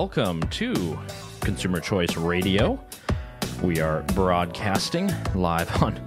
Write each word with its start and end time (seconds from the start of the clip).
Welcome 0.00 0.40
to 0.44 0.98
Consumer 1.40 1.78
Choice 1.78 2.16
Radio. 2.16 2.82
We 3.62 3.82
are 3.82 4.00
broadcasting 4.14 5.12
live 5.34 5.82
on 5.82 6.02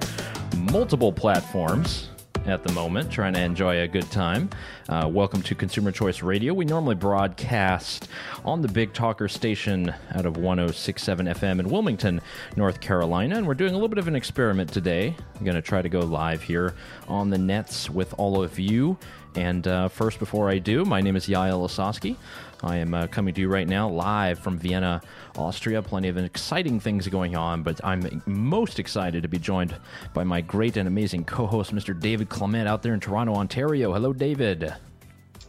multiple 0.57 1.13
platforms 1.13 2.09
at 2.47 2.63
the 2.63 2.73
moment, 2.73 3.11
trying 3.11 3.33
to 3.33 3.39
enjoy 3.39 3.81
a 3.81 3.87
good 3.87 4.09
time. 4.09 4.49
Uh, 4.89 5.07
welcome 5.11 5.43
to 5.43 5.53
Consumer 5.53 5.91
Choice 5.91 6.23
Radio. 6.23 6.55
We 6.55 6.65
normally 6.65 6.95
broadcast 6.95 8.09
on 8.43 8.63
the 8.63 8.67
Big 8.67 8.93
Talker 8.93 9.27
station 9.27 9.93
out 10.15 10.25
of 10.25 10.37
1067 10.37 11.27
FM 11.27 11.59
in 11.59 11.69
Wilmington, 11.69 12.19
North 12.55 12.81
Carolina, 12.81 13.37
and 13.37 13.45
we're 13.45 13.53
doing 13.53 13.73
a 13.73 13.75
little 13.75 13.89
bit 13.89 13.99
of 13.99 14.07
an 14.07 14.15
experiment 14.15 14.73
today. 14.73 15.15
I'm 15.37 15.45
going 15.45 15.55
to 15.55 15.61
try 15.61 15.83
to 15.83 15.89
go 15.89 15.99
live 15.99 16.41
here 16.41 16.73
on 17.07 17.29
the 17.29 17.37
nets 17.37 17.91
with 17.91 18.15
all 18.17 18.41
of 18.41 18.57
you. 18.57 18.97
And 19.35 19.67
uh, 19.67 19.87
first, 19.87 20.19
before 20.19 20.49
I 20.49 20.59
do, 20.59 20.83
my 20.83 21.01
name 21.01 21.15
is 21.15 21.27
Yael 21.27 21.61
Ossowski. 21.61 22.17
I 22.63 22.77
am 22.77 22.93
uh, 22.93 23.07
coming 23.07 23.33
to 23.33 23.41
you 23.41 23.49
right 23.49 23.67
now 23.67 23.89
live 23.89 24.39
from 24.39 24.57
Vienna, 24.57 25.01
Austria. 25.37 25.81
Plenty 25.81 26.07
of 26.07 26.17
exciting 26.17 26.79
things 26.79 27.07
going 27.09 27.35
on, 27.35 27.61
but 27.61 27.81
I'm 27.83 28.21
most 28.25 28.79
excited 28.79 29.23
to 29.23 29.27
be 29.27 29.37
joined 29.37 29.75
by 30.13 30.23
my 30.23 30.39
great 30.39 30.77
and 30.77 30.87
amazing 30.87 31.25
co 31.25 31.45
host, 31.45 31.75
Mr. 31.75 31.99
David 31.99 32.29
Clement, 32.29 32.67
out 32.67 32.81
there 32.81 32.93
in 32.93 33.01
Toronto, 33.01 33.33
Ontario. 33.35 33.91
Hello, 33.91 34.13
David. 34.13 34.73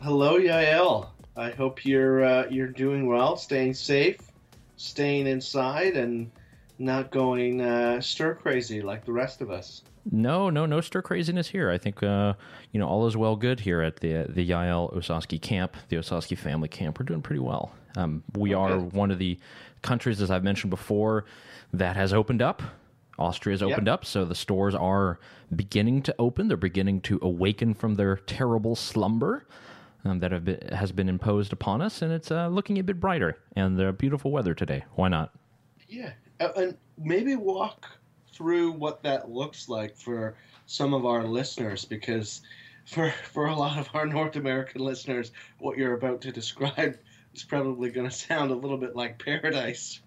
Hello, 0.03 0.39
Yael. 0.39 1.09
I 1.37 1.51
hope 1.51 1.85
you're 1.85 2.25
uh, 2.25 2.47
you're 2.51 2.69
doing 2.69 3.07
well, 3.07 3.37
staying 3.37 3.75
safe, 3.75 4.19
staying 4.77 5.29
inside, 5.29 5.97
and 5.97 6.31
not 6.79 7.13
going 7.13 7.61
uh, 7.61 8.01
stir 8.01 8.35
crazy 8.35 8.83
like 8.83 9.05
the 9.05 9.13
rest 9.13 9.41
of 9.41 9.51
us. 9.51 9.83
No, 10.11 10.51
no, 10.51 10.67
no 10.67 10.81
stir 10.81 11.03
craziness 11.03 11.49
here. 11.49 11.71
I 11.71 11.79
think 11.79 12.03
uh, 12.03 12.35
you 12.73 12.81
know 12.81 12.87
all 12.87 13.07
is 13.07 13.17
well 13.17 13.37
good 13.37 13.61
here 13.61 13.81
at 13.81 13.97
the 13.97 14.27
the 14.29 14.49
Yael 14.49 14.93
Ossowski 14.95 15.41
camp, 15.41 15.77
the 15.89 15.97
Ossowski 15.97 16.37
family 16.37 16.69
camp. 16.69 16.99
We're 16.99 17.07
doing 17.07 17.23
pretty 17.23 17.41
well. 17.41 17.73
Um, 17.97 18.23
we 18.35 18.55
okay. 18.55 18.75
are 18.75 18.79
one 18.79 19.11
of 19.11 19.19
the 19.19 19.39
countries, 19.83 20.21
as 20.21 20.31
I've 20.31 20.45
mentioned 20.45 20.71
before, 20.71 21.25
that 21.73 21.97
has 21.97 22.13
opened 22.13 22.43
up. 22.43 22.63
Austria's 23.17 23.63
opened 23.63 23.87
yep. 23.87 23.95
up, 23.95 24.05
so 24.05 24.25
the 24.25 24.35
stores 24.35 24.75
are 24.75 25.21
beginning 25.55 26.03
to 26.03 26.15
open. 26.19 26.49
They're 26.49 26.57
beginning 26.57 27.01
to 27.03 27.21
awaken 27.23 27.73
from 27.73 27.95
their 27.95 28.17
terrible 28.17 28.75
slumber 28.75 29.47
um, 30.05 30.19
that 30.19 30.33
have 30.33 30.45
been, 30.45 30.69
has 30.73 30.91
been 30.91 31.09
imposed 31.09 31.53
upon 31.53 31.81
us, 31.81 32.03
and 32.03 32.13
it's 32.13 32.33
uh, 32.33 32.49
looking 32.49 32.79
a 32.79 32.83
bit 32.83 32.99
brighter. 32.99 33.39
And 33.55 33.79
the 33.79 33.93
beautiful 33.93 34.33
weather 34.33 34.53
today. 34.53 34.85
Why 34.97 35.09
not? 35.09 35.33
Yeah, 35.89 36.13
and 36.41 36.77
maybe 36.99 37.37
walk 37.37 37.87
through 38.35 38.73
what 38.73 39.03
that 39.03 39.31
looks 39.31 39.69
like 39.69 39.97
for 39.97 40.35
some 40.67 40.95
of 40.95 41.07
our 41.07 41.25
listeners 41.25 41.85
because 41.85 42.43
for 42.87 43.11
for 43.33 43.47
a 43.47 43.55
lot 43.55 43.79
of 43.79 43.89
our 43.95 44.07
North 44.07 44.37
American 44.37 44.83
listeners, 44.83 45.33
what 45.59 45.79
you're 45.79 45.95
about 45.95 46.21
to 46.23 46.33
describe 46.33 46.99
is 47.35 47.45
probably 47.45 47.91
going 47.91 48.09
to 48.09 48.15
sound 48.15 48.51
a 48.51 48.55
little 48.55 48.79
bit 48.79 48.95
like 48.95 49.19
paradise. 49.19 50.01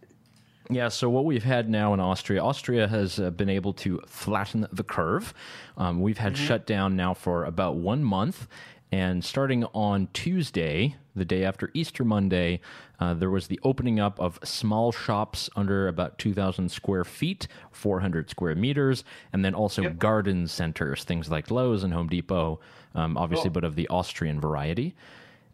Yeah, 0.70 0.89
so 0.89 1.09
what 1.09 1.23
we've 1.23 1.45
had 1.45 1.70
now 1.70 1.94
in 1.94 2.02
Austria, 2.02 2.44
Austria 2.44 2.89
has 2.89 3.20
uh, 3.20 3.30
been 3.30 3.48
able 3.48 3.72
to 3.73 4.02
flatten 4.05 4.67
the 4.73 4.83
curve. 4.83 5.33
Um, 5.78 6.02
we've 6.02 6.17
had 6.17 6.33
mm-hmm. 6.33 6.45
shut 6.45 6.66
down 6.66 6.98
now 6.98 7.14
for 7.14 7.45
about 7.45 7.75
one 7.75 8.03
month, 8.03 8.50
and 8.91 9.23
starting 9.23 9.66
on 9.66 10.07
Tuesday, 10.13 10.95
the 11.15 11.25
day 11.25 11.43
after 11.43 11.70
Easter 11.73 12.05
Monday, 12.05 12.61
uh, 12.99 13.14
there 13.14 13.30
was 13.30 13.48
the 13.48 13.59
opening 13.64 13.99
up 13.99 14.20
of 14.20 14.39
small 14.43 14.92
shops 14.92 15.49
under 15.55 15.87
about 15.87 16.17
2,000 16.17 16.70
square 16.70 17.03
feet, 17.03 17.48
400 17.71 18.30
square 18.30 18.55
meters, 18.55 19.03
and 19.33 19.43
then 19.43 19.53
also 19.53 19.81
yep. 19.81 19.99
garden 19.99 20.48
centers, 20.48 21.03
things 21.03 21.30
like 21.30 21.52
Lowe's 21.52 21.83
and 21.83 21.93
Home 21.93 22.08
Depot, 22.08 22.59
um, 22.95 23.17
obviously, 23.17 23.49
but 23.49 23.65
of 23.65 23.75
the 23.75 23.87
Austrian 23.89 24.39
variety. 24.39 24.95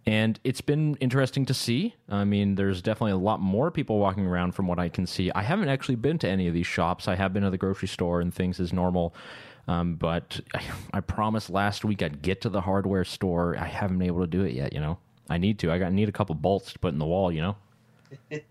And 0.05 0.39
it's 0.43 0.61
been 0.61 0.95
interesting 0.95 1.45
to 1.45 1.53
see. 1.53 1.95
I 2.09 2.25
mean, 2.25 2.55
there's 2.55 2.81
definitely 2.81 3.13
a 3.13 3.17
lot 3.17 3.39
more 3.39 3.71
people 3.71 3.99
walking 3.99 4.27
around 4.27 4.51
from 4.53 4.67
what 4.67 4.77
I 4.77 4.89
can 4.89 5.07
see. 5.07 5.31
I 5.31 5.43
haven't 5.43 5.69
actually 5.69 5.95
been 5.95 6.19
to 6.19 6.29
any 6.29 6.47
of 6.47 6.53
these 6.53 6.67
shops. 6.67 7.07
I 7.07 7.15
have 7.15 7.33
been 7.33 7.43
to 7.43 7.49
the 7.49 7.57
grocery 7.57 7.87
store 7.87 8.19
and 8.19 8.33
things 8.33 8.59
as 8.59 8.73
normal. 8.73 9.15
Um, 9.67 9.95
but 9.95 10.41
I, 10.53 10.63
I, 10.95 10.99
promised 10.99 11.49
last 11.49 11.85
week 11.85 12.01
I'd 12.01 12.21
get 12.21 12.41
to 12.41 12.49
the 12.49 12.59
hardware 12.59 13.05
store. 13.05 13.57
I 13.57 13.65
haven't 13.65 13.97
been 13.97 14.07
able 14.07 14.21
to 14.21 14.27
do 14.27 14.43
it 14.43 14.53
yet. 14.53 14.73
You 14.73 14.81
know, 14.81 14.97
I 15.29 15.37
need 15.37 15.59
to. 15.59 15.71
I 15.71 15.77
got 15.77 15.93
need 15.93 16.09
a 16.09 16.11
couple 16.11 16.35
bolts 16.35 16.73
to 16.73 16.79
put 16.79 16.91
in 16.91 16.99
the 16.99 17.05
wall. 17.05 17.31
You 17.31 17.41
know. 17.41 17.55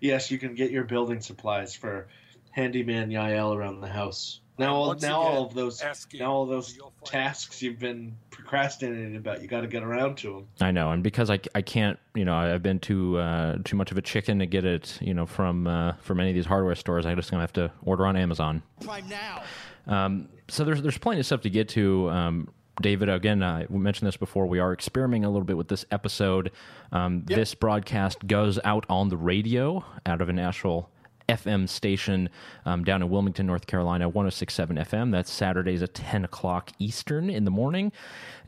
yes, 0.00 0.30
you 0.30 0.38
can 0.38 0.54
get 0.54 0.70
your 0.70 0.84
building 0.84 1.20
supplies 1.20 1.74
for 1.74 2.08
handyman 2.50 3.10
Yael 3.10 3.54
around 3.54 3.80
the 3.80 3.88
house. 3.88 4.40
Now, 4.58 4.74
all, 4.74 4.86
now 4.86 4.92
again, 4.92 5.12
all 5.12 5.46
of 5.46 5.54
those 5.54 5.82
now 6.14 6.32
all 6.32 6.46
those 6.46 6.78
tasks 7.04 7.62
you've 7.62 7.78
been 7.78 8.14
procrastinating 8.30 9.16
about, 9.16 9.40
you 9.40 9.48
got 9.48 9.62
to 9.62 9.66
get 9.66 9.82
around 9.82 10.16
to 10.18 10.34
them. 10.34 10.46
I 10.60 10.70
know, 10.70 10.90
and 10.90 11.02
because 11.02 11.30
I, 11.30 11.40
I 11.54 11.62
can't, 11.62 11.98
you 12.14 12.24
know, 12.24 12.34
I've 12.34 12.62
been 12.62 12.78
too 12.78 13.18
uh, 13.18 13.56
too 13.64 13.76
much 13.76 13.90
of 13.90 13.98
a 13.98 14.02
chicken 14.02 14.38
to 14.40 14.46
get 14.46 14.64
it, 14.64 14.98
you 15.00 15.14
know, 15.14 15.24
from 15.24 15.66
uh, 15.66 15.94
from 16.00 16.20
any 16.20 16.30
of 16.30 16.34
these 16.34 16.46
hardware 16.46 16.74
stores. 16.74 17.06
I 17.06 17.14
just 17.14 17.30
gonna 17.30 17.42
have 17.42 17.52
to 17.54 17.72
order 17.84 18.06
on 18.06 18.16
Amazon. 18.16 18.62
Prime 18.80 19.08
now. 19.08 19.42
Um, 19.86 20.28
so 20.48 20.64
there's 20.64 20.82
there's 20.82 20.98
plenty 20.98 21.20
of 21.20 21.26
stuff 21.26 21.40
to 21.42 21.50
get 21.50 21.70
to. 21.70 22.10
Um, 22.10 22.48
David, 22.80 23.08
again, 23.08 23.42
I 23.42 23.66
mentioned 23.68 24.08
this 24.08 24.16
before. 24.16 24.46
We 24.46 24.58
are 24.58 24.72
experimenting 24.72 25.24
a 25.24 25.30
little 25.30 25.44
bit 25.44 25.56
with 25.56 25.68
this 25.68 25.84
episode. 25.90 26.52
Um, 26.90 27.24
yep. 27.28 27.38
This 27.38 27.54
broadcast 27.54 28.26
goes 28.26 28.58
out 28.64 28.86
on 28.88 29.08
the 29.08 29.16
radio 29.16 29.84
out 30.06 30.20
of 30.20 30.28
a 30.28 30.32
Nashville 30.32 30.88
FM 31.32 31.68
station 31.68 32.28
um, 32.64 32.84
down 32.84 33.02
in 33.02 33.10
Wilmington, 33.10 33.46
North 33.46 33.66
Carolina, 33.66 34.08
1067 34.08 34.76
FM. 34.76 35.10
That's 35.10 35.30
Saturdays 35.30 35.82
at 35.82 35.94
10 35.94 36.24
o'clock 36.24 36.70
Eastern 36.78 37.30
in 37.30 37.44
the 37.44 37.50
morning. 37.50 37.92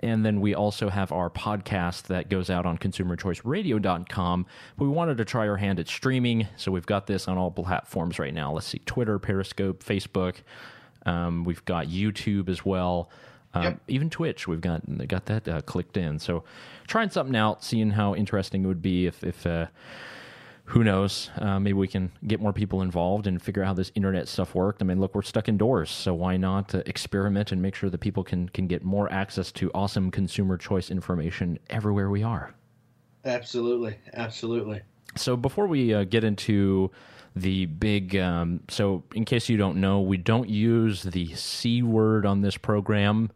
And 0.01 0.25
then 0.25 0.41
we 0.41 0.55
also 0.55 0.89
have 0.89 1.13
our 1.13 1.31
podcast 1.31 2.05
that 2.05 2.29
goes 2.29 2.51
out 2.51 2.67
on 2.67 2.79
consumerchoiceradio.com. 2.79 4.47
But 4.77 4.85
we 4.85 4.91
wanted 4.91 5.17
to 5.19 5.25
try 5.25 5.49
our 5.49 5.57
hand 5.57 5.81
at 5.81 5.89
streaming. 5.89 6.47
So 6.57 6.71
we've 6.71 6.87
got 6.87 7.07
this 7.07 7.29
on 7.29 7.39
all 7.39 7.51
platforms 7.51 8.19
right 8.19 8.35
now. 8.35 8.53
Let's 8.53 8.67
see 8.67 8.81
Twitter, 8.87 9.19
Periscope, 9.19 9.83
Facebook. 9.83 10.37
Um, 11.07 11.45
we've 11.45 11.65
got 11.65 11.87
YouTube 11.87 12.49
as 12.49 12.65
well. 12.65 13.11
Um, 13.55 13.63
yep. 13.63 13.81
Even 13.89 14.11
Twitch, 14.11 14.49
we've 14.49 14.61
got 14.61 14.83
got 15.07 15.27
that 15.27 15.47
uh, 15.49 15.61
clicked 15.63 15.97
in. 15.97 16.19
So, 16.19 16.45
trying 16.89 17.11
something 17.11 17.37
out, 17.37 17.63
seeing 17.63 17.91
how 17.91 18.15
interesting 18.15 18.65
it 18.65 18.67
would 18.67 18.83
be 18.83 19.07
if, 19.07 19.23
if 19.23 19.47
uh, 19.47 19.67
who 20.67 20.83
knows, 20.83 21.31
uh, 21.39 21.61
maybe 21.61 21.75
we 21.75 21.89
can 21.89 22.11
get 22.27 22.41
more 22.41 22.53
people 22.53 22.81
involved 22.83 23.27
and 23.27 23.41
figure 23.41 23.63
out 23.63 23.67
how 23.67 23.75
this 23.75 23.93
internet 23.95 24.29
stuff 24.29 24.55
worked. 24.55 24.81
I 24.83 24.87
mean, 24.87 24.99
look, 24.99 25.15
we're 25.15 25.23
stuck 25.23 25.49
indoors, 25.49 25.91
so 25.91 26.15
why 26.15 26.37
not 26.37 26.75
uh, 26.75 26.83
experiment 26.87 27.53
and 27.53 27.61
make 27.61 27.75
sure 27.75 27.91
that 27.91 27.99
people 27.99 28.25
can 28.25 28.49
can 28.49 28.67
get 28.67 28.83
more 28.83 29.13
access 29.13 29.53
to 29.53 29.71
awesome 29.75 30.11
consumer 30.11 30.57
choice 30.57 30.91
information 30.91 31.59
everywhere 31.69 32.11
we 32.11 32.23
are. 32.23 32.55
Absolutely, 33.25 33.97
absolutely. 34.15 34.81
So 35.17 35.37
before 35.37 35.67
we 35.67 35.95
uh, 35.95 36.05
get 36.05 36.25
into 36.25 36.91
the 37.37 37.67
big. 37.67 38.17
Um, 38.17 38.61
so, 38.69 39.05
in 39.15 39.25
case 39.25 39.49
you 39.49 39.57
don't 39.57 39.81
know, 39.81 40.01
we 40.01 40.17
don't 40.17 40.49
use 40.49 41.03
the 41.03 41.35
C 41.35 41.83
word 41.83 42.27
on 42.27 42.41
this 42.41 42.57
program. 42.57 43.31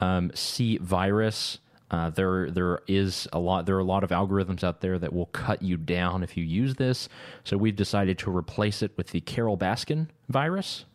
Um, 0.00 0.30
C 0.34 0.78
virus. 0.78 1.58
Uh, 1.92 2.08
there, 2.08 2.50
there 2.50 2.80
is 2.88 3.28
a 3.34 3.38
lot. 3.38 3.66
There 3.66 3.76
are 3.76 3.80
a 3.80 3.84
lot 3.84 4.02
of 4.02 4.10
algorithms 4.10 4.64
out 4.64 4.80
there 4.80 4.98
that 4.98 5.12
will 5.12 5.26
cut 5.26 5.60
you 5.60 5.76
down 5.76 6.22
if 6.22 6.38
you 6.38 6.42
use 6.42 6.74
this. 6.76 7.10
So 7.44 7.58
we've 7.58 7.76
decided 7.76 8.18
to 8.20 8.34
replace 8.34 8.82
it 8.82 8.92
with 8.96 9.08
the 9.08 9.20
Carole 9.20 9.58
Baskin 9.58 10.08
virus. 10.30 10.86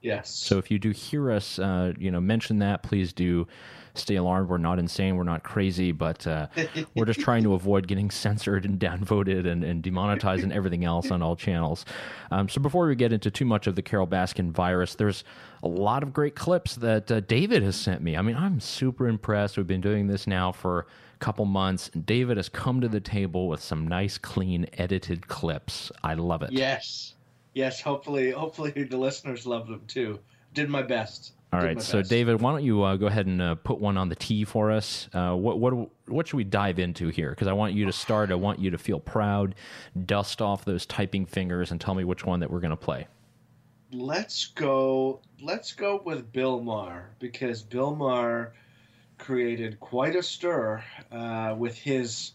Yes. 0.00 0.30
So 0.30 0.58
if 0.58 0.70
you 0.70 0.78
do 0.78 0.90
hear 0.90 1.30
us, 1.30 1.58
uh, 1.58 1.92
you 1.98 2.10
know, 2.10 2.20
mention 2.20 2.60
that, 2.60 2.82
please 2.82 3.12
do 3.12 3.46
stay 3.98 4.16
alarmed. 4.16 4.48
We're 4.48 4.58
not 4.58 4.78
insane. 4.78 5.16
We're 5.16 5.24
not 5.24 5.42
crazy, 5.42 5.92
but 5.92 6.26
uh, 6.26 6.48
we're 6.94 7.04
just 7.04 7.20
trying 7.20 7.42
to 7.44 7.54
avoid 7.54 7.86
getting 7.86 8.10
censored 8.12 8.64
and 8.64 8.78
downvoted 8.78 9.46
and, 9.46 9.64
and 9.64 9.82
demonetized 9.82 10.42
and 10.42 10.52
everything 10.52 10.84
else 10.84 11.10
on 11.10 11.22
all 11.22 11.36
channels. 11.36 11.84
Um, 12.30 12.48
so 12.48 12.60
before 12.60 12.86
we 12.86 12.94
get 12.94 13.12
into 13.12 13.30
too 13.30 13.44
much 13.44 13.66
of 13.66 13.74
the 13.74 13.82
Carole 13.82 14.06
Baskin 14.06 14.50
virus, 14.50 14.94
there's 14.94 15.24
a 15.62 15.68
lot 15.68 16.02
of 16.02 16.12
great 16.12 16.34
clips 16.34 16.76
that 16.76 17.10
uh, 17.10 17.20
David 17.20 17.62
has 17.62 17.76
sent 17.76 18.02
me. 18.02 18.16
I 18.16 18.22
mean, 18.22 18.36
I'm 18.36 18.60
super 18.60 19.08
impressed. 19.08 19.56
We've 19.56 19.66
been 19.66 19.80
doing 19.80 20.06
this 20.06 20.26
now 20.26 20.52
for 20.52 20.80
a 20.80 21.18
couple 21.18 21.44
months. 21.44 21.90
David 21.90 22.36
has 22.36 22.48
come 22.48 22.80
to 22.80 22.88
the 22.88 23.00
table 23.00 23.48
with 23.48 23.60
some 23.60 23.86
nice, 23.86 24.18
clean, 24.18 24.66
edited 24.74 25.28
clips. 25.28 25.90
I 26.02 26.14
love 26.14 26.42
it. 26.42 26.52
Yes. 26.52 27.14
Yes, 27.54 27.80
hopefully, 27.80 28.30
hopefully 28.30 28.70
the 28.70 28.96
listeners 28.96 29.46
love 29.46 29.66
them 29.66 29.82
too. 29.88 30.20
Did 30.54 30.68
my 30.68 30.82
best. 30.82 31.32
All 31.52 31.60
right, 31.60 31.80
so 31.80 32.00
best. 32.00 32.10
David, 32.10 32.42
why 32.42 32.52
don't 32.52 32.62
you 32.62 32.82
uh, 32.82 32.96
go 32.96 33.06
ahead 33.06 33.26
and 33.26 33.40
uh, 33.40 33.54
put 33.54 33.80
one 33.80 33.96
on 33.96 34.10
the 34.10 34.14
tee 34.14 34.44
for 34.44 34.70
us? 34.70 35.08
Uh, 35.14 35.34
what 35.34 35.58
what 35.58 35.88
what 36.06 36.28
should 36.28 36.36
we 36.36 36.44
dive 36.44 36.78
into 36.78 37.08
here? 37.08 37.30
Because 37.30 37.48
I 37.48 37.54
want 37.54 37.72
you 37.72 37.86
to 37.86 37.92
start. 37.92 38.30
I 38.30 38.34
want 38.34 38.58
you 38.58 38.70
to 38.70 38.76
feel 38.76 39.00
proud, 39.00 39.54
dust 40.04 40.42
off 40.42 40.66
those 40.66 40.84
typing 40.84 41.24
fingers, 41.24 41.70
and 41.70 41.80
tell 41.80 41.94
me 41.94 42.04
which 42.04 42.26
one 42.26 42.40
that 42.40 42.50
we're 42.50 42.60
going 42.60 42.70
to 42.70 42.76
play. 42.76 43.06
Let's 43.92 44.46
go. 44.46 45.20
Let's 45.40 45.72
go 45.72 46.02
with 46.04 46.30
Bill 46.32 46.60
Maher 46.60 47.10
because 47.18 47.62
Bill 47.62 47.96
Maher 47.96 48.52
created 49.16 49.80
quite 49.80 50.16
a 50.16 50.22
stir 50.22 50.84
uh, 51.10 51.54
with 51.56 51.78
his 51.78 52.32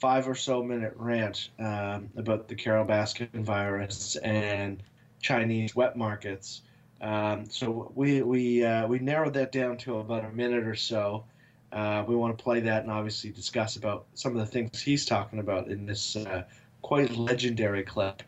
five 0.00 0.28
or 0.28 0.34
so 0.34 0.62
minute 0.62 0.94
rant 0.96 1.48
um, 1.58 2.10
about 2.16 2.48
the 2.48 2.54
Carole 2.54 2.86
Baskin 2.86 3.42
virus 3.42 4.16
and 4.16 4.82
Chinese 5.20 5.74
wet 5.74 5.96
markets. 5.96 6.62
Um, 7.00 7.46
so 7.48 7.92
we 7.94 8.22
we 8.22 8.64
uh, 8.64 8.86
we 8.86 8.98
narrowed 8.98 9.34
that 9.34 9.52
down 9.52 9.78
to 9.78 9.98
about 9.98 10.24
a 10.24 10.30
minute 10.30 10.66
or 10.66 10.74
so. 10.74 11.24
Uh, 11.72 12.04
we 12.06 12.16
want 12.16 12.36
to 12.36 12.42
play 12.42 12.60
that 12.60 12.82
and 12.82 12.90
obviously 12.90 13.30
discuss 13.30 13.76
about 13.76 14.06
some 14.14 14.32
of 14.32 14.38
the 14.38 14.46
things 14.46 14.82
he's 14.82 15.06
talking 15.06 15.38
about 15.38 15.68
in 15.68 15.86
this 15.86 16.16
uh, 16.16 16.42
quite 16.82 17.16
legendary 17.16 17.84
clip. 17.84 18.22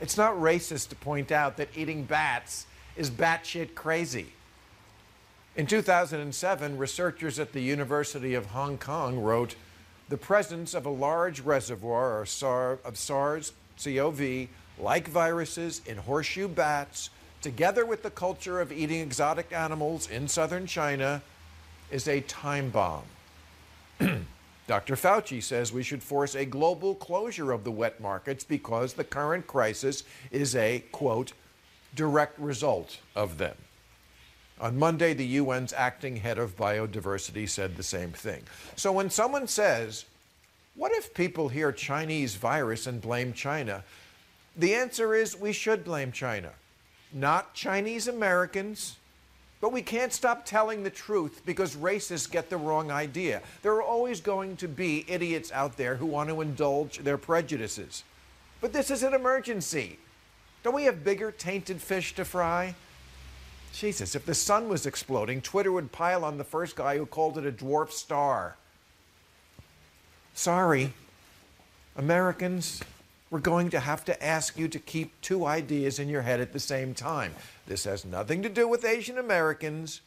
It's 0.00 0.16
not 0.16 0.34
racist 0.34 0.90
to 0.90 0.96
point 0.96 1.32
out 1.32 1.56
that 1.56 1.68
eating 1.74 2.04
bats 2.04 2.66
is 2.96 3.10
batshit 3.10 3.74
crazy. 3.74 4.28
In 5.56 5.66
2007, 5.66 6.78
researchers 6.78 7.38
at 7.38 7.52
the 7.52 7.60
University 7.60 8.34
of 8.34 8.46
Hong 8.46 8.78
Kong 8.78 9.18
wrote 9.18 9.56
the 10.08 10.18
presence 10.18 10.74
of 10.74 10.86
a 10.86 10.90
large 10.90 11.40
reservoir 11.40 12.20
of 12.20 12.28
SARS 12.28 13.52
CoV 13.82 14.48
like 14.78 15.08
viruses 15.08 15.80
in 15.86 15.96
horseshoe 15.96 16.48
bats, 16.48 17.10
together 17.42 17.86
with 17.86 18.02
the 18.02 18.10
culture 18.10 18.60
of 18.60 18.72
eating 18.72 19.00
exotic 19.00 19.52
animals 19.52 20.08
in 20.10 20.28
southern 20.28 20.66
China, 20.66 21.22
is 21.90 22.08
a 22.08 22.20
time 22.22 22.70
bomb. 22.70 23.04
Dr. 24.66 24.96
Fauci 24.96 25.40
says 25.42 25.72
we 25.72 25.82
should 25.82 26.02
force 26.02 26.34
a 26.34 26.44
global 26.44 26.94
closure 26.94 27.52
of 27.52 27.62
the 27.62 27.70
wet 27.70 28.00
markets 28.00 28.42
because 28.42 28.94
the 28.94 29.04
current 29.04 29.46
crisis 29.46 30.02
is 30.32 30.56
a, 30.56 30.82
quote, 30.90 31.32
direct 31.94 32.38
result 32.38 32.98
of 33.14 33.38
them. 33.38 33.56
On 34.60 34.78
Monday, 34.78 35.12
the 35.12 35.38
UN's 35.38 35.72
acting 35.72 36.16
head 36.16 36.38
of 36.38 36.56
biodiversity 36.56 37.48
said 37.48 37.76
the 37.76 37.82
same 37.82 38.10
thing. 38.10 38.42
So 38.74 38.90
when 38.90 39.10
someone 39.10 39.46
says, 39.46 40.06
What 40.74 40.92
if 40.92 41.14
people 41.14 41.48
hear 41.48 41.72
Chinese 41.72 42.34
virus 42.34 42.86
and 42.86 43.00
blame 43.00 43.34
China? 43.34 43.84
The 44.56 44.74
answer 44.74 45.14
is 45.14 45.36
we 45.36 45.52
should 45.52 45.84
blame 45.84 46.12
China, 46.12 46.50
not 47.12 47.54
Chinese 47.54 48.08
Americans. 48.08 48.96
But 49.58 49.72
we 49.72 49.80
can't 49.80 50.12
stop 50.12 50.44
telling 50.44 50.82
the 50.82 50.90
truth 50.90 51.40
because 51.46 51.76
racists 51.76 52.30
get 52.30 52.50
the 52.50 52.58
wrong 52.58 52.90
idea. 52.90 53.40
There 53.62 53.72
are 53.72 53.82
always 53.82 54.20
going 54.20 54.56
to 54.58 54.68
be 54.68 55.04
idiots 55.08 55.50
out 55.50 55.78
there 55.78 55.96
who 55.96 56.06
want 56.06 56.28
to 56.28 56.42
indulge 56.42 56.98
their 56.98 57.16
prejudices. 57.16 58.04
But 58.60 58.74
this 58.74 58.90
is 58.90 59.02
an 59.02 59.14
emergency. 59.14 59.98
Don't 60.62 60.74
we 60.74 60.84
have 60.84 61.02
bigger 61.02 61.32
tainted 61.32 61.80
fish 61.80 62.14
to 62.16 62.24
fry? 62.24 62.74
Jesus, 63.72 64.14
if 64.14 64.26
the 64.26 64.34
sun 64.34 64.68
was 64.68 64.86
exploding, 64.86 65.40
Twitter 65.40 65.72
would 65.72 65.90
pile 65.90 66.24
on 66.24 66.38
the 66.38 66.44
first 66.44 66.76
guy 66.76 66.98
who 66.98 67.06
called 67.06 67.38
it 67.38 67.46
a 67.46 67.52
dwarf 67.52 67.90
star. 67.90 68.56
Sorry, 70.34 70.92
Americans, 71.96 72.82
we're 73.30 73.40
going 73.40 73.70
to 73.70 73.80
have 73.80 74.04
to 74.04 74.24
ask 74.24 74.58
you 74.58 74.68
to 74.68 74.78
keep 74.78 75.20
two 75.20 75.46
ideas 75.46 75.98
in 75.98 76.08
your 76.08 76.22
head 76.22 76.40
at 76.40 76.52
the 76.52 76.60
same 76.60 76.94
time. 76.94 77.34
This 77.66 77.84
has 77.84 78.04
nothing 78.04 78.42
to 78.42 78.48
do 78.48 78.68
with 78.68 78.84
Asian 78.84 79.18
Americans, 79.18 80.00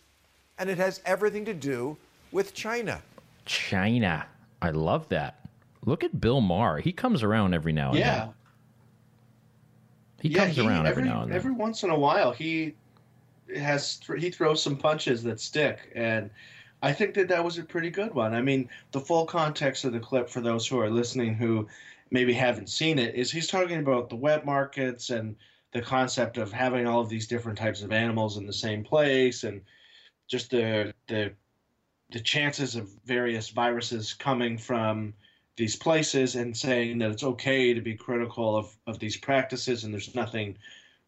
and 0.58 0.70
it 0.70 0.78
has 0.78 1.02
everything 1.06 1.46
to 1.46 1.54
do 1.54 1.98
with 2.32 2.54
China. 2.54 3.02
China. 3.46 4.26
I 4.62 4.72
love 4.72 5.10
that. 5.10 5.40
Look 5.86 6.04
at 6.04 6.20
Bill 6.20 6.42
Maher. 6.42 6.80
He 6.80 6.92
comes 6.92 7.24
around 7.24 7.54
every 7.54 7.74
now 7.74 7.90
and 7.90 7.98
then. 7.98 8.06
yeah. 8.06 8.20
then. 8.20 8.34
He 10.22 10.30
yeah, 10.30 10.46
comes 10.46 10.56
he, 10.56 10.68
around 10.68 10.86
every, 10.86 11.04
every 11.04 11.04
now 11.04 11.22
and 11.22 11.32
then. 11.32 11.36
Every 11.36 11.52
once 11.52 11.84
in 11.84 11.90
a 11.90 11.98
while, 11.98 12.32
he 12.32 12.76
has 13.56 14.00
he 14.18 14.30
throws 14.30 14.62
some 14.62 14.76
punches 14.76 15.24
that 15.24 15.40
stick, 15.40 15.92
and 15.96 16.30
I 16.82 16.92
think 16.94 17.14
that 17.16 17.28
that 17.30 17.44
was 17.44 17.58
a 17.58 17.64
pretty 17.64 17.90
good 17.90 18.14
one. 18.14 18.34
I 18.34 18.42
mean, 18.42 18.70
the 18.92 19.00
full 19.00 19.26
context 19.26 19.86
of 19.86 19.94
the 19.94 20.00
clip 20.00 20.30
for 20.30 20.42
those 20.42 20.68
who 20.68 20.80
are 20.80 20.90
listening 20.90 21.36
who 21.36 21.68
maybe 22.12 22.34
haven't 22.34 22.70
seen 22.70 22.98
it 23.00 23.16
is 23.16 23.32
he's 23.32 23.48
talking 23.48 23.80
about 23.80 24.10
the 24.10 24.16
wet 24.16 24.46
markets 24.46 25.10
and 25.10 25.36
the 25.72 25.82
concept 25.82 26.38
of 26.38 26.52
having 26.52 26.88
all 26.88 27.02
of 27.02 27.10
these 27.10 27.28
different 27.28 27.58
types 27.58 27.82
of 27.82 27.92
animals 27.92 28.38
in 28.38 28.46
the 28.46 28.54
same 28.54 28.84
place 28.84 29.44
and 29.44 29.62
just 30.28 30.50
the 30.52 30.94
the 31.08 31.32
the 32.12 32.20
chances 32.20 32.76
of 32.76 32.90
various 33.06 33.50
viruses 33.50 34.14
coming 34.14 34.58
from 34.58 35.14
these 35.58 35.76
places 35.76 36.36
and 36.36 36.56
saying 36.56 36.98
that 36.98 37.12
it's 37.12 37.24
okay 37.24 37.74
to 37.74 37.82
be 37.82 37.94
critical 37.94 38.56
of, 38.56 38.76
of 38.88 38.98
these 38.98 39.18
practices 39.18 39.84
and 39.84 39.94
there's 39.94 40.16
nothing 40.16 40.58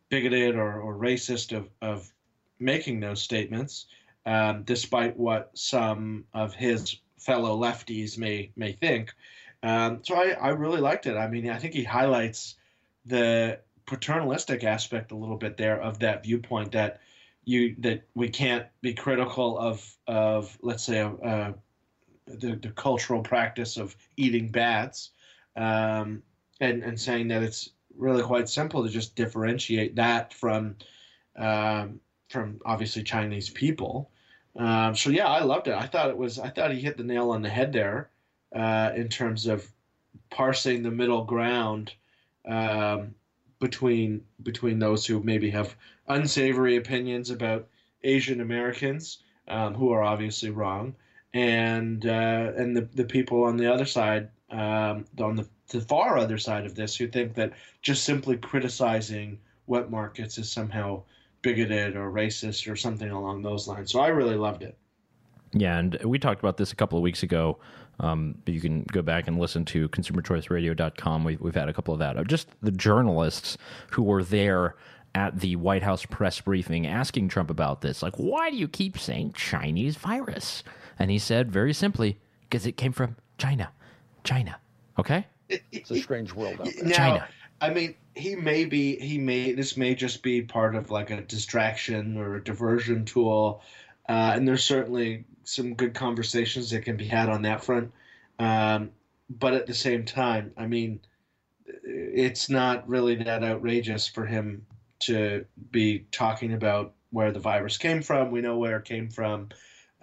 bigoted 0.09 0.55
or, 0.55 0.81
or 0.81 0.95
racist 0.95 1.55
of, 1.55 1.69
of 1.81 2.11
making 2.59 2.99
those 2.99 3.21
statements, 3.21 3.87
um, 4.25 4.63
despite 4.63 5.17
what 5.17 5.49
some 5.57 6.25
of 6.33 6.53
his 6.53 6.97
fellow 7.17 7.57
lefties 7.57 8.17
may 8.17 8.51
may 8.55 8.73
think. 8.73 9.13
Um, 9.63 9.99
so 10.03 10.15
I, 10.15 10.31
I 10.31 10.49
really 10.49 10.81
liked 10.81 11.05
it. 11.05 11.15
I 11.15 11.27
mean, 11.27 11.49
I 11.49 11.57
think 11.57 11.73
he 11.73 11.83
highlights 11.83 12.55
the 13.05 13.59
paternalistic 13.85 14.63
aspect 14.63 15.11
a 15.11 15.15
little 15.15 15.37
bit 15.37 15.57
there 15.57 15.81
of 15.81 15.99
that 15.99 16.23
viewpoint 16.23 16.71
that 16.71 17.01
you 17.43 17.75
that 17.79 18.03
we 18.13 18.29
can't 18.29 18.65
be 18.81 18.93
critical 18.93 19.57
of 19.57 19.97
of 20.07 20.57
let's 20.61 20.83
say 20.83 21.01
uh, 21.01 21.51
the 22.27 22.55
the 22.55 22.71
cultural 22.75 23.21
practice 23.21 23.77
of 23.77 23.95
eating 24.17 24.49
bats, 24.49 25.09
um, 25.55 26.23
and 26.59 26.83
and 26.83 26.99
saying 26.99 27.27
that 27.29 27.43
it's 27.43 27.69
really 27.97 28.23
quite 28.23 28.49
simple 28.49 28.83
to 28.83 28.89
just 28.89 29.15
differentiate 29.15 29.95
that 29.95 30.33
from 30.33 30.75
um, 31.35 31.99
from 32.29 32.59
obviously 32.65 33.03
Chinese 33.03 33.49
people. 33.49 34.11
Um, 34.55 34.95
so 34.95 35.09
yeah, 35.09 35.27
I 35.27 35.43
loved 35.43 35.67
it. 35.67 35.73
I 35.73 35.87
thought 35.87 36.09
it 36.09 36.17
was 36.17 36.39
I 36.39 36.49
thought 36.49 36.71
he 36.71 36.81
hit 36.81 36.97
the 36.97 37.03
nail 37.03 37.31
on 37.31 37.41
the 37.41 37.49
head 37.49 37.73
there 37.73 38.09
uh, 38.55 38.91
in 38.95 39.07
terms 39.07 39.47
of 39.47 39.71
parsing 40.29 40.83
the 40.83 40.91
middle 40.91 41.23
ground 41.23 41.93
um, 42.45 43.13
between 43.59 44.23
between 44.43 44.79
those 44.79 45.05
who 45.05 45.21
maybe 45.21 45.49
have 45.51 45.75
unsavory 46.07 46.75
opinions 46.77 47.29
about 47.29 47.67
Asian 48.03 48.41
Americans, 48.41 49.19
um, 49.47 49.75
who 49.75 49.91
are 49.91 50.03
obviously 50.03 50.49
wrong, 50.49 50.95
and 51.33 52.05
uh, 52.05 52.51
and 52.57 52.75
the 52.75 52.81
the 52.95 53.05
people 53.05 53.43
on 53.43 53.57
the 53.57 53.71
other 53.71 53.85
side, 53.85 54.29
um, 54.49 55.05
on 55.19 55.35
the, 55.35 55.47
the 55.69 55.81
far 55.81 56.17
other 56.17 56.37
side 56.37 56.65
of 56.65 56.75
this, 56.75 56.95
who 56.95 57.07
think 57.07 57.35
that 57.35 57.53
just 57.81 58.03
simply 58.03 58.37
criticizing 58.37 59.39
wet 59.67 59.89
markets 59.89 60.37
is 60.37 60.51
somehow 60.51 61.03
bigoted 61.41 61.95
or 61.95 62.11
racist 62.11 62.71
or 62.71 62.75
something 62.75 63.09
along 63.09 63.41
those 63.41 63.67
lines. 63.67 63.91
So 63.91 63.99
I 63.99 64.07
really 64.07 64.35
loved 64.35 64.63
it. 64.63 64.77
Yeah, 65.53 65.77
and 65.77 65.99
we 66.05 66.17
talked 66.17 66.39
about 66.39 66.57
this 66.57 66.71
a 66.71 66.75
couple 66.75 66.97
of 66.97 67.01
weeks 67.01 67.23
ago. 67.23 67.59
Um, 68.01 68.35
you 68.47 68.59
can 68.59 68.83
go 68.91 69.01
back 69.01 69.27
and 69.27 69.39
listen 69.39 69.63
to 69.65 69.87
consumerchoiceradio.com. 69.89 71.23
We've, 71.23 71.39
we've 71.39 71.55
had 71.55 71.69
a 71.69 71.73
couple 71.73 71.93
of 71.93 71.99
that. 71.99 72.27
Just 72.27 72.49
the 72.61 72.71
journalists 72.71 73.57
who 73.91 74.03
were 74.03 74.23
there 74.23 74.75
at 75.13 75.39
the 75.39 75.55
White 75.55 75.83
House 75.83 76.05
press 76.05 76.41
briefing 76.41 76.87
asking 76.87 77.29
Trump 77.29 77.49
about 77.51 77.81
this. 77.81 78.01
Like, 78.01 78.15
why 78.15 78.49
do 78.49 78.57
you 78.57 78.67
keep 78.67 78.97
saying 78.97 79.33
Chinese 79.33 79.97
virus? 79.97 80.63
And 80.97 81.11
he 81.11 81.19
said 81.19 81.51
very 81.51 81.73
simply, 81.73 82.17
because 82.41 82.65
it 82.65 82.73
came 82.73 82.91
from 82.91 83.17
China. 83.37 83.71
China. 84.23 84.57
Okay? 84.97 85.27
It's 85.71 85.91
a 85.91 85.97
strange 86.01 86.33
world 86.33 86.59
out 86.59 86.65
there. 86.65 86.85
Now, 86.85 86.95
China. 86.95 87.27
I 87.59 87.69
mean, 87.71 87.95
he 88.15 88.35
may 88.35 88.65
be, 88.65 88.97
he 88.97 89.19
may, 89.19 89.53
this 89.53 89.77
may 89.77 89.93
just 89.93 90.23
be 90.23 90.41
part 90.41 90.75
of 90.75 90.89
like 90.89 91.11
a 91.11 91.21
distraction 91.21 92.17
or 92.17 92.35
a 92.35 92.43
diversion 92.43 93.05
tool. 93.05 93.61
Uh, 94.11 94.33
and 94.35 94.45
there's 94.45 94.65
certainly 94.65 95.23
some 95.45 95.73
good 95.73 95.93
conversations 95.93 96.69
that 96.69 96.83
can 96.83 96.97
be 96.97 97.05
had 97.05 97.29
on 97.29 97.41
that 97.43 97.63
front. 97.63 97.89
Um, 98.39 98.91
but 99.29 99.53
at 99.53 99.67
the 99.67 99.73
same 99.73 100.03
time, 100.03 100.51
I 100.57 100.67
mean, 100.67 100.99
it's 101.85 102.49
not 102.49 102.85
really 102.89 103.15
that 103.15 103.41
outrageous 103.41 104.09
for 104.09 104.25
him 104.25 104.65
to 104.99 105.45
be 105.71 106.07
talking 106.11 106.51
about 106.51 106.93
where 107.11 107.31
the 107.31 107.39
virus 107.39 107.77
came 107.77 108.01
from. 108.01 108.31
We 108.31 108.41
know 108.41 108.57
where 108.57 108.79
it 108.79 108.83
came 108.83 109.09
from. 109.09 109.47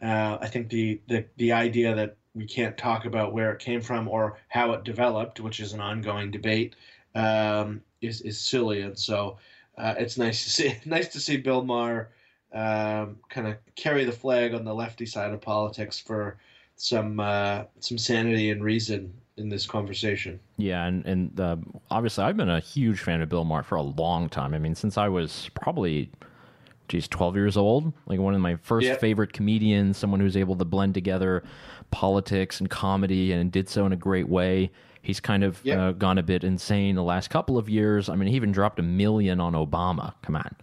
Uh, 0.00 0.38
I 0.40 0.46
think 0.46 0.70
the, 0.70 1.02
the 1.08 1.26
the 1.36 1.52
idea 1.52 1.94
that 1.94 2.16
we 2.34 2.46
can't 2.46 2.78
talk 2.78 3.04
about 3.04 3.34
where 3.34 3.52
it 3.52 3.58
came 3.58 3.82
from 3.82 4.08
or 4.08 4.38
how 4.48 4.72
it 4.72 4.84
developed, 4.84 5.38
which 5.38 5.60
is 5.60 5.74
an 5.74 5.80
ongoing 5.80 6.30
debate, 6.30 6.76
um, 7.14 7.82
is 8.00 8.22
is 8.22 8.40
silly. 8.40 8.80
And 8.80 8.98
so 8.98 9.36
uh, 9.76 9.96
it's 9.98 10.16
nice 10.16 10.44
to 10.44 10.50
see 10.50 10.78
nice 10.86 11.08
to 11.08 11.20
see 11.20 11.36
Bill 11.36 11.62
Maher 11.62 12.08
um, 12.52 13.16
kind 13.28 13.46
of 13.46 13.56
carry 13.76 14.04
the 14.04 14.12
flag 14.12 14.54
on 14.54 14.64
the 14.64 14.74
lefty 14.74 15.06
side 15.06 15.32
of 15.32 15.40
politics 15.40 15.98
for 15.98 16.38
some 16.76 17.20
uh, 17.20 17.64
some 17.80 17.98
sanity 17.98 18.50
and 18.50 18.62
reason 18.62 19.12
in 19.36 19.48
this 19.48 19.66
conversation. 19.66 20.40
Yeah, 20.56 20.86
and 20.86 21.04
and 21.06 21.40
uh, 21.40 21.56
obviously 21.90 22.24
I've 22.24 22.36
been 22.36 22.50
a 22.50 22.60
huge 22.60 23.00
fan 23.00 23.20
of 23.20 23.28
Bill 23.28 23.44
Maher 23.44 23.62
for 23.62 23.76
a 23.76 23.82
long 23.82 24.28
time. 24.28 24.54
I 24.54 24.58
mean, 24.58 24.74
since 24.74 24.96
I 24.96 25.08
was 25.08 25.50
probably, 25.54 26.10
geez, 26.88 27.08
twelve 27.08 27.36
years 27.36 27.56
old. 27.56 27.92
Like 28.06 28.18
one 28.18 28.34
of 28.34 28.40
my 28.40 28.56
first 28.56 28.98
favorite 29.00 29.32
comedians, 29.32 29.96
someone 29.96 30.20
who's 30.20 30.36
able 30.36 30.56
to 30.56 30.64
blend 30.64 30.94
together 30.94 31.44
politics 31.90 32.60
and 32.60 32.68
comedy, 32.68 33.32
and 33.32 33.52
did 33.52 33.68
so 33.68 33.86
in 33.86 33.92
a 33.92 33.96
great 33.96 34.28
way. 34.28 34.70
He's 35.02 35.20
kind 35.20 35.42
of 35.44 35.66
uh, 35.66 35.92
gone 35.92 36.18
a 36.18 36.22
bit 36.22 36.44
insane 36.44 36.94
the 36.94 37.02
last 37.02 37.30
couple 37.30 37.56
of 37.56 37.68
years. 37.68 38.08
I 38.08 38.14
mean, 38.14 38.28
he 38.28 38.36
even 38.36 38.52
dropped 38.52 38.78
a 38.78 38.82
million 38.82 39.40
on 39.40 39.54
Obama. 39.54 40.14
Come 40.22 40.36
on. 40.36 40.54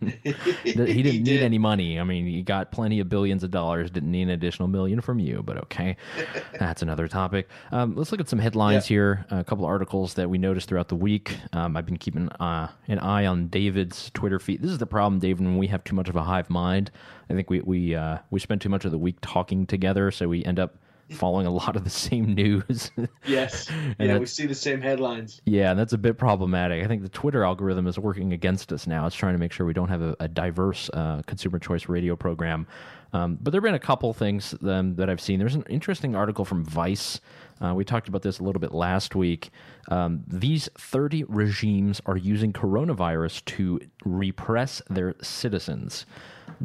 He 0.00 0.32
didn't 0.72 0.86
he 0.86 1.02
need 1.02 1.24
did. 1.24 1.42
any 1.42 1.58
money. 1.58 1.98
I 2.00 2.04
mean, 2.04 2.26
he 2.26 2.42
got 2.42 2.72
plenty 2.72 3.00
of 3.00 3.08
billions 3.08 3.44
of 3.44 3.50
dollars. 3.50 3.90
Didn't 3.90 4.10
need 4.10 4.22
an 4.22 4.30
additional 4.30 4.68
million 4.68 5.00
from 5.00 5.18
you, 5.18 5.42
but 5.42 5.58
okay, 5.58 5.96
that's 6.58 6.82
another 6.82 7.08
topic. 7.08 7.48
Um, 7.72 7.94
let's 7.94 8.12
look 8.12 8.20
at 8.20 8.28
some 8.28 8.38
headlines 8.38 8.88
yeah. 8.90 8.94
here. 8.94 9.26
A 9.30 9.44
couple 9.44 9.64
of 9.64 9.70
articles 9.70 10.14
that 10.14 10.28
we 10.28 10.38
noticed 10.38 10.68
throughout 10.68 10.88
the 10.88 10.96
week. 10.96 11.36
Um, 11.52 11.76
I've 11.76 11.86
been 11.86 11.98
keeping 11.98 12.28
uh, 12.40 12.68
an 12.88 12.98
eye 12.98 13.26
on 13.26 13.48
David's 13.48 14.10
Twitter 14.14 14.38
feed. 14.38 14.62
This 14.62 14.70
is 14.70 14.78
the 14.78 14.86
problem, 14.86 15.20
David, 15.20 15.44
when 15.44 15.58
we 15.58 15.66
have 15.68 15.84
too 15.84 15.94
much 15.94 16.08
of 16.08 16.16
a 16.16 16.22
hive 16.22 16.50
mind. 16.50 16.90
I 17.30 17.34
think 17.34 17.50
we 17.50 17.60
we 17.60 17.94
uh, 17.94 18.18
we 18.30 18.40
spend 18.40 18.60
too 18.60 18.68
much 18.68 18.84
of 18.84 18.92
the 18.92 18.98
week 18.98 19.16
talking 19.20 19.66
together, 19.66 20.10
so 20.10 20.28
we 20.28 20.44
end 20.44 20.58
up 20.58 20.76
following 21.10 21.46
a 21.46 21.50
lot 21.50 21.76
of 21.76 21.84
the 21.84 21.90
same 21.90 22.34
news. 22.34 22.90
yes. 23.26 23.70
yeah, 23.98 24.18
we 24.18 24.26
see 24.26 24.46
the 24.46 24.54
same 24.54 24.80
headlines. 24.80 25.40
Yeah, 25.44 25.70
and 25.70 25.78
that's 25.78 25.92
a 25.92 25.98
bit 25.98 26.18
problematic. 26.18 26.84
I 26.84 26.88
think 26.88 27.02
the 27.02 27.08
Twitter 27.08 27.44
algorithm 27.44 27.86
is 27.86 27.98
working 27.98 28.32
against 28.32 28.72
us 28.72 28.86
now. 28.86 29.06
It's 29.06 29.16
trying 29.16 29.34
to 29.34 29.38
make 29.38 29.52
sure 29.52 29.66
we 29.66 29.72
don't 29.72 29.88
have 29.88 30.02
a, 30.02 30.16
a 30.20 30.28
diverse 30.28 30.90
uh, 30.92 31.22
consumer 31.26 31.58
choice 31.58 31.88
radio 31.88 32.16
program. 32.16 32.66
Um, 33.12 33.38
but 33.40 33.50
there 33.50 33.60
have 33.60 33.64
been 33.64 33.74
a 33.74 33.78
couple 33.78 34.12
things 34.12 34.54
um, 34.62 34.96
that 34.96 35.08
I've 35.08 35.20
seen. 35.20 35.38
There's 35.38 35.54
an 35.54 35.64
interesting 35.68 36.14
article 36.14 36.44
from 36.44 36.64
Vice. 36.64 37.20
Uh, 37.60 37.72
we 37.74 37.84
talked 37.84 38.08
about 38.08 38.22
this 38.22 38.38
a 38.38 38.42
little 38.42 38.60
bit 38.60 38.72
last 38.72 39.14
week. 39.14 39.50
Um, 39.88 40.24
these 40.26 40.68
30 40.76 41.24
regimes 41.24 42.02
are 42.06 42.16
using 42.16 42.52
coronavirus 42.52 43.44
to 43.46 43.80
repress 44.04 44.82
their 44.90 45.14
citizens. 45.22 46.04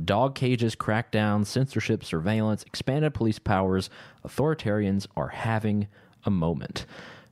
Dog 0.06 0.36
cages, 0.36 0.76
crackdown, 0.76 1.46
censorship, 1.46 2.04
surveillance, 2.04 2.64
expanded 2.64 3.14
police 3.14 3.40
powers. 3.40 3.90
Authoritarians 4.26 5.08
are 5.16 5.30
having 5.30 5.88
a 6.26 6.32
moment. 6.32 6.86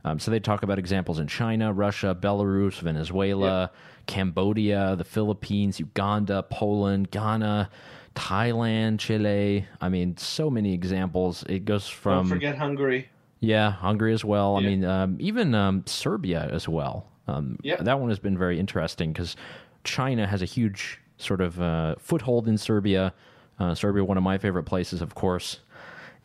Um, 0.05 0.19
so 0.19 0.31
they 0.31 0.39
talk 0.39 0.63
about 0.63 0.79
examples 0.79 1.19
in 1.19 1.27
China, 1.27 1.73
Russia, 1.73 2.17
Belarus, 2.19 2.79
Venezuela, 2.79 3.61
yep. 3.61 3.75
Cambodia, 4.07 4.95
the 4.95 5.03
Philippines, 5.03 5.79
Uganda, 5.79 6.43
Poland, 6.43 7.11
Ghana, 7.11 7.69
Thailand, 8.15 8.99
Chile. 8.99 9.67
I 9.81 9.89
mean, 9.89 10.17
so 10.17 10.49
many 10.49 10.73
examples. 10.73 11.43
It 11.49 11.65
goes 11.65 11.87
from. 11.87 12.23
Don't 12.23 12.29
forget 12.29 12.57
Hungary. 12.57 13.09
Yeah, 13.41 13.71
Hungary 13.71 14.13
as 14.13 14.25
well. 14.25 14.57
I 14.57 14.61
mean, 14.61 14.83
um, 14.83 15.17
even 15.19 15.55
um, 15.55 15.83
Serbia 15.85 16.49
as 16.51 16.67
well. 16.67 17.07
Um, 17.27 17.57
yep. 17.61 17.79
That 17.79 17.99
one 17.99 18.09
has 18.09 18.19
been 18.19 18.37
very 18.37 18.59
interesting 18.59 19.13
because 19.13 19.35
China 19.83 20.27
has 20.27 20.41
a 20.41 20.45
huge 20.45 20.99
sort 21.19 21.41
of 21.41 21.61
uh, 21.61 21.95
foothold 21.99 22.47
in 22.47 22.57
Serbia. 22.57 23.13
Uh, 23.59 23.75
Serbia, 23.75 24.03
one 24.03 24.17
of 24.17 24.23
my 24.23 24.38
favorite 24.38 24.63
places, 24.63 25.01
of 25.01 25.13
course. 25.13 25.59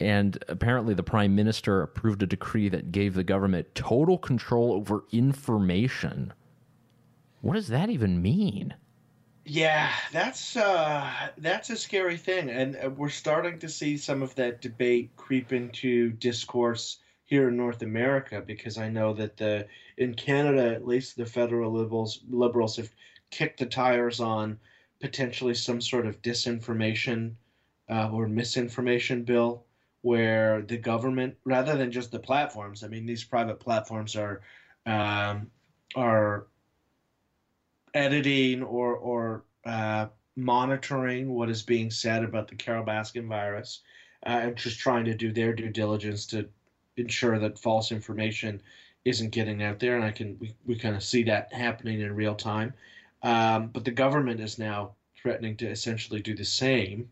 And 0.00 0.42
apparently, 0.48 0.94
the 0.94 1.02
prime 1.02 1.34
minister 1.34 1.82
approved 1.82 2.22
a 2.22 2.26
decree 2.26 2.68
that 2.70 2.90
gave 2.90 3.14
the 3.14 3.24
government 3.24 3.74
total 3.74 4.18
control 4.18 4.72
over 4.72 5.04
information. 5.12 6.32
What 7.42 7.54
does 7.54 7.68
that 7.68 7.90
even 7.90 8.22
mean? 8.22 8.74
Yeah, 9.44 9.92
that's 10.10 10.56
uh, 10.56 11.10
that's 11.36 11.68
a 11.68 11.76
scary 11.76 12.16
thing, 12.16 12.48
and 12.48 12.76
uh, 12.82 12.88
we're 12.88 13.10
starting 13.10 13.58
to 13.58 13.68
see 13.68 13.98
some 13.98 14.22
of 14.22 14.34
that 14.36 14.62
debate 14.62 15.10
creep 15.16 15.52
into 15.52 16.12
discourse 16.12 16.98
here 17.26 17.48
in 17.48 17.56
North 17.56 17.82
America 17.82 18.42
because 18.44 18.78
I 18.78 18.88
know 18.88 19.12
that 19.14 19.36
the 19.36 19.66
in 19.98 20.14
Canada, 20.14 20.74
at 20.74 20.86
least, 20.86 21.16
the 21.16 21.26
federal 21.26 21.72
liberals 21.72 22.20
liberals 22.28 22.76
have 22.76 22.90
kicked 23.30 23.58
the 23.60 23.66
tires 23.66 24.18
on 24.18 24.58
potentially 25.04 25.52
some 25.52 25.82
sort 25.82 26.06
of 26.06 26.22
disinformation 26.22 27.34
uh, 27.90 28.08
or 28.10 28.26
misinformation 28.26 29.22
bill 29.22 29.62
where 30.00 30.62
the 30.62 30.78
government, 30.78 31.36
rather 31.44 31.76
than 31.76 31.92
just 31.92 32.10
the 32.10 32.18
platforms, 32.18 32.82
I 32.82 32.88
mean, 32.88 33.04
these 33.04 33.22
private 33.22 33.60
platforms 33.60 34.16
are 34.16 34.40
um, 34.86 35.50
are 35.94 36.46
editing 37.92 38.62
or 38.62 38.96
or 38.96 39.44
uh, 39.66 40.06
monitoring 40.36 41.34
what 41.34 41.50
is 41.50 41.62
being 41.62 41.90
said 41.90 42.24
about 42.24 42.48
the 42.48 42.54
Carole 42.54 42.86
virus 42.86 43.82
uh, 44.24 44.30
and 44.30 44.56
just 44.56 44.78
trying 44.78 45.04
to 45.04 45.14
do 45.14 45.32
their 45.32 45.52
due 45.52 45.68
diligence 45.68 46.24
to 46.28 46.48
ensure 46.96 47.38
that 47.38 47.58
false 47.58 47.92
information 47.92 48.58
isn't 49.04 49.32
getting 49.32 49.62
out 49.62 49.80
there. 49.80 49.96
And 49.96 50.04
I 50.04 50.12
can 50.12 50.38
we, 50.40 50.54
we 50.64 50.78
kind 50.78 50.96
of 50.96 51.02
see 51.02 51.24
that 51.24 51.52
happening 51.52 52.00
in 52.00 52.16
real 52.16 52.34
time. 52.34 52.72
Um, 53.24 53.68
but 53.68 53.86
the 53.86 53.90
government 53.90 54.40
is 54.40 54.58
now 54.58 54.96
threatening 55.16 55.56
to 55.56 55.66
essentially 55.70 56.20
do 56.20 56.34
the 56.36 56.44
same 56.44 57.08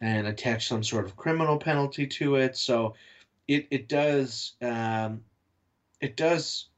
and 0.00 0.28
attach 0.28 0.68
some 0.68 0.84
sort 0.84 1.04
of 1.04 1.16
criminal 1.16 1.58
penalty 1.58 2.06
to 2.06 2.36
it. 2.36 2.56
So 2.56 2.94
it 3.48 3.66
it 3.72 3.88
does 3.88 4.54
um, 4.62 5.22
it 6.00 6.16
does 6.16 6.68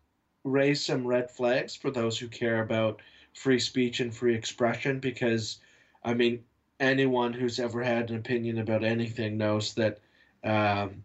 raise 0.42 0.84
some 0.84 1.06
red 1.06 1.30
flags 1.30 1.76
for 1.76 1.90
those 1.90 2.18
who 2.18 2.28
care 2.28 2.62
about 2.62 3.02
free 3.34 3.60
speech 3.60 4.00
and 4.00 4.14
free 4.14 4.34
expression 4.34 5.00
because 5.00 5.60
I 6.02 6.14
mean 6.14 6.42
anyone 6.80 7.34
who's 7.34 7.60
ever 7.60 7.82
had 7.82 8.10
an 8.10 8.16
opinion 8.16 8.58
about 8.58 8.84
anything 8.84 9.36
knows 9.36 9.74
that 9.74 10.00
um, 10.44 11.04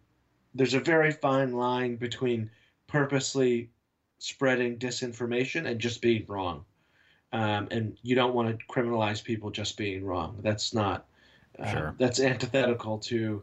there's 0.55 0.73
a 0.73 0.79
very 0.79 1.11
fine 1.11 1.51
line 1.51 1.97
between 1.97 2.49
purposely 2.87 3.69
spreading 4.19 4.77
disinformation 4.79 5.69
and 5.69 5.81
just 5.81 6.01
being 6.01 6.25
wrong 6.27 6.63
um, 7.33 7.67
and 7.71 7.97
you 8.01 8.15
don't 8.15 8.33
want 8.33 8.57
to 8.57 8.65
criminalize 8.67 9.23
people 9.23 9.49
just 9.49 9.77
being 9.77 10.05
wrong. 10.05 10.39
That's 10.41 10.73
not. 10.73 11.05
Uh, 11.59 11.71
sure. 11.71 11.95
That's 11.97 12.19
antithetical 12.19 12.99
to 12.99 13.41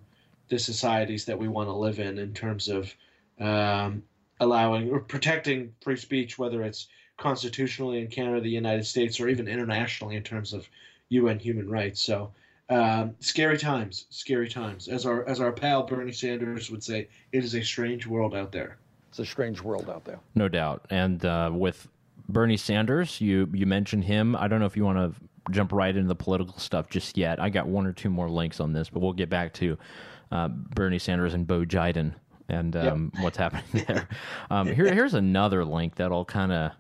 the 0.49 0.59
societies 0.59 1.25
that 1.27 1.39
we 1.39 1.49
want 1.49 1.69
to 1.69 1.73
live 1.73 1.99
in 1.99 2.19
in 2.19 2.33
terms 2.33 2.69
of 2.69 2.95
um, 3.41 4.03
allowing 4.41 4.91
or 4.91 5.01
protecting 5.01 5.75
free 5.83 5.97
speech, 5.97 6.39
whether 6.39 6.63
it's 6.63 6.89
constitutionally 7.17 8.01
in 8.01 8.09
Canada, 8.09 8.41
the 8.41 8.51
United 8.51 8.87
States, 8.87 9.21
or 9.21 9.29
even 9.29 9.49
internationally 9.49 10.17
in 10.17 10.23
terms 10.23 10.53
of 10.53 10.69
UN 11.09 11.39
human 11.39 11.69
rights. 11.69 12.01
So. 12.01 12.33
Um, 12.71 13.15
scary 13.21 13.59
times, 13.59 14.07
scary 14.09 14.49
times. 14.49 14.89
As 14.89 15.05
our 15.05 15.29
as 15.29 15.39
our 15.39 15.53
pal 15.53 15.83
Bernie 15.83 16.13
Sanders 16.13 16.71
would 16.71 16.83
say, 16.83 17.09
it 17.31 17.45
is 17.45 17.55
a 17.55 17.63
strange 17.63 18.07
world 18.07 18.35
out 18.35 18.53
there. 18.53 18.79
It's 19.11 19.19
a 19.19 19.27
strange 19.27 19.61
world 19.61 19.91
out 19.91 20.07
there, 20.07 20.19
no 20.35 20.49
doubt. 20.49 20.87
And 20.89 21.23
uh, 21.27 21.51
with 21.53 21.87
Bernie 22.29 22.57
Sanders, 22.57 23.21
you 23.21 23.49
you 23.53 23.67
mentioned 23.67 24.05
him. 24.05 24.37
I 24.37 24.49
don't 24.49 24.61
know 24.61 24.67
if 24.67 24.77
you 24.77 24.85
want 24.85 24.99
to 24.99 25.21
jump 25.51 25.73
right 25.73 25.95
into 25.95 26.09
the 26.09 26.15
political 26.15 26.59
stuff 26.59 26.89
just 26.89 27.17
yet. 27.17 27.41
I 27.41 27.51
got 27.51 27.67
one 27.67 27.87
or 27.87 27.93
two 27.93 28.11
more 28.11 28.31
links 28.31 28.61
on 28.61 28.73
this, 28.73 28.89
but 28.89 29.01
we'll 29.01 29.13
get 29.13 29.29
back 29.29 29.53
to 29.55 29.77
uh, 30.33 30.49
Bernie 30.49 30.99
Sanders 30.99 31.35
and 31.35 31.47
Beau 31.47 31.65
Jiden 31.65 32.15
and 32.49 32.77
um, 32.77 33.11
yep. 33.15 33.25
what's 33.25 33.37
happening 33.37 33.65
there. 33.87 34.09
Um, 34.51 34.67
here, 34.67 34.93
here's 34.93 35.15
another 35.15 35.65
link 35.65 35.97
that'll 35.97 36.25
kind 36.25 36.53
of 36.53 36.73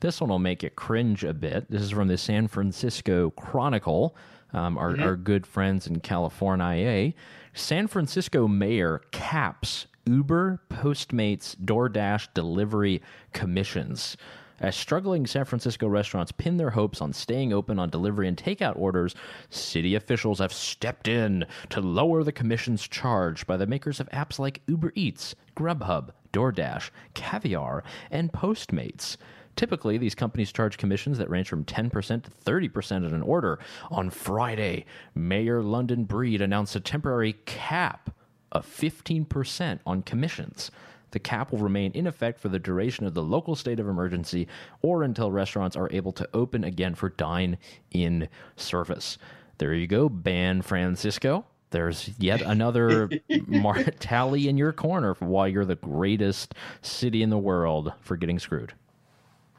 this 0.00 0.20
one 0.20 0.30
will 0.30 0.38
make 0.38 0.64
it 0.64 0.76
cringe 0.76 1.24
a 1.24 1.34
bit. 1.34 1.70
This 1.70 1.82
is 1.82 1.90
from 1.90 2.08
the 2.08 2.16
San 2.16 2.48
Francisco 2.48 3.30
Chronicle. 3.30 4.16
Um, 4.52 4.78
our, 4.78 4.92
mm-hmm. 4.92 5.02
our 5.02 5.14
good 5.14 5.46
friends 5.46 5.86
in 5.86 6.00
California. 6.00 7.12
San 7.52 7.86
Francisco 7.86 8.48
mayor 8.48 9.02
caps 9.12 9.86
Uber, 10.06 10.60
Postmates, 10.70 11.54
DoorDash 11.56 12.28
delivery 12.34 13.02
commissions. 13.32 14.16
As 14.60 14.76
struggling 14.76 15.26
San 15.26 15.46
Francisco 15.46 15.88
restaurants 15.88 16.32
pin 16.32 16.58
their 16.58 16.70
hopes 16.70 17.00
on 17.00 17.14
staying 17.14 17.50
open 17.50 17.78
on 17.78 17.88
delivery 17.88 18.28
and 18.28 18.36
takeout 18.36 18.78
orders, 18.78 19.14
city 19.48 19.94
officials 19.94 20.38
have 20.38 20.52
stepped 20.52 21.08
in 21.08 21.46
to 21.70 21.80
lower 21.80 22.22
the 22.22 22.30
commissions 22.30 22.86
charged 22.86 23.46
by 23.46 23.56
the 23.56 23.66
makers 23.66 24.00
of 24.00 24.10
apps 24.10 24.38
like 24.38 24.60
Uber 24.66 24.92
Eats, 24.94 25.34
Grubhub, 25.56 26.10
DoorDash, 26.34 26.90
Caviar, 27.14 27.82
and 28.10 28.32
Postmates. 28.32 29.16
Typically, 29.56 29.96
these 29.96 30.14
companies 30.14 30.52
charge 30.52 30.76
commissions 30.76 31.16
that 31.16 31.30
range 31.30 31.48
from 31.48 31.64
10% 31.64 32.22
to 32.22 32.30
30% 32.30 32.96
on 32.96 33.14
an 33.14 33.22
order. 33.22 33.58
On 33.90 34.10
Friday, 34.10 34.84
Mayor 35.14 35.62
London 35.62 36.04
Breed 36.04 36.42
announced 36.42 36.76
a 36.76 36.80
temporary 36.80 37.32
cap 37.46 38.10
of 38.52 38.66
15% 38.66 39.80
on 39.86 40.02
commissions. 40.02 40.70
The 41.10 41.18
cap 41.18 41.52
will 41.52 41.58
remain 41.58 41.92
in 41.92 42.06
effect 42.06 42.40
for 42.40 42.48
the 42.48 42.58
duration 42.58 43.06
of 43.06 43.14
the 43.14 43.22
local 43.22 43.56
state 43.56 43.80
of 43.80 43.88
emergency 43.88 44.46
or 44.82 45.02
until 45.02 45.32
restaurants 45.32 45.76
are 45.76 45.90
able 45.92 46.12
to 46.12 46.28
open 46.32 46.64
again 46.64 46.94
for 46.94 47.08
dine 47.10 47.58
in 47.90 48.28
service. 48.56 49.18
There 49.58 49.74
you 49.74 49.86
go, 49.86 50.08
Ban 50.08 50.62
Francisco. 50.62 51.44
There's 51.70 52.10
yet 52.18 52.40
another 52.40 53.10
mar- 53.46 53.84
tally 54.00 54.48
in 54.48 54.56
your 54.56 54.72
corner 54.72 55.14
for 55.14 55.26
why 55.26 55.48
you're 55.48 55.64
the 55.64 55.76
greatest 55.76 56.54
city 56.82 57.22
in 57.22 57.30
the 57.30 57.38
world 57.38 57.92
for 58.00 58.16
getting 58.16 58.38
screwed. 58.38 58.72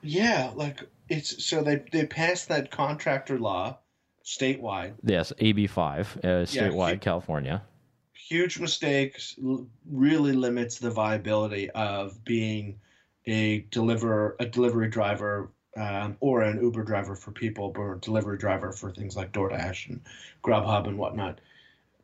Yeah, 0.02 0.52
like 0.56 0.82
it's 1.10 1.46
so 1.46 1.62
they 1.62 1.84
they 1.92 2.06
passed 2.06 2.50
that 2.50 2.72
contractor 2.72 3.40
law 3.40 3.78
statewide. 4.26 4.96
Yes, 5.04 5.32
AB 5.38 5.68
five, 5.68 6.18
uh, 6.24 6.46
statewide, 6.46 6.94
yeah, 6.94 6.98
California 6.98 7.62
huge 8.28 8.60
mistakes 8.60 9.36
really 9.90 10.34
limits 10.34 10.78
the 10.78 10.90
viability 10.90 11.70
of 11.72 12.24
being 12.24 12.80
a 13.26 13.60
deliver 13.72 14.36
a 14.40 14.46
delivery 14.46 14.90
driver 14.90 15.52
um, 15.78 16.18
or 16.20 16.42
an 16.42 16.62
Uber 16.62 16.84
driver 16.84 17.16
for 17.16 17.32
people, 17.32 17.74
or 17.78 17.94
a 17.94 18.00
delivery 18.00 18.38
driver 18.38 18.72
for 18.72 18.92
things 18.92 19.16
like 19.16 19.32
DoorDash 19.32 19.90
and 19.90 20.02
Grubhub 20.44 20.88
and 20.88 20.98
whatnot. 20.98 21.40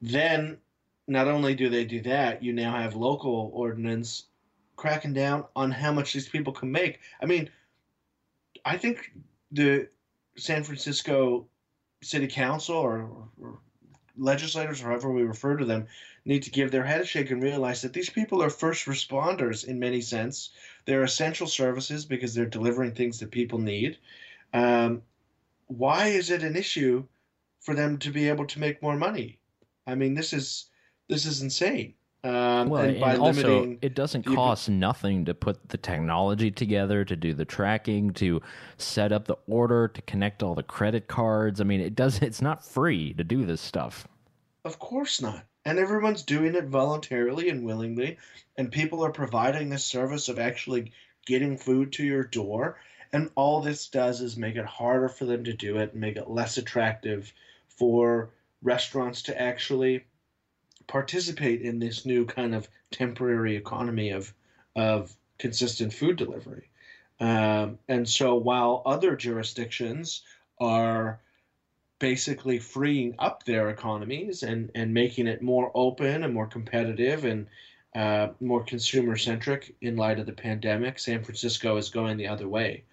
Then, 0.01 0.57
not 1.07 1.27
only 1.27 1.53
do 1.53 1.69
they 1.69 1.83
do 1.83 2.01
that, 2.01 2.43
you 2.43 2.53
now 2.53 2.75
have 2.77 2.95
local 2.95 3.51
ordinance 3.53 4.25
cracking 4.75 5.13
down 5.13 5.45
on 5.55 5.71
how 5.71 5.91
much 5.91 6.13
these 6.13 6.29
people 6.29 6.53
can 6.53 6.71
make. 6.71 6.99
I 7.21 7.25
mean, 7.25 7.49
I 8.63 8.77
think 8.77 9.11
the 9.51 9.89
San 10.37 10.63
Francisco 10.63 11.47
city 12.01 12.27
council 12.27 12.75
or, 12.75 13.09
or 13.41 13.59
legislators, 14.17 14.81
or 14.81 14.87
however 14.87 15.11
we 15.11 15.23
refer 15.23 15.57
to 15.57 15.65
them, 15.65 15.87
need 16.25 16.43
to 16.43 16.51
give 16.51 16.71
their 16.71 16.83
head 16.83 17.01
a 17.01 17.05
shake 17.05 17.31
and 17.31 17.41
realize 17.41 17.81
that 17.81 17.93
these 17.93 18.09
people 18.09 18.43
are 18.43 18.49
first 18.49 18.85
responders 18.85 19.65
in 19.65 19.79
many 19.79 20.01
sense. 20.01 20.49
They're 20.85 21.03
essential 21.03 21.47
services 21.47 22.05
because 22.05 22.33
they're 22.33 22.45
delivering 22.45 22.93
things 22.93 23.19
that 23.19 23.31
people 23.31 23.59
need. 23.59 23.97
Um, 24.53 25.01
why 25.67 26.07
is 26.07 26.31
it 26.31 26.43
an 26.43 26.55
issue 26.55 27.05
for 27.59 27.75
them 27.75 27.97
to 27.99 28.11
be 28.11 28.29
able 28.29 28.45
to 28.47 28.59
make 28.59 28.81
more 28.81 28.95
money? 28.95 29.39
I 29.85 29.95
mean, 29.95 30.13
this 30.13 30.33
is 30.33 30.69
this 31.07 31.25
is 31.25 31.41
insane. 31.41 31.93
Um, 32.27 32.67
well, 32.67 32.81
and, 32.83 32.97
and 32.97 33.21
also, 33.21 33.77
it 33.81 33.95
doesn't 33.95 34.23
cost 34.23 34.67
nothing 34.67 35.23
to 35.25 35.33
put 35.33 35.69
the 35.69 35.77
technology 35.77 36.51
together, 36.51 37.05
to 37.05 37.15
do 37.15 37.33
the 37.33 37.45
tracking, 37.45 38.11
to 38.15 38.41
set 38.77 39.13
up 39.13 39.25
the 39.25 39.37
order, 39.47 39.87
to 39.87 40.01
connect 40.01 40.43
all 40.43 40.53
the 40.53 40.63
credit 40.63 41.07
cards. 41.07 41.61
I 41.61 41.63
mean, 41.63 41.79
it 41.79 41.95
does. 41.95 42.21
It's 42.21 42.41
not 42.41 42.65
free 42.65 43.13
to 43.13 43.23
do 43.23 43.45
this 43.45 43.61
stuff. 43.61 44.09
Of 44.65 44.77
course 44.77 45.21
not. 45.21 45.45
And 45.63 45.79
everyone's 45.79 46.23
doing 46.23 46.55
it 46.55 46.65
voluntarily 46.65 47.47
and 47.47 47.63
willingly, 47.63 48.17
and 48.57 48.71
people 48.71 49.05
are 49.05 49.11
providing 49.11 49.69
this 49.69 49.85
service 49.85 50.27
of 50.27 50.37
actually 50.37 50.91
getting 51.25 51.57
food 51.57 51.93
to 51.93 52.03
your 52.03 52.25
door. 52.25 52.77
And 53.13 53.31
all 53.35 53.61
this 53.61 53.87
does 53.87 54.19
is 54.19 54.35
make 54.35 54.57
it 54.57 54.65
harder 54.65 55.07
for 55.07 55.23
them 55.23 55.45
to 55.45 55.53
do 55.53 55.77
it 55.77 55.93
and 55.93 56.01
make 56.01 56.17
it 56.17 56.29
less 56.29 56.57
attractive 56.57 57.31
for 57.69 58.31
restaurants 58.61 59.21
to 59.23 59.41
actually 59.41 60.03
participate 60.87 61.61
in 61.61 61.79
this 61.79 62.05
new 62.05 62.25
kind 62.25 62.55
of 62.55 62.67
temporary 62.91 63.55
economy 63.55 64.11
of 64.11 64.33
of 64.75 65.15
consistent 65.37 65.93
food 65.93 66.15
delivery. 66.15 66.69
Um, 67.19 67.79
and 67.87 68.07
so 68.07 68.35
while 68.35 68.81
other 68.85 69.15
jurisdictions 69.15 70.21
are 70.59 71.19
basically 71.99 72.59
freeing 72.59 73.15
up 73.17 73.43
their 73.43 73.69
economies 73.69 74.43
and, 74.43 74.69
and 74.75 74.93
making 74.93 75.27
it 75.27 75.41
more 75.41 75.71
open 75.73 76.23
and 76.23 76.33
more 76.33 76.45
competitive 76.45 77.25
and 77.25 77.47
uh, 77.95 78.29
more 78.39 78.63
consumer 78.63 79.17
centric 79.17 79.75
in 79.81 79.95
light 79.95 80.19
of 80.19 80.27
the 80.27 80.31
pandemic, 80.31 80.99
San 80.99 81.23
Francisco 81.23 81.75
is 81.77 81.89
going 81.89 82.17
the 82.17 82.27
other 82.27 82.47
way. 82.47 82.83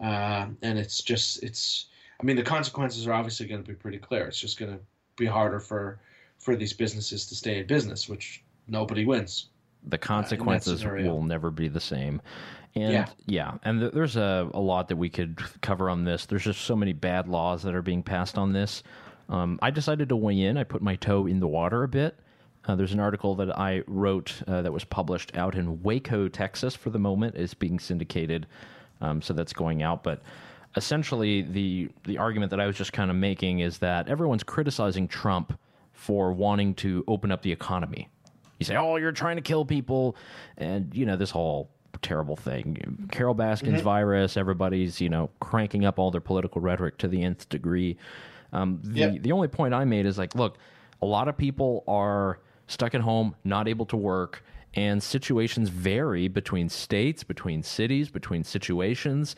Uh, 0.00 0.46
and 0.62 0.78
it's 0.78 1.02
just, 1.02 1.42
it's, 1.42 1.86
I 2.20 2.24
mean, 2.24 2.36
the 2.36 2.42
consequences 2.42 3.06
are 3.08 3.12
obviously 3.12 3.46
going 3.46 3.62
to 3.62 3.68
be 3.68 3.74
pretty 3.74 3.98
clear. 3.98 4.26
It's 4.26 4.38
just 4.38 4.58
going 4.58 4.72
to 4.72 4.80
be 5.16 5.26
harder 5.26 5.58
for 5.58 5.98
for 6.42 6.56
these 6.56 6.72
businesses 6.72 7.24
to 7.26 7.36
stay 7.36 7.60
in 7.60 7.66
business, 7.66 8.08
which 8.08 8.42
nobody 8.66 9.04
wins. 9.04 9.46
The 9.86 9.96
consequences 9.98 10.84
uh, 10.84 10.88
will 10.88 11.22
never 11.22 11.52
be 11.52 11.68
the 11.68 11.80
same. 11.80 12.20
And 12.74 12.92
yeah, 12.92 13.06
yeah 13.26 13.54
and 13.62 13.80
th- 13.80 13.92
there's 13.92 14.16
a, 14.16 14.50
a 14.52 14.60
lot 14.60 14.88
that 14.88 14.96
we 14.96 15.08
could 15.08 15.38
cover 15.60 15.88
on 15.88 16.04
this. 16.04 16.26
There's 16.26 16.42
just 16.42 16.62
so 16.62 16.74
many 16.74 16.92
bad 16.92 17.28
laws 17.28 17.62
that 17.62 17.74
are 17.74 17.82
being 17.82 18.02
passed 18.02 18.36
on 18.36 18.52
this. 18.52 18.82
Um, 19.28 19.58
I 19.62 19.70
decided 19.70 20.08
to 20.08 20.16
weigh 20.16 20.40
in. 20.40 20.56
I 20.56 20.64
put 20.64 20.82
my 20.82 20.96
toe 20.96 21.26
in 21.26 21.38
the 21.38 21.46
water 21.46 21.84
a 21.84 21.88
bit. 21.88 22.18
Uh, 22.66 22.74
there's 22.74 22.92
an 22.92 23.00
article 23.00 23.36
that 23.36 23.56
I 23.56 23.82
wrote 23.86 24.34
uh, 24.48 24.62
that 24.62 24.72
was 24.72 24.84
published 24.84 25.36
out 25.36 25.54
in 25.54 25.80
Waco, 25.82 26.28
Texas. 26.28 26.74
For 26.74 26.90
the 26.90 26.98
moment, 26.98 27.36
is 27.36 27.54
being 27.54 27.78
syndicated, 27.78 28.46
um, 29.00 29.22
so 29.22 29.32
that's 29.32 29.52
going 29.52 29.82
out. 29.82 30.02
But 30.02 30.22
essentially, 30.76 31.42
the 31.42 31.88
the 32.04 32.18
argument 32.18 32.50
that 32.50 32.60
I 32.60 32.66
was 32.66 32.76
just 32.76 32.92
kind 32.92 33.10
of 33.10 33.16
making 33.16 33.60
is 33.60 33.78
that 33.78 34.08
everyone's 34.08 34.44
criticizing 34.44 35.08
Trump 35.08 35.58
for 36.02 36.32
wanting 36.32 36.74
to 36.74 37.04
open 37.06 37.30
up 37.30 37.42
the 37.42 37.52
economy. 37.52 38.08
You 38.58 38.66
say, 38.66 38.76
"Oh, 38.76 38.96
you're 38.96 39.12
trying 39.12 39.36
to 39.36 39.42
kill 39.42 39.64
people," 39.64 40.16
and 40.58 40.92
you 40.92 41.06
know 41.06 41.16
this 41.16 41.30
whole 41.30 41.70
terrible 42.02 42.34
thing. 42.34 43.06
Carole 43.12 43.36
Baskin's 43.36 43.74
mm-hmm. 43.74 43.84
virus. 43.84 44.36
Everybody's 44.36 45.00
you 45.00 45.08
know 45.08 45.30
cranking 45.40 45.84
up 45.84 46.00
all 46.00 46.10
their 46.10 46.20
political 46.20 46.60
rhetoric 46.60 46.98
to 46.98 47.08
the 47.08 47.22
nth 47.22 47.48
degree. 47.48 47.96
Um, 48.52 48.80
the 48.82 48.98
yep. 48.98 49.22
the 49.22 49.30
only 49.30 49.46
point 49.46 49.74
I 49.74 49.84
made 49.84 50.04
is 50.04 50.18
like, 50.18 50.34
look, 50.34 50.58
a 51.00 51.06
lot 51.06 51.28
of 51.28 51.36
people 51.36 51.84
are 51.86 52.40
stuck 52.66 52.96
at 52.96 53.00
home, 53.00 53.36
not 53.44 53.68
able 53.68 53.86
to 53.86 53.96
work, 53.96 54.42
and 54.74 55.00
situations 55.00 55.68
vary 55.68 56.26
between 56.26 56.68
states, 56.68 57.22
between 57.22 57.62
cities, 57.62 58.10
between 58.10 58.42
situations. 58.42 59.36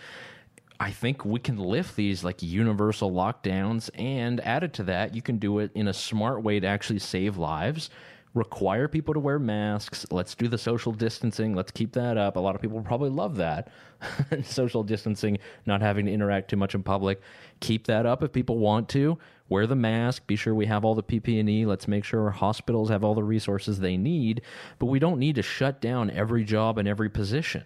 I 0.80 0.90
think 0.90 1.24
we 1.24 1.38
can 1.38 1.58
lift 1.58 1.94
these 1.94 2.24
like 2.24 2.42
universal 2.42 3.10
lockdowns 3.10 3.90
and 3.94 4.40
added 4.40 4.72
to 4.74 4.82
that, 4.84 5.14
you 5.14 5.22
can 5.22 5.38
do 5.38 5.60
it 5.60 5.70
in 5.74 5.88
a 5.88 5.92
smart 5.94 6.42
way 6.42 6.58
to 6.60 6.66
actually 6.66 6.98
save 6.98 7.36
lives. 7.36 7.90
Require 8.34 8.88
people 8.88 9.14
to 9.14 9.20
wear 9.20 9.38
masks. 9.38 10.04
Let's 10.10 10.34
do 10.34 10.48
the 10.48 10.58
social 10.58 10.90
distancing. 10.90 11.54
Let's 11.54 11.70
keep 11.70 11.92
that 11.92 12.18
up. 12.18 12.34
A 12.34 12.40
lot 12.40 12.56
of 12.56 12.60
people 12.60 12.82
probably 12.82 13.10
love 13.10 13.36
that. 13.36 13.70
social 14.42 14.82
distancing, 14.82 15.38
not 15.66 15.80
having 15.80 16.06
to 16.06 16.12
interact 16.12 16.50
too 16.50 16.56
much 16.56 16.74
in 16.74 16.82
public. 16.82 17.20
Keep 17.60 17.86
that 17.86 18.06
up 18.06 18.24
if 18.24 18.32
people 18.32 18.58
want 18.58 18.88
to. 18.88 19.16
Wear 19.48 19.68
the 19.68 19.76
mask. 19.76 20.26
Be 20.26 20.34
sure 20.34 20.52
we 20.52 20.66
have 20.66 20.84
all 20.84 20.96
the 20.96 21.02
PPE. 21.04 21.64
Let's 21.66 21.86
make 21.86 22.02
sure 22.02 22.24
our 22.24 22.30
hospitals 22.30 22.88
have 22.88 23.04
all 23.04 23.14
the 23.14 23.22
resources 23.22 23.78
they 23.78 23.96
need. 23.96 24.42
But 24.80 24.86
we 24.86 24.98
don't 24.98 25.20
need 25.20 25.36
to 25.36 25.42
shut 25.42 25.80
down 25.80 26.10
every 26.10 26.42
job 26.42 26.76
and 26.76 26.88
every 26.88 27.08
position. 27.08 27.62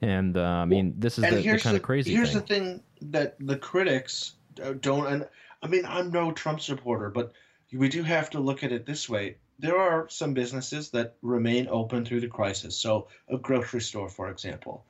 And 0.00 0.36
uh, 0.36 0.42
I 0.42 0.64
mean, 0.64 0.94
this 0.98 1.18
is 1.18 1.24
the, 1.28 1.36
the, 1.36 1.58
kind 1.58 1.76
of 1.76 1.82
crazy. 1.82 2.12
Here's 2.12 2.32
thing. 2.32 2.40
the 2.40 2.46
thing 2.46 2.82
that 3.12 3.36
the 3.40 3.56
critics 3.56 4.32
don't. 4.80 5.06
And 5.06 5.28
I 5.62 5.66
mean, 5.66 5.84
I'm 5.86 6.10
no 6.10 6.32
Trump 6.32 6.60
supporter, 6.60 7.10
but 7.10 7.32
we 7.72 7.88
do 7.88 8.02
have 8.02 8.30
to 8.30 8.40
look 8.40 8.62
at 8.62 8.72
it 8.72 8.86
this 8.86 9.08
way. 9.08 9.36
There 9.58 9.78
are 9.78 10.08
some 10.08 10.34
businesses 10.34 10.90
that 10.90 11.16
remain 11.22 11.68
open 11.68 12.04
through 12.04 12.20
the 12.20 12.28
crisis. 12.28 12.76
So, 12.76 13.08
a 13.28 13.38
grocery 13.38 13.80
store, 13.80 14.08
for 14.08 14.28
example. 14.28 14.84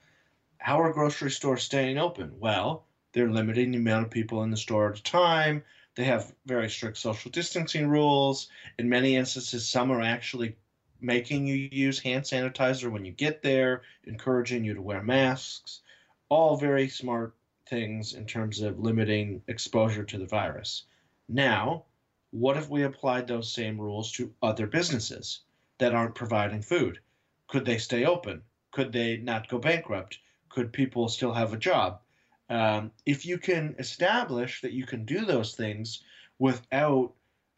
How 0.58 0.80
are 0.80 0.92
grocery 0.92 1.30
stores 1.30 1.62
staying 1.62 1.98
open? 1.98 2.32
Well, 2.38 2.86
they're 3.12 3.30
limiting 3.30 3.72
the 3.72 3.78
amount 3.78 4.06
of 4.06 4.10
people 4.10 4.42
in 4.42 4.50
the 4.50 4.56
store 4.56 4.90
at 4.90 4.98
a 4.98 5.02
time. 5.02 5.62
They 5.94 6.04
have 6.04 6.34
very 6.46 6.68
strict 6.68 6.96
social 6.96 7.30
distancing 7.30 7.88
rules. 7.88 8.48
In 8.78 8.88
many 8.88 9.14
instances, 9.16 9.68
some 9.68 9.90
are 9.92 10.00
actually 10.00 10.56
making 11.04 11.46
you 11.46 11.68
use 11.70 11.98
hand 11.98 12.24
sanitizer 12.24 12.90
when 12.90 13.04
you 13.04 13.12
get 13.12 13.42
there, 13.42 13.82
encouraging 14.04 14.64
you 14.64 14.74
to 14.74 14.82
wear 14.82 15.02
masks. 15.02 15.80
All 16.28 16.56
very 16.56 16.88
smart 16.88 17.34
things 17.68 18.14
in 18.14 18.26
terms 18.26 18.60
of 18.60 18.80
limiting 18.80 19.42
exposure 19.46 20.04
to 20.04 20.18
the 20.18 20.26
virus. 20.26 20.84
Now, 21.28 21.84
what 22.30 22.56
if 22.56 22.68
we 22.68 22.82
applied 22.82 23.26
those 23.26 23.52
same 23.52 23.80
rules 23.80 24.12
to 24.12 24.34
other 24.42 24.66
businesses 24.66 25.40
that 25.78 25.94
aren't 25.94 26.14
providing 26.14 26.62
food? 26.62 26.98
Could 27.46 27.64
they 27.64 27.78
stay 27.78 28.04
open? 28.04 28.42
Could 28.72 28.92
they 28.92 29.18
not 29.18 29.48
go 29.48 29.58
bankrupt? 29.58 30.18
Could 30.48 30.72
people 30.72 31.08
still 31.08 31.32
have 31.32 31.52
a 31.52 31.58
job? 31.58 32.00
Um, 32.48 32.92
if 33.06 33.24
you 33.24 33.38
can 33.38 33.74
establish 33.78 34.60
that 34.62 34.72
you 34.72 34.86
can 34.86 35.04
do 35.04 35.24
those 35.24 35.54
things 35.54 36.02
without 36.38 37.12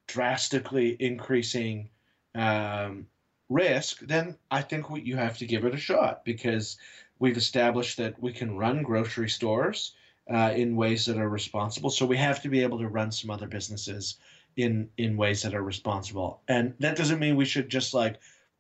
drastically 0.07 0.97
increasing 1.01 1.91
um, 2.35 3.07
risk, 3.49 4.01
then 4.01 4.37
I 4.51 4.63
think 4.63 4.91
we, 4.91 5.03
you 5.03 5.17
have 5.17 5.39
to 5.39 5.47
give 5.47 5.65
it 5.65 5.75
a 5.75 5.79
shot 5.79 6.25
because 6.25 6.77
we've 7.19 7.37
established 7.37 7.97
that 7.99 8.21
we 8.21 8.33
can 8.33 8.57
run 8.57 8.83
grocery 8.83 9.29
stores 9.29 9.95
uh, 10.33 10.53
in 10.55 10.77
ways 10.77 11.07
that 11.07 11.19
are 11.19 11.29
responsible. 11.29 11.91
So 11.91 12.05
we 12.07 12.17
have 12.17 12.43
to 12.43 12.49
be 12.49 12.63
able 12.63 12.79
to 12.79 12.89
run 12.89 13.13
some 13.13 13.31
other 13.31 13.47
businesses 13.47 14.19
in 14.57 14.89
in 14.97 15.17
ways 15.17 15.43
that 15.43 15.55
are 15.55 15.63
responsible. 15.63 16.41
And 16.49 16.75
that 16.81 16.97
doesn't 16.97 17.21
mean 17.21 17.37
we 17.37 17.45
should 17.45 17.69
just 17.69 17.95
like 17.95 18.19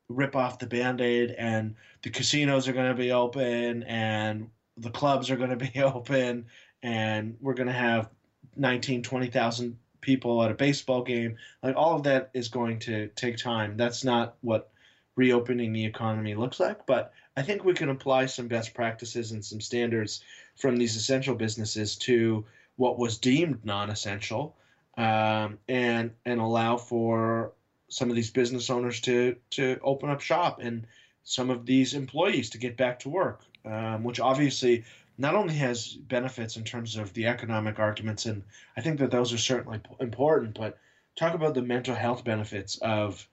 rip 0.09 0.37
off 0.37 0.59
the 0.59 0.66
band-aid 0.66 1.35
and 1.37 1.75
the 2.03 2.11
casinos 2.11 2.68
are 2.68 2.72
going 2.72 2.88
to 2.88 3.03
be 3.03 3.11
open 3.11 3.83
and 3.85 4.49
the 4.77 4.90
clubs 4.90 5.31
are 5.31 5.37
going 5.37 5.51
to 5.59 5.70
be 5.72 5.83
open 5.83 6.46
and 6.83 7.37
we're 7.40 7.55
going 7.55 7.66
to 7.66 7.72
have 7.72 8.11
19 8.57 9.03
20,000 9.03 9.77
people 10.01 10.42
at 10.42 10.51
a 10.51 10.55
baseball 10.55 11.03
game 11.03 11.37
like 11.62 11.75
all 11.75 11.96
of 11.96 12.05
that 12.05 12.31
is 12.33 12.49
going 12.49 12.79
to 12.79 13.09
take 13.16 13.37
time 13.37 13.77
that's 13.77 14.05
not 14.05 14.37
what 14.40 14.70
reopening 15.16 15.72
the 15.72 15.85
economy 15.85 16.35
looks 16.35 16.61
like. 16.61 16.87
But 16.87 17.12
I 17.37 17.42
think 17.42 17.64
we 17.64 17.74
can 17.74 17.88
apply 17.88 18.26
some 18.26 18.48
best 18.48 18.74
practices 18.74 19.33
and 19.33 19.44
some 19.44 19.61
standards 19.61 20.22
from 20.57 20.76
these 20.76 20.96
essential 20.96 21.35
businesses 21.35 21.96
to 21.96 22.44
what 22.76 22.98
was 22.98 23.18
deemed 23.18 23.64
non-essential, 23.64 24.55
um, 24.96 25.59
and 25.68 26.12
and 26.24 26.40
allow 26.40 26.76
for 26.76 27.52
some 27.88 28.11
of 28.11 28.16
these 28.16 28.31
business 28.31 28.70
owners 28.70 29.00
to 29.00 29.37
to 29.50 29.79
open 29.83 30.11
up 30.11 30.20
shop 30.20 30.61
and 30.61 30.87
some 31.24 31.50
of 31.50 31.66
these 31.66 31.94
employees 31.94 32.50
to 32.50 32.59
get 32.59 32.76
back 32.76 33.00
to 33.00 33.09
work, 33.09 33.42
um, 33.64 34.05
which 34.05 34.20
obviously 34.20 34.85
not 35.18 35.35
only 35.35 35.55
has 35.55 35.94
benefits 35.94 36.57
in 36.57 36.64
terms 36.64 36.96
of 36.96 37.12
the 37.14 37.26
economic 37.26 37.79
arguments, 37.79 38.26
and 38.26 38.42
I 38.76 38.83
think 38.83 38.98
that 39.00 39.11
those 39.11 39.33
are 39.33 39.38
certainly 39.38 39.81
important, 39.98 40.55
but 40.55 40.79
talk 41.16 41.35
about 41.35 41.55
the 41.55 41.62
mental 41.62 41.94
health 41.94 42.22
benefits 42.22 42.76
of 42.79 43.26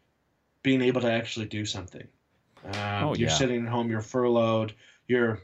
being 0.64 0.82
able 0.82 1.02
to 1.02 1.12
actually 1.12 1.46
do 1.46 1.66
something. 1.66 2.08
Um, 2.66 2.74
oh, 3.04 3.16
you're 3.16 3.30
yeah. 3.30 3.36
sitting 3.36 3.66
at 3.66 3.72
home, 3.72 3.90
you're 3.90 4.02
furloughed, 4.02 4.74
you're 5.08 5.42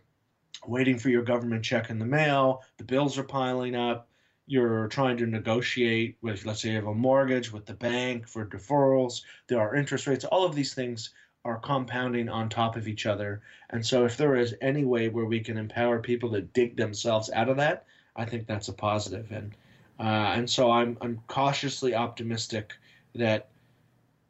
waiting 0.66 0.98
for 0.98 1.10
your 1.10 1.24
government 1.24 1.64
check 1.64 1.90
in 1.90 2.00
the 2.00 2.06
mail, 2.06 2.64
the 2.78 2.84
bills 2.84 3.18
are 3.18 3.24
piling 3.24 3.76
up, 3.76 4.08
you're 4.48 4.88
trying 4.88 5.18
to 5.18 5.26
negotiate 5.26 6.18
with, 6.22 6.46
let's 6.46 6.62
say, 6.62 6.70
you 6.70 6.76
have 6.76 6.88
a 6.88 6.94
mortgage 6.94 7.52
with 7.52 7.66
the 7.66 7.74
bank 7.74 8.28
for 8.28 8.46
deferrals, 8.46 9.22
there 9.48 9.60
are 9.60 9.76
interest 9.76 10.08
rates, 10.08 10.26
all 10.26 10.46
of 10.46 10.56
these 10.56 10.74
things 10.74 11.12
are 11.46 11.60
compounding 11.60 12.30
on 12.30 12.50
top 12.50 12.76
of 12.76 12.88
each 12.88 13.06
other. 13.06 13.42
And 13.70 13.86
so, 13.86 14.06
if 14.06 14.18
there 14.18 14.36
is 14.36 14.56
any 14.62 14.84
way 14.86 15.10
where 15.10 15.26
we 15.26 15.40
can 15.40 15.58
empower 15.58 16.00
people 16.00 16.32
to 16.32 16.42
dig 16.42 16.76
themselves 16.78 17.30
out 17.32 17.50
of 17.50 17.58
that, 17.58 17.86
I 18.16 18.26
think 18.26 18.48
that's 18.48 18.70
a 18.70 18.74
positive. 18.74 19.32
And 19.32 19.54
Uh, 20.00 20.32
and 20.38 20.50
so 20.50 20.72
I'm 20.72 20.98
I'm 21.02 21.20
cautiously 21.28 21.94
optimistic 21.94 22.74
that 23.16 23.50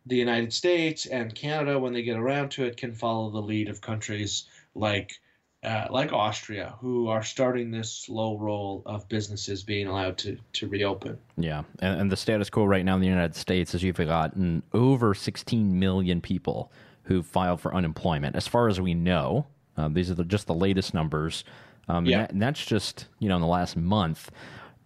the 0.09 0.17
United 0.17 0.51
States 0.51 1.05
and 1.05 1.33
Canada, 1.33 1.79
when 1.79 1.93
they 1.93 2.01
get 2.01 2.17
around 2.17 2.49
to 2.51 2.65
it, 2.65 2.77
can 2.77 2.93
follow 2.93 3.29
the 3.29 3.41
lead 3.41 3.69
of 3.69 3.79
countries 3.79 4.45
like 4.75 5.13
uh, 5.61 5.87
like 5.89 6.13
Austria, 6.13 6.75
who 6.79 7.09
are 7.09 7.21
starting 7.21 7.69
this 7.69 7.91
slow 7.91 8.37
roll 8.37 8.81
of 8.85 9.07
businesses 9.09 9.61
being 9.61 9.87
allowed 9.87 10.17
to, 10.17 10.37
to 10.53 10.69
reopen. 10.69 11.17
Yeah. 11.35 11.63
And, 11.79 11.99
and 11.99 12.11
the 12.11 12.15
status 12.15 12.49
quo 12.49 12.63
right 12.63 12.85
now 12.85 12.95
in 12.95 13.01
the 13.01 13.07
United 13.07 13.35
States 13.35 13.75
is 13.75 13.83
you've 13.83 13.97
gotten 13.97 14.63
over 14.73 15.13
16 15.13 15.77
million 15.77 16.21
people 16.21 16.71
who 17.03 17.21
filed 17.21 17.59
for 17.59 17.75
unemployment. 17.75 18.37
As 18.37 18.47
far 18.47 18.69
as 18.69 18.79
we 18.79 18.93
know, 18.93 19.47
uh, 19.75 19.89
these 19.89 20.09
are 20.09 20.13
the, 20.13 20.23
just 20.23 20.47
the 20.47 20.53
latest 20.53 20.93
numbers. 20.93 21.43
Um, 21.89 22.05
yeah. 22.05 22.19
and, 22.19 22.23
that, 22.23 22.31
and, 22.31 22.41
that's 22.41 22.65
just, 22.65 23.07
you 23.19 23.27
know, 23.27 23.35
in 23.35 23.41
the 23.41 23.47
last 23.47 23.75
month. 23.75 24.31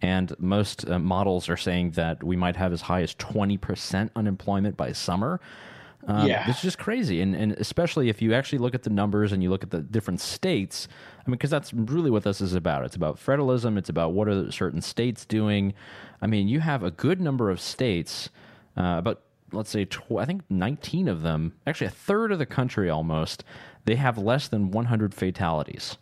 And 0.04 0.34
most 0.38 0.86
uh, 0.86 0.98
models 0.98 1.48
are 1.48 1.56
saying 1.56 1.92
that 1.92 2.22
we 2.22 2.36
might 2.36 2.56
have 2.56 2.74
as 2.74 2.82
high 2.82 3.00
as 3.00 3.14
20% 3.14 4.10
unemployment 4.14 4.76
by 4.76 4.92
summer. 4.92 5.40
Um, 6.06 6.28
yeah. 6.28 6.44
It's 6.46 6.60
just 6.60 6.76
crazy. 6.76 7.22
And, 7.22 7.34
and 7.34 7.52
especially 7.52 8.10
if 8.10 8.20
you 8.20 8.34
actually 8.34 8.58
look 8.58 8.74
at 8.74 8.82
the 8.82 8.90
numbers 8.90 9.32
and 9.32 9.42
you 9.42 9.48
look 9.48 9.62
at 9.62 9.70
the 9.70 9.80
different 9.80 10.20
states, 10.20 10.88
I 11.20 11.30
mean, 11.30 11.36
because 11.38 11.48
that's 11.48 11.72
really 11.72 12.10
what 12.10 12.22
this 12.22 12.42
is 12.42 12.52
about. 12.52 12.84
It's 12.84 12.96
about 12.96 13.18
federalism, 13.18 13.78
it's 13.78 13.88
about 13.88 14.12
what 14.12 14.28
are 14.28 14.52
certain 14.52 14.82
states 14.82 15.24
doing. 15.24 15.72
I 16.20 16.26
mean, 16.26 16.48
you 16.48 16.60
have 16.60 16.82
a 16.82 16.90
good 16.90 17.18
number 17.18 17.48
of 17.48 17.58
states, 17.58 18.28
uh, 18.76 18.96
about, 18.98 19.22
let's 19.52 19.70
say, 19.70 19.86
tw- 19.86 20.18
I 20.18 20.26
think 20.26 20.42
19 20.50 21.08
of 21.08 21.22
them, 21.22 21.54
actually 21.66 21.86
a 21.86 21.90
third 21.90 22.30
of 22.30 22.38
the 22.38 22.44
country 22.44 22.90
almost, 22.90 23.42
they 23.86 23.94
have 23.94 24.18
less 24.18 24.48
than 24.48 24.70
100 24.70 25.14
fatalities. 25.14 25.96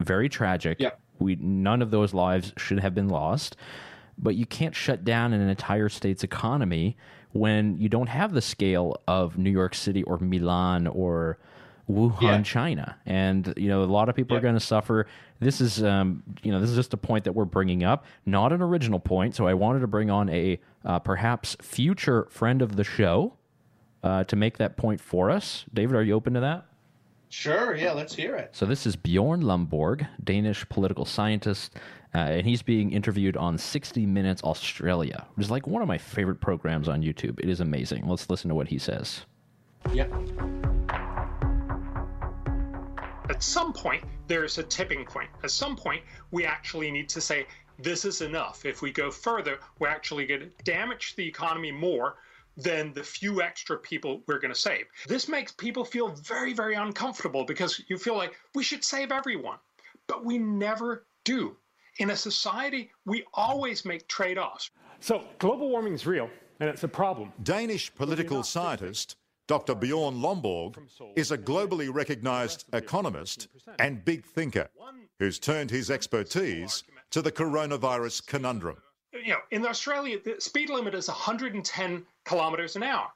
Very 0.00 0.30
tragic. 0.30 0.80
Yep. 0.80 1.01
We, 1.22 1.36
none 1.36 1.82
of 1.82 1.90
those 1.90 2.12
lives 2.12 2.52
should 2.56 2.80
have 2.80 2.94
been 2.94 3.08
lost. 3.08 3.56
But 4.18 4.34
you 4.36 4.46
can't 4.46 4.74
shut 4.74 5.04
down 5.04 5.32
an 5.32 5.48
entire 5.48 5.88
state's 5.88 6.22
economy 6.22 6.96
when 7.32 7.78
you 7.78 7.88
don't 7.88 8.08
have 8.08 8.34
the 8.34 8.42
scale 8.42 9.00
of 9.08 9.38
New 9.38 9.50
York 9.50 9.74
City 9.74 10.02
or 10.02 10.18
Milan 10.18 10.86
or 10.86 11.38
Wuhan, 11.90 12.20
yeah. 12.20 12.42
China, 12.42 12.96
and 13.06 13.52
you 13.56 13.68
know 13.68 13.82
a 13.82 13.84
lot 13.84 14.08
of 14.08 14.14
people 14.14 14.36
are 14.36 14.40
going 14.40 14.54
to 14.54 14.60
suffer. 14.60 15.06
This 15.40 15.60
is, 15.60 15.82
um, 15.82 16.22
you 16.42 16.52
know, 16.52 16.60
this 16.60 16.70
is 16.70 16.76
just 16.76 16.94
a 16.94 16.96
point 16.96 17.24
that 17.24 17.32
we're 17.32 17.44
bringing 17.44 17.82
up, 17.82 18.04
not 18.24 18.52
an 18.52 18.62
original 18.62 19.00
point. 19.00 19.34
So 19.34 19.46
I 19.46 19.54
wanted 19.54 19.80
to 19.80 19.88
bring 19.88 20.08
on 20.08 20.28
a 20.28 20.60
uh, 20.84 21.00
perhaps 21.00 21.56
future 21.60 22.28
friend 22.30 22.62
of 22.62 22.76
the 22.76 22.84
show 22.84 23.34
uh, 24.04 24.24
to 24.24 24.36
make 24.36 24.58
that 24.58 24.76
point 24.76 25.00
for 25.00 25.30
us. 25.30 25.64
David, 25.74 25.96
are 25.96 26.02
you 26.02 26.14
open 26.14 26.34
to 26.34 26.40
that? 26.40 26.66
Sure. 27.32 27.74
Yeah, 27.74 27.92
let's 27.92 28.14
hear 28.14 28.36
it. 28.36 28.50
So 28.52 28.66
this 28.66 28.86
is 28.86 28.94
Bjorn 28.94 29.40
Lomborg, 29.40 30.06
Danish 30.22 30.68
political 30.68 31.06
scientist, 31.06 31.74
uh, 32.14 32.18
and 32.18 32.46
he's 32.46 32.60
being 32.60 32.92
interviewed 32.92 33.38
on 33.38 33.56
60 33.56 34.04
Minutes 34.04 34.44
Australia, 34.44 35.26
which 35.34 35.46
is 35.46 35.50
like 35.50 35.66
one 35.66 35.80
of 35.80 35.88
my 35.88 35.96
favorite 35.96 36.42
programs 36.42 36.90
on 36.90 37.00
YouTube. 37.00 37.40
It 37.40 37.48
is 37.48 37.60
amazing. 37.60 38.06
Let's 38.06 38.28
listen 38.28 38.50
to 38.50 38.54
what 38.54 38.68
he 38.68 38.76
says. 38.76 39.22
Yep. 39.94 40.12
At 43.30 43.42
some 43.42 43.72
point, 43.72 44.04
there's 44.26 44.58
a 44.58 44.62
tipping 44.62 45.06
point. 45.06 45.30
At 45.42 45.52
some 45.52 45.74
point, 45.74 46.02
we 46.32 46.44
actually 46.44 46.90
need 46.90 47.08
to 47.08 47.22
say, 47.22 47.46
this 47.78 48.04
is 48.04 48.20
enough. 48.20 48.66
If 48.66 48.82
we 48.82 48.92
go 48.92 49.10
further, 49.10 49.58
we're 49.78 49.88
actually 49.88 50.26
going 50.26 50.40
to 50.40 50.64
damage 50.64 51.16
the 51.16 51.26
economy 51.26 51.72
more 51.72 52.16
than 52.56 52.92
the 52.92 53.02
few 53.02 53.42
extra 53.42 53.78
people 53.78 54.22
we're 54.26 54.38
going 54.38 54.52
to 54.52 54.60
save. 54.60 54.86
This 55.06 55.28
makes 55.28 55.52
people 55.52 55.84
feel 55.84 56.08
very, 56.08 56.52
very 56.52 56.74
uncomfortable 56.74 57.44
because 57.44 57.82
you 57.88 57.98
feel 57.98 58.16
like 58.16 58.36
we 58.54 58.62
should 58.62 58.84
save 58.84 59.12
everyone. 59.12 59.58
But 60.06 60.24
we 60.24 60.38
never 60.38 61.06
do. 61.24 61.56
In 61.98 62.10
a 62.10 62.16
society, 62.16 62.90
we 63.04 63.24
always 63.34 63.84
make 63.84 64.08
trade 64.08 64.38
offs. 64.38 64.70
So, 65.00 65.24
global 65.38 65.68
warming 65.68 65.94
is 65.94 66.06
real, 66.06 66.30
and 66.60 66.68
it's 66.68 66.84
a 66.84 66.88
problem. 66.88 67.32
Danish 67.42 67.94
political 67.94 68.42
scientist 68.42 69.16
Dr. 69.48 69.74
Bjorn 69.74 70.22
Lomborg 70.22 70.78
is 71.16 71.30
a 71.30 71.38
globally 71.38 71.92
recognized 71.92 72.64
economist 72.72 73.48
and 73.78 74.04
big 74.04 74.24
thinker 74.24 74.68
who's 75.18 75.38
turned 75.38 75.70
his 75.70 75.90
expertise 75.90 76.84
to 77.10 77.20
the 77.20 77.32
coronavirus 77.32 78.26
conundrum. 78.26 78.76
You 79.12 79.32
know, 79.32 79.40
in 79.50 79.66
Australia, 79.66 80.18
the 80.22 80.40
speed 80.40 80.70
limit 80.70 80.94
is 80.94 81.08
110 81.08 82.06
kilometers 82.24 82.76
an 82.76 82.82
hour. 82.82 83.08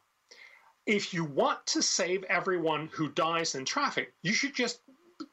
If 0.85 1.15
you 1.15 1.25
want 1.25 1.67
to 1.69 1.83
save 1.83 2.23
everyone 2.25 2.89
who 2.93 3.09
dies 3.09 3.55
in 3.55 3.65
traffic, 3.65 4.13
you 4.23 4.33
should 4.33 4.55
just 4.55 4.81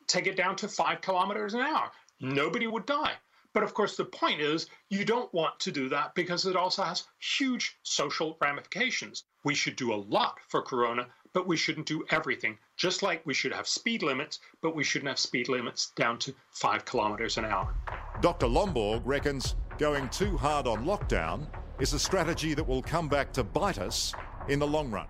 take 0.08 0.26
it 0.26 0.38
down 0.38 0.56
to 0.58 0.67
five 0.67 1.02
kilometers 1.02 1.54
an 1.54 1.62
hour. 1.62 1.91
Nobody 2.19 2.67
would 2.67 2.86
die. 2.86 3.13
But 3.54 3.63
of 3.63 3.76
course, 3.76 3.95
the 3.95 4.06
point 4.06 4.41
is 4.41 4.67
you 4.89 5.06
don't 5.06 5.32
want 5.32 5.60
to 5.60 5.71
do 5.71 5.89
that 5.89 6.15
because 6.15 6.47
it 6.47 6.56
also 6.56 6.84
has 6.84 7.06
huge 7.19 7.78
social 7.84 8.38
ramifications. 8.41 9.26
We 9.43 9.54
should 9.54 9.76
do 9.76 9.93
a 9.93 9.95
lot 9.95 10.39
for 10.47 10.63
Corona, 10.63 11.08
but 11.34 11.47
we 11.47 11.58
shouldn't 11.58 11.86
do 11.86 12.04
everything. 12.10 12.58
Just 12.78 13.04
like 13.04 13.23
we 13.26 13.36
should 13.36 13.54
have 13.54 13.67
speed 13.67 14.02
limits, 14.02 14.39
but 14.62 14.76
we 14.76 14.84
shouldn't 14.84 15.10
have 15.10 15.19
speed 15.19 15.49
limits 15.49 15.91
down 15.95 16.17
to 16.19 16.34
five 16.49 16.86
kilometers 16.86 17.38
an 17.38 17.45
hour. 17.45 17.76
Dr. 18.21 18.47
Lomborg 18.47 19.02
reckons 19.06 19.56
going 19.77 20.07
too 20.09 20.38
hard 20.38 20.67
on 20.67 20.86
lockdown 20.86 21.47
is 21.79 21.93
a 21.93 21.99
strategy 21.99 22.53
that 22.53 22.67
will 22.67 22.81
come 22.81 23.07
back 23.07 23.33
to 23.33 23.43
bite 23.43 23.79
us 23.79 24.13
in 24.47 24.59
the 24.59 24.67
long 24.67 24.91
run. 24.91 25.07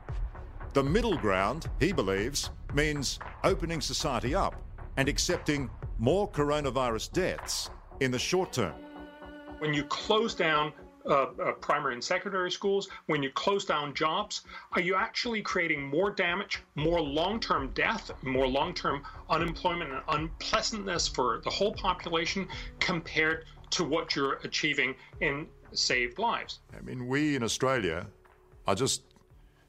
The 0.73 0.83
middle 0.83 1.17
ground, 1.17 1.69
he 1.79 1.91
believes, 1.91 2.49
means 2.73 3.19
opening 3.43 3.81
society 3.81 4.33
up 4.33 4.55
and 4.97 5.07
accepting 5.07 5.69
more 5.99 6.29
coronavirus 6.29 7.11
deaths 7.11 7.69
in 7.99 8.11
the 8.11 8.19
short 8.19 8.53
term. 8.53 8.73
When 9.59 9.73
you 9.73 9.83
close 9.83 10.33
down 10.33 10.73
uh, 11.05 11.11
uh, 11.13 11.51
primary 11.53 11.93
and 11.93 12.03
secondary 12.03 12.49
schools, 12.49 12.87
when 13.07 13.21
you 13.21 13.29
close 13.31 13.65
down 13.65 13.93
jobs, 13.93 14.43
are 14.71 14.81
you 14.81 14.95
actually 14.95 15.41
creating 15.41 15.81
more 15.81 16.09
damage, 16.09 16.63
more 16.75 17.01
long 17.01 17.39
term 17.39 17.71
death, 17.73 18.09
more 18.23 18.47
long 18.47 18.73
term 18.73 19.03
unemployment 19.29 19.91
and 19.91 20.01
unpleasantness 20.07 21.07
for 21.07 21.41
the 21.43 21.49
whole 21.49 21.73
population 21.73 22.47
compared 22.79 23.45
to 23.73 23.83
what 23.83 24.15
you're 24.15 24.39
achieving 24.43 24.95
in 25.21 25.47
saved 25.71 26.19
lives? 26.19 26.59
I 26.77 26.81
mean, 26.81 27.07
we 27.07 27.35
in 27.35 27.43
Australia 27.43 28.07
are 28.67 28.75
just 28.75 29.03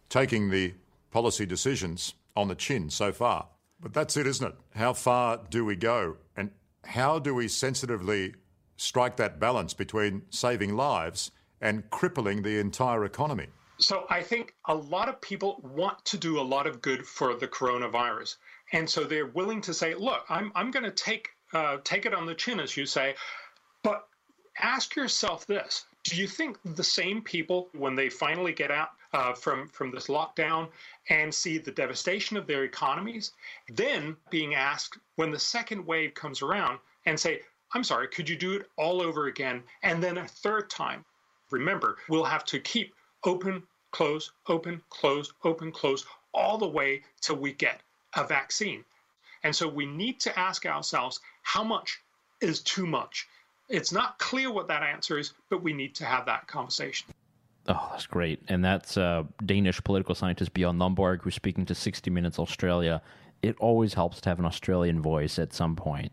taking 0.08 0.50
the 0.50 0.74
policy 1.10 1.46
decisions 1.46 2.14
on 2.36 2.48
the 2.48 2.54
chin 2.54 2.90
so 2.90 3.12
far. 3.12 3.46
But 3.80 3.92
that's 3.92 4.16
it, 4.16 4.26
isn't 4.26 4.46
it? 4.46 4.54
How 4.74 4.92
far 4.92 5.40
do 5.50 5.64
we 5.64 5.76
go? 5.76 6.16
And 6.36 6.50
how 6.84 7.18
do 7.18 7.34
we 7.34 7.48
sensitively 7.48 8.34
strike 8.76 9.16
that 9.16 9.38
balance 9.38 9.74
between 9.74 10.22
saving 10.30 10.74
lives 10.76 11.30
and 11.60 11.88
crippling 11.90 12.42
the 12.42 12.58
entire 12.58 13.04
economy? 13.04 13.48
So 13.78 14.06
I 14.08 14.22
think 14.22 14.54
a 14.66 14.74
lot 14.74 15.08
of 15.08 15.20
people 15.20 15.60
want 15.62 16.04
to 16.06 16.16
do 16.16 16.38
a 16.38 16.42
lot 16.42 16.66
of 16.66 16.80
good 16.80 17.04
for 17.06 17.34
the 17.34 17.48
coronavirus, 17.48 18.36
and 18.72 18.88
so 18.88 19.04
they're 19.04 19.26
willing 19.26 19.60
to 19.62 19.74
say, 19.74 19.94
"Look, 19.94 20.24
I'm 20.28 20.52
I'm 20.54 20.70
going 20.70 20.84
to 20.84 20.92
take 20.92 21.30
uh, 21.52 21.78
take 21.82 22.06
it 22.06 22.14
on 22.14 22.24
the 22.24 22.36
chin," 22.36 22.60
as 22.60 22.76
you 22.76 22.86
say, 22.86 23.16
ask 24.58 24.96
yourself 24.96 25.46
this: 25.46 25.86
Do 26.02 26.16
you 26.16 26.26
think 26.28 26.58
the 26.64 26.84
same 26.84 27.22
people, 27.22 27.68
when 27.72 27.94
they 27.94 28.08
finally 28.08 28.52
get 28.52 28.70
out 28.70 28.90
uh, 29.12 29.32
from 29.32 29.68
from 29.68 29.90
this 29.90 30.08
lockdown 30.08 30.68
and 31.08 31.34
see 31.34 31.58
the 31.58 31.70
devastation 31.70 32.36
of 32.36 32.46
their 32.46 32.64
economies, 32.64 33.32
then 33.68 34.16
being 34.30 34.54
asked 34.54 34.98
when 35.16 35.30
the 35.30 35.38
second 35.38 35.86
wave 35.86 36.14
comes 36.14 36.42
around 36.42 36.78
and 37.06 37.18
say, 37.18 37.42
I'm 37.72 37.84
sorry, 37.84 38.08
could 38.08 38.28
you 38.28 38.36
do 38.36 38.54
it 38.54 38.70
all 38.76 39.02
over 39.02 39.26
again? 39.26 39.62
And 39.82 40.02
then 40.02 40.18
a 40.18 40.28
third 40.28 40.70
time. 40.70 41.04
Remember, 41.50 41.98
we'll 42.08 42.24
have 42.24 42.44
to 42.46 42.60
keep 42.60 42.94
open, 43.24 43.62
close, 43.90 44.30
open, 44.48 44.82
close, 44.90 45.32
open, 45.44 45.72
close, 45.72 46.04
all 46.32 46.58
the 46.58 46.68
way 46.68 47.02
till 47.20 47.36
we 47.36 47.52
get 47.52 47.80
a 48.16 48.24
vaccine. 48.26 48.84
And 49.42 49.54
so 49.54 49.68
we 49.68 49.86
need 49.86 50.20
to 50.20 50.38
ask 50.38 50.66
ourselves 50.66 51.20
how 51.42 51.62
much 51.62 52.00
is 52.40 52.60
too 52.60 52.86
much? 52.86 53.28
It's 53.68 53.92
not 53.92 54.18
clear 54.18 54.52
what 54.52 54.68
that 54.68 54.82
answer 54.82 55.18
is, 55.18 55.32
but 55.48 55.62
we 55.62 55.72
need 55.72 55.94
to 55.96 56.04
have 56.04 56.26
that 56.26 56.46
conversation. 56.46 57.08
Oh, 57.66 57.88
that's 57.90 58.06
great. 58.06 58.42
And 58.48 58.64
that's 58.64 58.96
uh, 58.96 59.22
Danish 59.44 59.82
political 59.82 60.14
scientist 60.14 60.52
Bjorn 60.52 60.78
Lomborg, 60.78 61.22
who's 61.22 61.34
speaking 61.34 61.64
to 61.66 61.74
60 61.74 62.10
Minutes 62.10 62.38
Australia. 62.38 63.00
It 63.42 63.56
always 63.58 63.94
helps 63.94 64.20
to 64.22 64.28
have 64.28 64.38
an 64.38 64.44
Australian 64.44 65.00
voice 65.00 65.38
at 65.38 65.52
some 65.54 65.76
point 65.76 66.12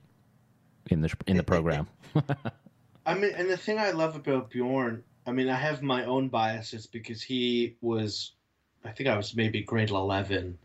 in 0.89 1.01
the 1.01 1.13
in 1.27 1.37
the 1.37 1.43
program. 1.43 1.87
I 3.05 3.15
mean, 3.15 3.31
and 3.35 3.49
the 3.49 3.57
thing 3.57 3.79
I 3.79 3.91
love 3.91 4.15
about 4.15 4.49
Bjorn, 4.49 5.03
I 5.25 5.31
mean, 5.31 5.49
I 5.49 5.55
have 5.55 5.81
my 5.81 6.05
own 6.05 6.29
biases 6.29 6.87
because 6.87 7.21
he 7.21 7.75
was, 7.81 8.33
I 8.85 8.91
think 8.91 9.09
I 9.09 9.17
was 9.17 9.35
maybe 9.35 9.61
grade 9.61 9.89
eleven 9.89 10.57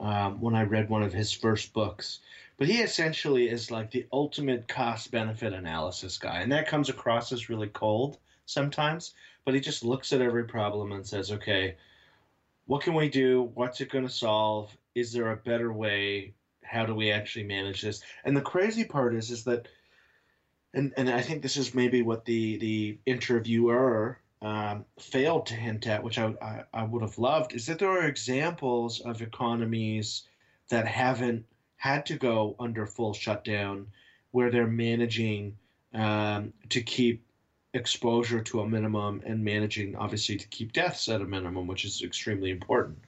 um, 0.00 0.40
when 0.40 0.54
I 0.54 0.62
read 0.64 0.88
one 0.88 1.02
of 1.02 1.12
his 1.12 1.32
first 1.32 1.72
books. 1.72 2.20
But 2.58 2.68
he 2.68 2.80
essentially 2.80 3.48
is 3.48 3.70
like 3.70 3.90
the 3.90 4.06
ultimate 4.12 4.68
cost 4.68 5.10
benefit 5.10 5.52
analysis 5.52 6.18
guy, 6.18 6.40
and 6.40 6.52
that 6.52 6.68
comes 6.68 6.88
across 6.88 7.32
as 7.32 7.48
really 7.48 7.68
cold 7.68 8.18
sometimes. 8.46 9.14
But 9.44 9.54
he 9.54 9.60
just 9.60 9.84
looks 9.84 10.12
at 10.12 10.20
every 10.20 10.44
problem 10.44 10.92
and 10.92 11.06
says, 11.06 11.32
okay, 11.32 11.76
what 12.66 12.82
can 12.82 12.94
we 12.94 13.08
do? 13.08 13.50
What's 13.54 13.80
it 13.80 13.90
going 13.90 14.06
to 14.06 14.12
solve? 14.12 14.76
Is 14.94 15.12
there 15.12 15.30
a 15.30 15.36
better 15.36 15.72
way? 15.72 16.34
how 16.68 16.84
do 16.84 16.94
we 16.94 17.10
actually 17.10 17.44
manage 17.44 17.82
this? 17.82 18.02
And 18.24 18.36
the 18.36 18.42
crazy 18.42 18.84
part 18.84 19.14
is, 19.14 19.30
is 19.30 19.44
that 19.44 19.68
and 20.74 20.92
and 20.96 21.08
I 21.08 21.22
think 21.22 21.42
this 21.42 21.56
is 21.56 21.74
maybe 21.74 22.02
what 22.02 22.24
the 22.26 22.58
the 22.58 22.98
interviewer 23.06 24.18
um, 24.42 24.84
failed 25.00 25.46
to 25.46 25.54
hint 25.54 25.86
at, 25.86 26.04
which 26.04 26.18
I, 26.18 26.34
I, 26.40 26.62
I 26.72 26.82
would 26.84 27.02
have 27.02 27.18
loved, 27.18 27.54
is 27.54 27.66
that 27.66 27.78
there 27.78 27.90
are 27.90 28.06
examples 28.06 29.00
of 29.00 29.22
economies 29.22 30.24
that 30.68 30.86
haven't 30.86 31.46
had 31.78 32.04
to 32.06 32.16
go 32.16 32.54
under 32.60 32.86
full 32.86 33.14
shutdown, 33.14 33.86
where 34.32 34.50
they're 34.50 34.66
managing 34.66 35.56
um, 35.94 36.52
to 36.68 36.82
keep 36.82 37.24
exposure 37.74 38.40
to 38.42 38.60
a 38.60 38.68
minimum 38.68 39.22
and 39.24 39.42
managing 39.42 39.94
obviously 39.96 40.36
to 40.36 40.46
keep 40.48 40.72
deaths 40.72 41.08
at 41.08 41.20
a 41.20 41.24
minimum, 41.24 41.66
which 41.66 41.84
is 41.84 42.02
extremely 42.02 42.50
important. 42.50 42.98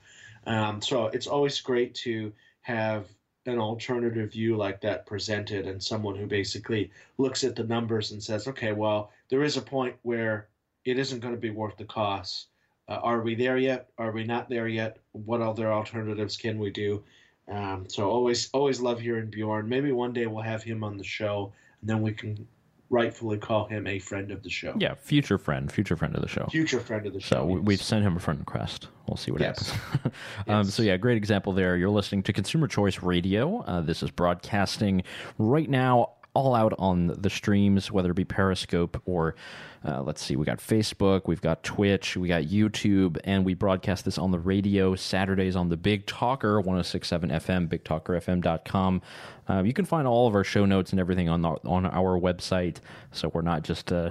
Um, 0.47 0.81
so 0.81 1.07
it's 1.07 1.27
always 1.27 1.61
great 1.61 1.95
to 1.97 2.33
have 2.63 3.07
an 3.47 3.59
alternative 3.59 4.33
view 4.33 4.57
like 4.57 4.81
that 4.81 5.07
presented 5.07 5.67
and 5.67 5.83
someone 5.83 6.15
who 6.15 6.27
basically 6.27 6.91
looks 7.19 7.43
at 7.43 7.57
the 7.57 7.65
numbers 7.65 8.13
and 8.13 8.23
says, 8.23 8.47
okay, 8.47 8.73
well, 8.73 9.11
there 9.29 9.43
is 9.43 9.57
a 9.57 9.63
point 9.63 9.97
where 10.03 10.49
it 10.85 10.99
isn't 10.99 11.21
going 11.21 11.35
to 11.35 11.41
be 11.41 11.51
worth 11.51 11.77
the 11.77 11.85
cost. 11.85 12.49
Uh, 12.89 12.95
are 13.03 13.23
we 13.23 13.35
there 13.35 13.59
yet? 13.59 13.89
Are 13.99 14.13
we 14.13 14.25
not 14.25 14.49
there 14.49 14.69
yet? 14.69 14.99
What 15.13 15.41
other 15.41 15.73
alternatives 15.73 16.37
can 16.37 16.59
we 16.59 16.71
do? 16.71 17.03
Um, 17.51 17.85
so 17.89 18.09
always, 18.09 18.49
always 18.53 18.81
love 18.81 19.01
hearing 19.01 19.27
Bjorn. 19.27 19.69
Maybe 19.69 19.93
one 19.93 20.13
day 20.13 20.27
we'll 20.27 20.43
have 20.43 20.63
him 20.63 20.85
on 20.85 20.97
the 20.97 21.05
show, 21.05 21.53
and 21.81 21.91
then 21.91 22.01
we 22.01 22.13
can 22.13 22.47
rightfully 22.91 23.39
call 23.39 23.67
him 23.67 23.87
a 23.87 23.99
friend 23.99 24.31
of 24.31 24.43
the 24.43 24.51
show. 24.51 24.75
Yeah, 24.79 24.95
future 24.95 25.39
friend, 25.39 25.71
future 25.71 25.97
friend 25.97 26.15
of 26.15 26.23
the 26.23 26.29
show. 26.29 26.47
Future 26.51 26.81
friend 26.81 27.07
of 27.07 27.13
the 27.13 27.21
show. 27.21 27.37
So 27.37 27.49
yes. 27.49 27.59
we've 27.63 27.83
sent 27.83 28.05
him 28.05 28.17
a 28.17 28.21
friend 28.21 28.41
request. 28.41 28.89
We'll 29.07 29.17
see 29.17 29.31
what 29.31 29.41
yes. 29.41 29.71
happens. 29.71 30.15
um, 30.49 30.65
yes. 30.65 30.75
So 30.75 30.83
yeah, 30.83 30.97
great 30.97 31.17
example 31.17 31.53
there. 31.53 31.77
You're 31.77 31.91
listening 31.91 32.23
to 32.25 32.33
Consumer 32.33 32.67
Choice 32.67 33.03
Radio. 33.03 33.61
Uh, 33.63 33.81
this 33.81 34.03
is 34.03 34.11
broadcasting 34.11 35.03
right 35.39 35.71
now 35.71 36.11
all 36.35 36.55
out 36.55 36.75
on 36.79 37.09
the 37.09 37.31
streams, 37.31 37.91
whether 37.91 38.11
it 38.11 38.15
be 38.15 38.25
Periscope 38.25 39.01
or 39.05 39.35
uh, 39.83 40.03
let's 40.03 40.23
see, 40.23 40.37
we 40.37 40.45
got 40.45 40.59
Facebook, 40.59 41.23
we've 41.27 41.41
got 41.41 41.63
Twitch, 41.63 42.17
we 42.17 42.29
got 42.29 42.43
YouTube, 42.45 43.19
and 43.25 43.47
we 43.47 43.55
broadcast 43.55 44.05
this 44.05 44.19
on 44.19 44.31
the 44.31 44.39
radio 44.39 44.95
Saturdays 44.95 45.57
on 45.57 45.71
the 45.71 45.77
Big 45.77 46.07
Talker 46.07 46.61
1067 46.61 47.31
FM, 47.31 47.69
bigtalkerfm.com. 47.69 49.01
Uh, 49.49 49.63
you 49.63 49.73
can 49.73 49.87
find 49.87 50.07
all 50.07 50.29
of 50.29 50.35
our 50.35 50.45
show 50.45 50.67
notes 50.67 50.91
and 50.91 51.01
everything 51.01 51.31
on 51.31 51.41
the, 51.41 51.49
on 51.65 51.87
our 51.87 52.21
website, 52.21 52.77
so 53.11 53.31
we're 53.33 53.41
not 53.41 53.63
just 53.63 53.91
uh, 53.91 54.11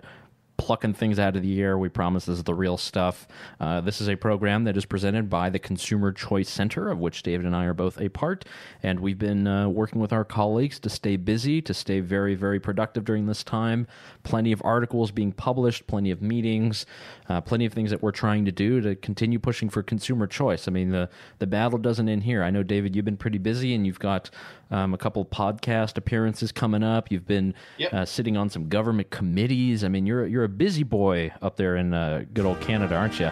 plucking 0.60 0.94
things 0.94 1.20
out 1.20 1.38
of 1.38 1.42
the 1.42 1.62
air. 1.62 1.78
We 1.78 1.88
promise 1.88 2.26
this 2.26 2.38
is 2.38 2.44
the 2.44 2.54
real 2.54 2.76
stuff. 2.76 3.30
Uh, 3.62 3.80
this 3.80 4.02
is 4.02 4.10
a 4.10 4.18
program 4.18 4.66
that 4.66 4.76
is 4.76 4.86
presented 4.86 5.30
by 5.30 5.50
the 5.50 5.58
Consumer 5.58 6.12
Choice 6.12 6.50
Center, 6.50 6.90
of 6.90 7.00
which 7.00 7.24
David 7.24 7.46
and 7.46 7.56
I 7.56 7.64
are 7.64 7.74
both 7.74 8.00
a 8.02 8.10
part. 8.10 8.44
And 8.84 9.00
we've 9.00 9.18
been 9.18 9.48
uh, 9.48 9.70
working 9.70 10.02
with 10.02 10.12
our 10.12 10.26
colleagues 10.26 10.78
to 10.82 10.90
stay 10.90 11.16
busy, 11.16 11.62
to 11.62 11.74
stay 11.74 12.02
very, 12.02 12.36
very 12.36 12.60
productive 12.60 13.06
during 13.06 13.26
this 13.26 13.42
time. 13.42 13.88
Plenty 14.24 14.52
of 14.52 14.62
articles 14.66 15.12
being 15.12 15.32
published, 15.32 15.88
plenty 15.88 16.12
of 16.12 16.22
meetings, 16.22 16.86
uh, 17.30 17.40
plenty 17.40 17.66
of 17.66 17.72
things 17.72 17.90
that 17.90 18.04
we're 18.04 18.12
trying 18.12 18.44
to 18.44 18.52
do 18.52 18.82
to 18.82 18.96
continue 18.98 19.40
pushing 19.40 19.70
for 19.70 19.82
consumer 19.82 20.28
choice. 20.28 20.68
I 20.68 20.72
mean, 20.72 20.90
the, 20.90 21.10
the 21.38 21.48
battle 21.48 21.80
doesn't 21.80 22.10
end 22.10 22.24
here. 22.24 22.44
I 22.44 22.50
know, 22.50 22.64
David, 22.64 22.98
you've 22.98 23.06
been 23.06 23.16
pretty 23.16 23.38
busy 23.38 23.74
and 23.74 23.88
you've 23.88 24.00
got 24.00 24.30
um, 24.72 24.94
a 24.94 24.98
couple 24.98 25.24
podcast 25.26 25.98
appearances 25.98 26.52
coming 26.52 26.84
up. 26.84 27.12
You've 27.12 27.26
been 27.26 27.54
yep. 27.78 27.94
uh, 27.94 28.06
sitting 28.06 28.38
on 28.38 28.50
some 28.50 28.68
government 28.68 29.10
committees. 29.10 29.84
I 29.84 29.88
mean, 29.88 30.06
you're 30.06 30.28
you're 30.28 30.44
a 30.44 30.49
busy 30.50 30.84
boy 30.84 31.32
up 31.42 31.56
there 31.58 31.76
in 31.76 31.94
uh, 31.94 32.26
good 32.34 32.46
old 32.46 32.60
Canada, 32.62 32.96
aren't 32.96 33.20
you? 33.20 33.30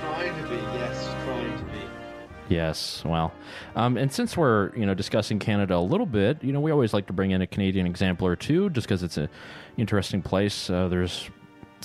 trying 0.00 0.42
to 0.42 0.48
be, 0.48 0.56
yes, 0.56 1.14
trying 1.24 1.58
to 1.58 1.64
be. 1.64 1.78
Yes, 2.48 3.02
well, 3.04 3.32
um, 3.76 3.96
and 3.96 4.12
since 4.12 4.36
we're 4.36 4.74
you 4.76 4.84
know 4.84 4.94
discussing 4.94 5.38
Canada 5.38 5.76
a 5.76 5.78
little 5.78 6.06
bit, 6.06 6.42
you 6.42 6.52
know, 6.52 6.60
we 6.60 6.70
always 6.70 6.92
like 6.92 7.06
to 7.06 7.12
bring 7.12 7.30
in 7.30 7.40
a 7.40 7.46
Canadian 7.46 7.86
example 7.86 8.26
or 8.26 8.36
two, 8.36 8.68
just 8.70 8.86
because 8.86 9.02
it's 9.02 9.16
an 9.16 9.28
interesting 9.76 10.22
place. 10.22 10.68
Uh, 10.68 10.88
there's 10.88 11.30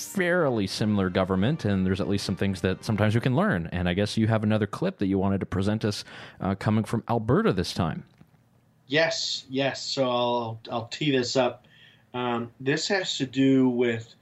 fairly 0.00 0.66
similar 0.66 1.10
government, 1.10 1.64
and 1.64 1.84
there's 1.86 2.00
at 2.00 2.08
least 2.08 2.24
some 2.24 2.36
things 2.36 2.60
that 2.60 2.84
sometimes 2.84 3.14
you 3.14 3.20
can 3.20 3.36
learn. 3.36 3.68
And 3.72 3.88
I 3.88 3.94
guess 3.94 4.16
you 4.16 4.26
have 4.26 4.42
another 4.42 4.66
clip 4.66 4.98
that 4.98 5.06
you 5.06 5.18
wanted 5.18 5.40
to 5.40 5.46
present 5.46 5.84
us 5.84 6.04
uh, 6.40 6.54
coming 6.54 6.84
from 6.84 7.02
Alberta 7.08 7.52
this 7.52 7.72
time. 7.72 8.04
Yes, 8.86 9.44
yes. 9.50 9.82
So 9.82 10.10
I'll 10.10 10.60
I'll 10.70 10.86
tee 10.86 11.10
this 11.10 11.36
up. 11.36 11.66
Um, 12.14 12.50
this 12.60 12.88
has 12.88 13.16
to 13.18 13.26
do 13.26 13.68
with 13.68 14.14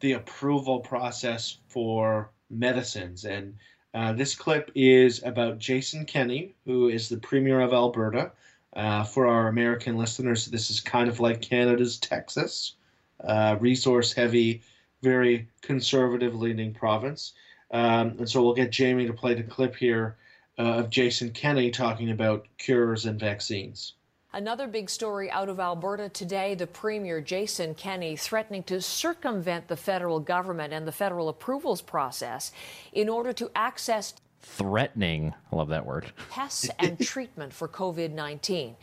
the 0.00 0.12
approval 0.12 0.80
process 0.80 1.58
for 1.68 2.30
medicines, 2.50 3.24
and 3.24 3.54
uh, 3.94 4.12
this 4.12 4.34
clip 4.34 4.70
is 4.74 5.22
about 5.22 5.58
Jason 5.58 6.04
Kenney, 6.04 6.54
who 6.64 6.88
is 6.88 7.08
the 7.08 7.18
Premier 7.18 7.60
of 7.60 7.72
Alberta. 7.72 8.32
Uh, 8.74 9.04
for 9.04 9.26
our 9.26 9.48
American 9.48 9.98
listeners, 9.98 10.46
this 10.46 10.70
is 10.70 10.80
kind 10.80 11.08
of 11.08 11.20
like 11.20 11.42
Canada's 11.42 11.98
Texas, 11.98 12.76
uh, 13.22 13.56
resource 13.60 14.14
heavy 14.14 14.62
very 15.02 15.48
conservative 15.60 16.34
leaning 16.34 16.72
province. 16.72 17.32
Um, 17.70 18.16
and 18.18 18.28
so 18.28 18.42
we'll 18.42 18.54
get 18.54 18.70
Jamie 18.70 19.06
to 19.06 19.12
play 19.12 19.34
the 19.34 19.42
clip 19.42 19.74
here 19.74 20.16
uh, 20.58 20.62
of 20.62 20.90
Jason 20.90 21.30
Kenney 21.30 21.70
talking 21.70 22.10
about 22.10 22.46
cures 22.58 23.04
and 23.06 23.18
vaccines. 23.18 23.94
Another 24.34 24.66
big 24.66 24.88
story 24.88 25.30
out 25.30 25.50
of 25.50 25.60
Alberta 25.60 26.08
today 26.08 26.54
the 26.54 26.66
Premier 26.66 27.20
Jason 27.20 27.74
Kenney 27.74 28.16
threatening 28.16 28.62
to 28.62 28.80
circumvent 28.80 29.68
the 29.68 29.76
federal 29.76 30.20
government 30.20 30.72
and 30.72 30.88
the 30.88 30.92
federal 30.92 31.28
approvals 31.28 31.82
process 31.82 32.50
in 32.94 33.10
order 33.10 33.34
to 33.34 33.50
access 33.54 34.14
threatening. 34.40 35.34
I 35.52 35.56
love 35.56 35.68
that 35.68 35.84
word. 35.84 36.12
Tests 36.30 36.70
and 36.78 36.98
treatment 36.98 37.52
for 37.52 37.68
COVID 37.68 38.12
19. 38.12 38.76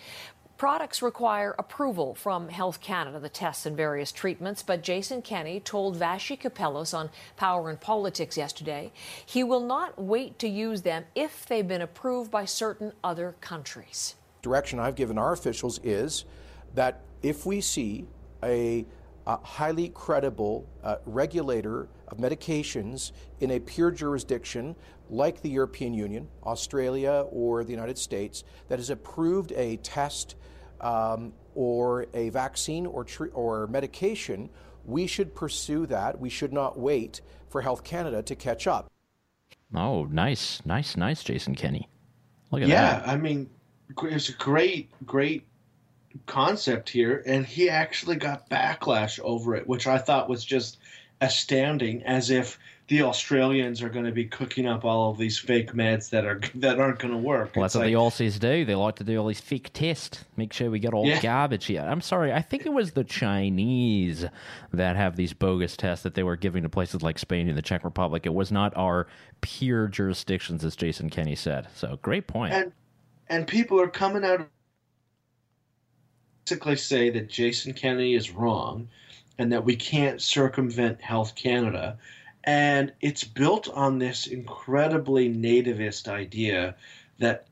Products 0.60 1.02
require 1.02 1.56
approval 1.58 2.14
from 2.14 2.50
Health 2.50 2.80
Canada, 2.80 3.20
the 3.20 3.30
tests 3.30 3.66
and 3.66 3.76
various 3.76 4.12
treatments, 4.12 4.62
but 4.62 4.84
Jason 4.84 5.24
Kenney 5.24 5.62
told 5.62 5.96
Vassy 5.96 6.38
Kapelos 6.38 6.94
on 6.94 7.10
Power 7.38 7.72
and 7.72 7.80
Politics 7.80 8.38
yesterday 8.38 8.92
he 9.26 9.44
will 9.44 9.66
not 9.66 10.00
wait 10.00 10.38
to 10.38 10.48
use 10.48 10.84
them 10.84 11.06
if 11.16 11.48
they've 11.48 11.68
been 11.68 11.82
approved 11.82 12.30
by 12.30 12.46
certain 12.46 12.92
other 13.04 13.36
countries. 13.42 14.14
Direction 14.42 14.80
I've 14.80 14.96
given 14.96 15.18
our 15.18 15.34
officials 15.34 15.80
is 15.84 16.26
that 16.76 17.02
if 17.22 17.46
we 17.46 17.62
see 17.62 18.06
a, 18.44 18.86
a 19.28 19.38
highly 19.38 19.90
credible 19.90 20.68
uh, 20.84 20.98
regulator 21.06 21.90
of 22.08 22.18
medications 22.18 23.12
in 23.42 23.52
a 23.52 23.60
pure 23.60 23.92
jurisdiction 23.92 24.76
like 25.10 25.42
the 25.42 25.50
European 25.50 25.94
Union, 25.94 26.28
Australia, 26.44 27.26
or 27.32 27.64
the 27.64 27.72
United 27.72 27.98
States 27.98 28.44
that 28.68 28.80
has 28.80 28.90
approved 28.90 29.52
a 29.54 29.78
test 29.78 30.36
um, 30.82 31.34
or 31.56 32.06
a 32.14 32.30
vaccine 32.30 32.86
or, 32.86 33.04
tr- 33.04 33.34
or 33.34 33.68
medication, 33.68 34.50
we 34.86 35.08
should 35.08 35.36
pursue 35.36 35.86
that. 35.88 36.20
We 36.20 36.30
should 36.30 36.54
not 36.54 36.80
wait 36.80 37.22
for 37.50 37.62
Health 37.62 37.84
Canada 37.84 38.22
to 38.24 38.36
catch 38.36 38.68
up. 38.68 38.90
Oh, 39.74 40.06
nice, 40.06 40.62
nice, 40.66 40.96
nice, 40.96 41.24
Jason 41.24 41.56
Kenney. 41.56 41.90
Look 42.52 42.62
at 42.62 42.68
yeah, 42.68 43.00
that. 43.00 43.08
Yeah, 43.08 43.12
I 43.14 43.18
mean, 43.18 43.50
it's 44.04 44.30
a 44.30 44.34
great, 44.34 44.90
great 45.06 45.46
concept 46.26 46.90
here, 46.90 47.24
and 47.26 47.46
he 47.46 47.70
actually 47.70 48.16
got 48.16 48.50
backlash 48.50 49.20
over 49.24 49.56
it, 49.56 49.68
which 49.68 49.88
I 49.88 49.98
thought 49.98 50.30
was 50.30 50.44
just 50.44 50.78
astounding, 51.22 52.04
as 52.04 52.30
if 52.30 52.60
the 52.88 53.04
Australians 53.04 53.84
are 53.84 53.90
going 53.90 54.06
to 54.06 54.12
be 54.12 54.26
cooking 54.26 54.66
up 54.66 54.84
all 54.84 55.12
of 55.12 55.18
these 55.20 55.38
fake 55.38 55.74
meds 55.74 56.10
that 56.10 56.26
are 56.26 56.42
that 56.56 56.80
aren't 56.80 57.00
going 57.00 57.14
to 57.14 57.20
work. 57.20 57.56
Well, 57.56 57.64
that's 57.64 57.76
what 57.76 57.86
the 57.86 57.94
Aussies 57.94 58.40
do. 58.40 58.66
They 58.66 58.76
like 58.76 58.96
to 58.96 59.04
do 59.04 59.18
all 59.18 59.28
these 59.28 59.40
fake 59.40 59.72
tests, 59.74 60.26
make 60.36 60.52
sure 60.52 60.72
we 60.72 60.80
get 60.80 60.94
all 60.94 61.06
yeah. 61.06 61.22
garbage 61.22 61.66
here. 61.66 61.82
I'm 61.82 62.02
sorry, 62.02 62.34
I 62.34 62.42
think 62.42 62.66
it 62.66 62.74
was 62.74 62.92
the 62.92 63.04
Chinese 63.04 64.26
that 64.74 64.96
have 64.96 65.16
these 65.16 65.34
bogus 65.34 65.78
tests 65.78 66.04
that 66.04 66.16
they 66.16 66.24
were 66.24 66.36
giving 66.36 66.64
to 66.64 66.70
places 66.70 67.04
like 67.04 67.20
Spain 67.20 67.48
and 67.48 67.58
the 67.58 67.62
Czech 67.62 67.84
Republic. 67.84 68.26
It 68.26 68.34
was 68.34 68.52
not 68.52 68.76
our 68.76 69.08
pure 69.42 69.88
jurisdictions, 69.88 70.66
as 70.66 70.76
Jason 70.76 71.10
Kenney 71.10 71.36
said. 71.36 71.68
So 71.76 72.00
great 72.02 72.28
point. 72.28 72.54
And 72.54 72.72
and 73.30 73.48
people 73.48 73.80
are 73.80 73.88
coming 73.88 74.26
out 74.26 74.48
basically 76.46 76.76
say 76.76 77.12
that 77.12 77.30
Jason 77.30 77.74
Kenney 77.74 78.16
is 78.16 78.32
wrong 78.32 78.90
and 79.38 79.52
that 79.52 79.64
we 79.64 79.76
can't 79.76 80.20
circumvent 80.20 81.00
Health 81.00 81.36
Canada 81.36 81.98
and 82.44 82.94
it's 83.02 83.24
built 83.24 83.70
on 83.70 84.00
this 84.00 84.26
incredibly 84.26 85.30
nativist 85.30 86.08
idea 86.08 86.76
that 87.20 87.46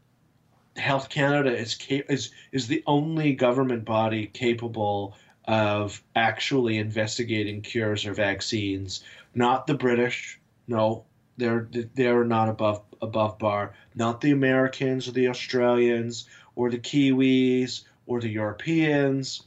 Health 0.76 1.10
Canada 1.10 1.56
is 1.56 1.78
is 1.90 2.32
is 2.52 2.68
the 2.68 2.84
only 2.88 3.34
government 3.34 3.86
body 3.86 4.28
capable 4.28 5.16
of 5.46 6.04
actually 6.16 6.78
investigating 6.78 7.62
cures 7.62 8.06
or 8.06 8.14
vaccines. 8.14 9.04
Not 9.34 9.68
the 9.68 9.74
British, 9.74 10.40
no, 10.68 11.06
they're 11.38 11.68
they're 11.96 12.24
not 12.24 12.50
above 12.50 12.87
above 13.02 13.38
bar. 13.38 13.74
Not 13.96 14.22
the 14.22 14.32
Americans 14.32 15.08
or 15.08 15.12
the 15.12 15.28
Australians 15.28 16.28
or 16.56 16.70
the 16.70 16.80
Kiwis 16.80 17.84
or 18.06 18.20
the 18.20 18.30
Europeans. 18.30 19.44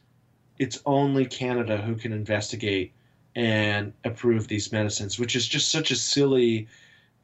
It's 0.59 0.81
only 0.87 1.27
Canada 1.27 1.79
who 1.79 1.95
can 1.95 2.13
investigate 2.13 2.93
and 3.35 3.93
approve 4.05 4.49
these 4.49 4.73
medicines, 4.73 5.19
which 5.19 5.37
is 5.37 5.47
just 5.47 5.71
such 5.71 5.91
a 5.91 5.97
silly. 5.97 6.69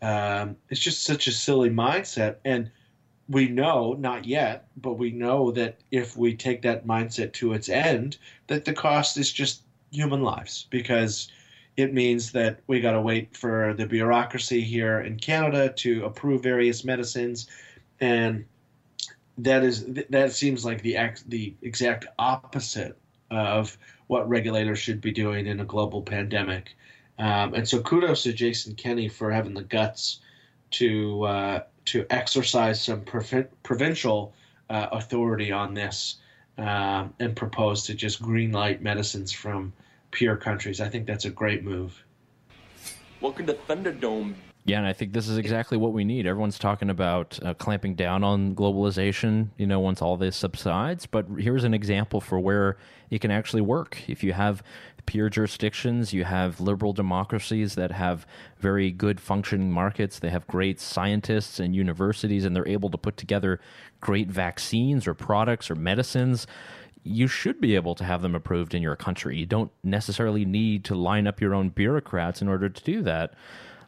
Um, 0.02 0.56
it's 0.68 0.80
just 0.80 1.04
such 1.04 1.26
a 1.26 1.32
silly 1.32 1.70
mindset, 1.70 2.36
and 2.44 2.70
we 3.28 3.48
know, 3.48 3.94
not 3.94 4.24
yet, 4.24 4.68
but 4.76 4.94
we 4.94 5.10
know 5.10 5.50
that 5.52 5.78
if 5.90 6.16
we 6.16 6.36
take 6.36 6.62
that 6.62 6.86
mindset 6.86 7.32
to 7.34 7.54
its 7.54 7.68
end, 7.68 8.18
that 8.46 8.64
the 8.64 8.72
cost 8.72 9.16
is 9.16 9.32
just 9.32 9.62
human 9.90 10.22
lives 10.22 10.66
because 10.70 11.28
it 11.76 11.92
means 11.92 12.32
that 12.32 12.60
we 12.66 12.80
got 12.80 12.92
to 12.92 13.00
wait 13.00 13.36
for 13.36 13.74
the 13.74 13.86
bureaucracy 13.86 14.62
here 14.62 15.00
in 15.00 15.18
Canada 15.18 15.68
to 15.70 16.04
approve 16.04 16.42
various 16.42 16.84
medicines, 16.84 17.48
and 18.00 18.44
that 19.38 19.62
is 19.62 19.84
that 20.08 20.32
seems 20.32 20.64
like 20.64 20.82
the 20.82 20.96
the 21.28 21.54
exact 21.62 22.06
opposite 22.18 22.98
of 23.30 23.76
what 24.06 24.28
regulators 24.28 24.78
should 24.78 25.00
be 25.00 25.12
doing 25.12 25.46
in 25.46 25.60
a 25.60 25.64
global 25.64 26.00
pandemic. 26.00 26.74
Um, 27.18 27.54
and 27.54 27.68
so, 27.68 27.80
kudos 27.80 28.22
to 28.22 28.32
Jason 28.32 28.74
Kenney 28.74 29.08
for 29.08 29.30
having 29.30 29.54
the 29.54 29.64
guts 29.64 30.20
to 30.72 31.22
uh, 31.24 31.60
to 31.86 32.06
exercise 32.10 32.82
some 32.82 33.02
provincial 33.62 34.34
uh, 34.70 34.88
authority 34.92 35.52
on 35.52 35.74
this 35.74 36.16
um, 36.58 37.14
and 37.20 37.36
propose 37.36 37.84
to 37.84 37.94
just 37.94 38.20
green 38.20 38.52
light 38.52 38.82
medicines 38.82 39.32
from 39.32 39.72
peer 40.16 40.34
countries. 40.34 40.80
I 40.80 40.88
think 40.88 41.06
that's 41.06 41.26
a 41.26 41.30
great 41.30 41.62
move. 41.62 42.02
Welcome 43.20 43.46
to 43.46 43.52
Thunderdome. 43.52 44.34
Yeah, 44.64 44.78
and 44.78 44.86
I 44.86 44.94
think 44.94 45.12
this 45.12 45.28
is 45.28 45.36
exactly 45.36 45.76
what 45.76 45.92
we 45.92 46.04
need. 46.04 46.26
Everyone's 46.26 46.58
talking 46.58 46.88
about 46.88 47.38
uh, 47.42 47.52
clamping 47.54 47.94
down 47.94 48.24
on 48.24 48.54
globalization, 48.54 49.48
you 49.58 49.66
know, 49.66 49.78
once 49.78 50.00
all 50.00 50.16
this 50.16 50.34
subsides. 50.34 51.04
But 51.04 51.26
here's 51.38 51.64
an 51.64 51.74
example 51.74 52.22
for 52.22 52.40
where 52.40 52.78
it 53.10 53.20
can 53.20 53.30
actually 53.30 53.60
work. 53.60 53.98
If 54.08 54.24
you 54.24 54.32
have 54.32 54.62
peer 55.06 55.30
jurisdictions. 55.30 56.12
You 56.12 56.24
have 56.24 56.60
liberal 56.60 56.92
democracies 56.92 57.76
that 57.76 57.92
have 57.92 58.26
very 58.58 58.90
good 58.90 59.20
functioning 59.20 59.72
markets. 59.72 60.18
They 60.18 60.30
have 60.30 60.46
great 60.46 60.80
scientists 60.80 61.58
and 61.58 61.74
universities, 61.74 62.44
and 62.44 62.54
they're 62.54 62.68
able 62.68 62.90
to 62.90 62.98
put 62.98 63.16
together 63.16 63.60
great 64.00 64.28
vaccines 64.28 65.06
or 65.06 65.14
products 65.14 65.70
or 65.70 65.74
medicines. 65.74 66.46
You 67.06 67.28
should 67.28 67.60
be 67.60 67.74
able 67.74 67.94
to 67.94 68.04
have 68.04 68.22
them 68.22 68.34
approved 68.34 68.74
in 68.74 68.82
your 68.82 68.96
country. 68.96 69.36
You 69.36 69.46
don't 69.46 69.70
necessarily 69.82 70.44
need 70.44 70.84
to 70.86 70.94
line 70.94 71.26
up 71.26 71.40
your 71.40 71.54
own 71.54 71.70
bureaucrats 71.70 72.42
in 72.42 72.48
order 72.48 72.68
to 72.68 72.84
do 72.84 73.02
that. 73.02 73.34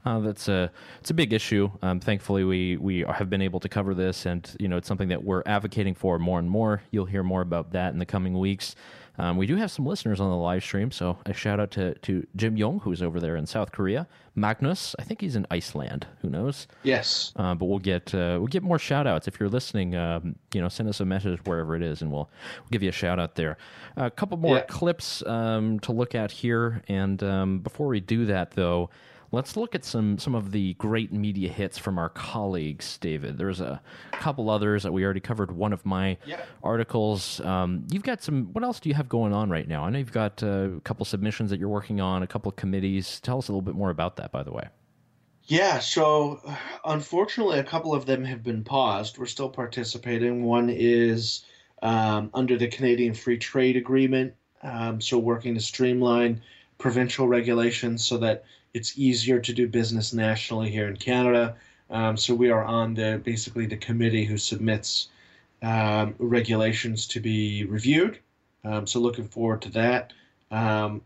Uh, 0.05 0.21
that's 0.21 0.49
a 0.49 0.71
it's 1.01 1.11
a 1.11 1.15
big 1.15 1.33
issue. 1.33 1.71
Um, 1.83 2.01
thankfully, 2.01 2.45
we 2.45 2.77
we 2.77 3.01
have 3.01 3.29
been 3.29 3.43
able 3.43 3.61
to 3.61 3.69
cover 3.69 3.95
this, 3.95 4.27
and 4.27 4.49
you 4.59 4.69
know 4.69 4.77
it's 4.77 4.89
something 4.89 5.09
that 5.09 5.25
we're 5.25 5.43
advocating 5.45 5.95
for 5.95 6.19
more 6.19 6.39
and 6.39 6.49
more. 6.49 6.83
You'll 6.91 7.07
hear 7.07 7.23
more 7.23 7.43
about 7.43 7.73
that 7.73 7.93
in 7.93 7.99
the 7.99 8.07
coming 8.07 8.39
weeks. 8.39 8.75
Um, 9.19 9.37
we 9.37 9.47
do 9.47 9.57
have 9.57 9.71
some 9.71 9.85
listeners 9.85 10.21
on 10.21 10.31
the 10.31 10.37
live 10.37 10.63
stream, 10.63 10.91
so 10.91 11.19
a 11.27 11.33
shout 11.33 11.59
out 11.59 11.71
to, 11.73 11.95
to 11.95 12.27
Jim 12.37 12.57
Young, 12.57 12.79
who's 12.81 13.03
over 13.03 13.19
there 13.19 13.37
in 13.37 13.47
South 13.47 13.73
Korea. 13.73 14.07
Magnus, 14.37 14.95
I 14.99 15.03
think 15.03 15.21
he's 15.21 15.35
in 15.35 15.47
Iceland. 15.51 16.07
Who 16.23 16.31
knows? 16.31 16.69
Yes. 16.85 17.33
Uh, 17.35 17.55
but 17.55 17.67
we'll 17.67 17.81
get 17.81 18.15
uh, 18.15 18.37
we'll 18.39 18.47
get 18.47 18.63
more 18.63 18.79
shout 18.79 19.07
outs 19.07 19.27
if 19.27 19.41
you're 19.41 19.49
listening. 19.49 19.97
Um, 19.97 20.37
you 20.55 20.61
know, 20.61 20.69
send 20.69 20.89
us 20.89 21.01
a 21.01 21.05
message 21.05 21.41
wherever 21.45 21.75
it 21.75 21.83
is, 21.83 22.03
and 22.03 22.13
we'll, 22.13 22.31
we'll 22.61 22.71
give 22.71 22.83
you 22.83 22.91
a 22.91 22.93
shout 22.93 23.19
out 23.19 23.35
there. 23.35 23.57
A 23.97 24.11
couple 24.11 24.37
more 24.37 24.59
yeah. 24.59 24.65
clips 24.65 25.27
um, 25.27 25.81
to 25.81 25.93
look 25.93 26.15
at 26.15 26.31
here, 26.31 26.83
and 26.89 27.21
um, 27.23 27.59
before 27.59 27.89
we 27.89 28.01
do 28.01 28.27
that, 28.27 28.53
though. 28.53 28.91
Let's 29.31 29.59
look 29.59 29.75
at 29.75 29.85
some 29.85 30.19
some 30.19 30.35
of 30.35 30.53
the 30.53 30.73
great 30.75 31.13
media 31.13 31.51
hits 31.51 31.77
from 31.77 31.99
our 31.99 32.09
colleagues, 32.09 32.97
David. 32.97 33.37
There's 33.37 33.61
a 33.61 33.81
couple 34.13 34.49
others 34.49 34.83
that 34.85 34.93
we 34.93 35.05
already 35.05 35.21
covered. 35.21 35.51
One 35.51 35.75
of 35.75 35.85
my 35.85 36.17
yeah. 36.25 36.41
articles. 36.63 37.39
Um, 37.41 37.87
you've 37.91 38.03
got 38.03 38.23
some. 38.23 38.47
What 38.53 38.65
else 38.65 38.81
do 38.81 38.89
you 38.89 38.95
have 38.95 39.09
going 39.09 39.35
on 39.35 39.51
right 39.51 39.69
now? 39.69 39.85
I 39.85 39.91
know 39.91 39.99
you've 39.99 40.13
got 40.13 40.43
uh, 40.43 40.71
a 40.77 40.81
couple 40.81 41.05
submissions 41.05 41.51
that 41.51 41.61
you're 41.61 41.69
working 41.69 42.01
on, 42.01 42.23
a 42.23 42.27
couple 42.27 42.49
of 42.49 42.57
committees. 42.57 43.21
Tell 43.21 43.37
us 43.37 43.49
a 43.49 43.53
little 43.53 43.63
bit 43.63 43.75
more 43.75 43.91
about 43.91 44.17
that, 44.17 44.33
by 44.33 44.43
the 44.43 44.53
way. 44.53 44.69
Yeah, 45.45 45.79
so 45.79 46.41
unfortunately, 46.85 47.59
a 47.59 47.65
couple 47.65 47.95
of 47.95 48.05
them 48.05 48.25
have 48.25 48.43
been 48.43 48.65
paused. 48.65 49.19
We're 49.19 49.27
still 49.27 49.49
participating. 49.49 50.45
One 50.45 50.69
is 50.71 51.45
um, 51.83 52.31
under 52.35 52.59
the 52.59 52.69
Canadian 52.69 53.15
Free 53.15 53.39
Trade 53.39 53.77
Agreement, 53.77 54.35
um, 54.63 55.01
so 55.01 55.19
working 55.19 55.55
to 55.55 55.61
streamline 55.61 56.43
provincial 56.77 57.27
regulations 57.27 58.05
so 58.05 58.19
that 58.19 58.45
it's 58.75 58.99
easier 58.99 59.41
to 59.41 59.53
do 59.53 59.69
business 59.69 60.13
nationally 60.13 60.71
here 60.71 60.89
in 60.89 60.97
Canada. 60.97 61.57
Um, 61.91 62.17
so 62.17 62.35
we 62.35 62.51
are 62.51 62.65
on 62.65 62.95
the 62.95 63.21
basically 63.25 63.67
the 63.67 63.77
committee 63.77 64.25
who 64.25 64.37
submits 64.37 65.09
um, 65.63 66.15
regulations 66.19 67.07
to 67.09 67.21
be 67.21 67.65
reviewed. 67.65 68.19
Um, 68.65 68.87
so 68.87 69.01
looking 69.01 69.29
forward 69.29 69.63
to 69.63 69.71
that. 69.71 70.13
Um, 70.51 71.03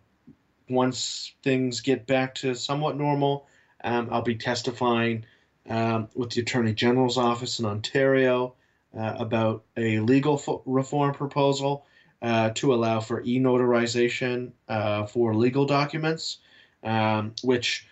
once 0.69 1.33
things 1.43 1.81
get 1.81 2.07
back 2.07 2.35
to 2.37 2.55
somewhat 2.55 2.97
normal, 2.97 3.47
um, 3.85 4.09
I'll 4.11 4.23
be 4.23 4.37
testifying 4.37 5.25
um, 5.69 6.09
with 6.15 6.31
the 6.31 6.41
Attorney 6.41 6.73
General's 6.73 7.19
office 7.19 7.59
in 7.59 7.67
Ontario 7.67 8.55
uh, 8.97 9.15
about 9.19 9.65
a 9.77 10.01
legal 10.01 10.37
fo- 10.39 10.63
reform 10.67 11.15
proposal 11.15 11.87
uh, 12.21 12.51
to 12.51 12.75
allow 12.75 13.01
for 13.01 13.23
e-notarization 13.23 14.53
uh, 14.69 15.07
for 15.07 15.35
legal 15.35 15.67
documents 15.67 16.39
um, 16.83 17.35
which 17.43 17.87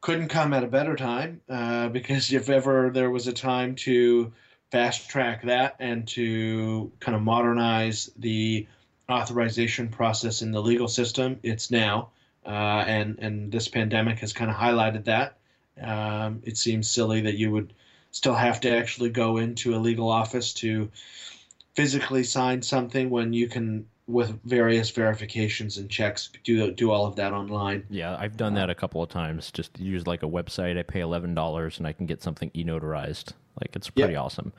couldn't 0.00 0.28
come 0.28 0.52
at 0.52 0.62
a 0.62 0.68
better 0.68 0.96
time 0.96 1.40
uh, 1.48 1.88
because 1.88 2.32
if 2.32 2.50
ever 2.50 2.90
there 2.90 3.10
was 3.10 3.26
a 3.26 3.32
time 3.32 3.74
to 3.74 4.32
fast 4.70 5.08
track 5.08 5.42
that 5.42 5.76
and 5.78 6.06
to 6.08 6.92
kind 7.00 7.16
of 7.16 7.22
modernize 7.22 8.10
the 8.18 8.66
authorization 9.10 9.88
process 9.88 10.42
in 10.42 10.50
the 10.50 10.60
legal 10.60 10.88
system, 10.88 11.38
it's 11.42 11.70
now. 11.70 12.10
Uh, 12.44 12.84
and 12.86 13.18
and 13.20 13.50
this 13.50 13.68
pandemic 13.68 14.18
has 14.18 14.32
kind 14.32 14.50
of 14.50 14.56
highlighted 14.56 15.04
that. 15.04 15.38
Um, 15.80 16.42
it 16.44 16.58
seems 16.58 16.90
silly 16.90 17.22
that 17.22 17.38
you 17.38 17.50
would 17.50 17.72
still 18.10 18.34
have 18.34 18.60
to 18.60 18.70
actually 18.76 19.10
go 19.10 19.38
into 19.38 19.74
a 19.74 19.78
legal 19.78 20.10
office 20.10 20.52
to 20.54 20.90
physically 21.74 22.22
sign 22.22 22.62
something 22.62 23.10
when 23.10 23.32
you 23.32 23.48
can 23.48 23.86
with 24.06 24.38
various 24.44 24.90
verifications 24.90 25.78
and 25.78 25.88
checks 25.88 26.30
do 26.44 26.70
do 26.70 26.90
all 26.90 27.06
of 27.06 27.16
that 27.16 27.32
online. 27.32 27.84
Yeah 27.88 28.16
i've 28.18 28.36
done 28.36 28.54
that 28.54 28.70
a 28.70 28.74
couple 28.74 29.02
of 29.02 29.08
times. 29.08 29.50
Just 29.50 29.78
use 29.78 30.06
like 30.06 30.22
a 30.22 30.28
website. 30.28 30.78
I 30.78 30.82
pay 30.82 31.00
$11 31.00 31.78
and 31.78 31.86
i 31.86 31.92
can 31.92 32.06
get 32.06 32.22
something 32.22 32.50
e-notarized. 32.54 33.32
Like 33.60 33.74
it's 33.74 33.90
pretty 33.90 34.14
yep. 34.14 34.22
awesome 34.22 34.52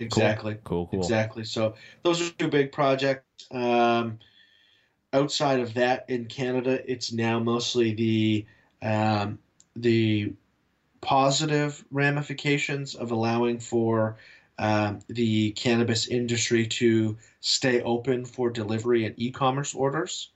exactly. 0.00 0.54
Cool. 0.64 0.86
cool 0.86 0.86
cool. 0.86 1.00
Exactly. 1.00 1.44
So 1.44 1.74
those 2.02 2.20
are 2.20 2.30
two 2.32 2.48
big 2.48 2.72
projects. 2.72 3.46
Um, 3.50 4.18
outside 5.12 5.60
of 5.60 5.74
that 5.74 6.04
in 6.08 6.24
canada 6.24 6.82
it's 6.90 7.12
now 7.12 7.38
mostly 7.38 7.94
the 7.94 8.44
um, 8.82 9.38
the 9.76 10.32
positive 11.00 11.84
ramifications 11.90 12.94
of 12.94 13.12
allowing 13.12 13.60
for 13.60 14.16
um, 14.58 15.00
the 15.08 15.50
cannabis 15.52 16.06
industry 16.06 16.66
to 16.66 17.16
stay 17.40 17.82
open 17.82 18.24
for 18.24 18.50
delivery 18.50 19.04
and 19.04 19.14
e-commerce 19.18 19.74
orders. 19.74 20.30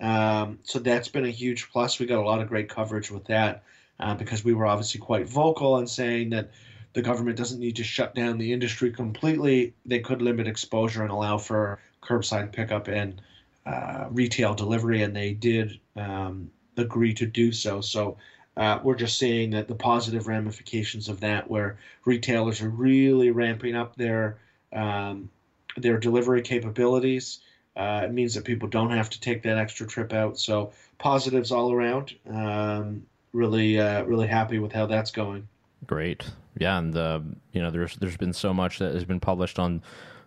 Um, 0.00 0.58
so 0.62 0.78
that's 0.78 1.08
been 1.08 1.24
a 1.24 1.30
huge 1.30 1.70
plus. 1.70 1.98
We 1.98 2.06
got 2.06 2.22
a 2.22 2.26
lot 2.26 2.40
of 2.40 2.48
great 2.48 2.68
coverage 2.68 3.10
with 3.10 3.26
that 3.26 3.64
uh, 4.00 4.14
because 4.14 4.44
we 4.44 4.54
were 4.54 4.66
obviously 4.66 5.00
quite 5.00 5.28
vocal 5.28 5.78
in 5.78 5.86
saying 5.86 6.30
that 6.30 6.50
the 6.94 7.02
government 7.02 7.36
doesn't 7.36 7.60
need 7.60 7.76
to 7.76 7.84
shut 7.84 8.14
down 8.14 8.38
the 8.38 8.52
industry 8.52 8.90
completely. 8.90 9.74
They 9.84 10.00
could 10.00 10.22
limit 10.22 10.48
exposure 10.48 11.02
and 11.02 11.10
allow 11.10 11.38
for 11.38 11.78
curbside 12.02 12.52
pickup 12.52 12.88
and 12.88 13.20
uh, 13.66 14.06
retail 14.10 14.54
delivery, 14.54 15.02
and 15.02 15.14
they 15.14 15.32
did 15.32 15.78
um, 15.96 16.50
agree 16.76 17.12
to 17.14 17.26
do 17.26 17.52
so. 17.52 17.80
So 17.80 18.16
uh, 18.58 18.80
we're 18.82 18.96
just 18.96 19.18
seeing 19.18 19.50
that 19.50 19.68
the 19.68 19.74
positive 19.74 20.26
ramifications 20.26 21.08
of 21.08 21.20
that, 21.20 21.48
where 21.48 21.78
retailers 22.04 22.60
are 22.60 22.68
really 22.68 23.30
ramping 23.30 23.76
up 23.76 23.94
their 23.94 24.38
um, 24.72 25.30
their 25.76 25.98
delivery 25.98 26.42
capabilities. 26.42 27.38
Uh, 27.76 28.02
it 28.04 28.12
means 28.12 28.34
that 28.34 28.44
people 28.44 28.68
don't 28.68 28.90
have 28.90 29.08
to 29.08 29.20
take 29.20 29.44
that 29.44 29.56
extra 29.56 29.86
trip 29.86 30.12
out. 30.12 30.38
So 30.40 30.72
positives 30.98 31.52
all 31.52 31.72
around. 31.72 32.16
Um, 32.28 33.06
really, 33.32 33.78
uh, 33.78 34.02
really 34.02 34.26
happy 34.26 34.58
with 34.58 34.72
how 34.72 34.86
that's 34.86 35.12
going. 35.12 35.46
Great, 35.86 36.28
yeah, 36.58 36.78
and 36.78 36.96
uh, 36.96 37.20
you 37.52 37.62
know, 37.62 37.70
there's 37.70 37.94
there's 37.96 38.16
been 38.16 38.32
so 38.32 38.52
much 38.52 38.80
that 38.80 38.92
has 38.92 39.04
been 39.04 39.20
published 39.20 39.60
on 39.60 39.82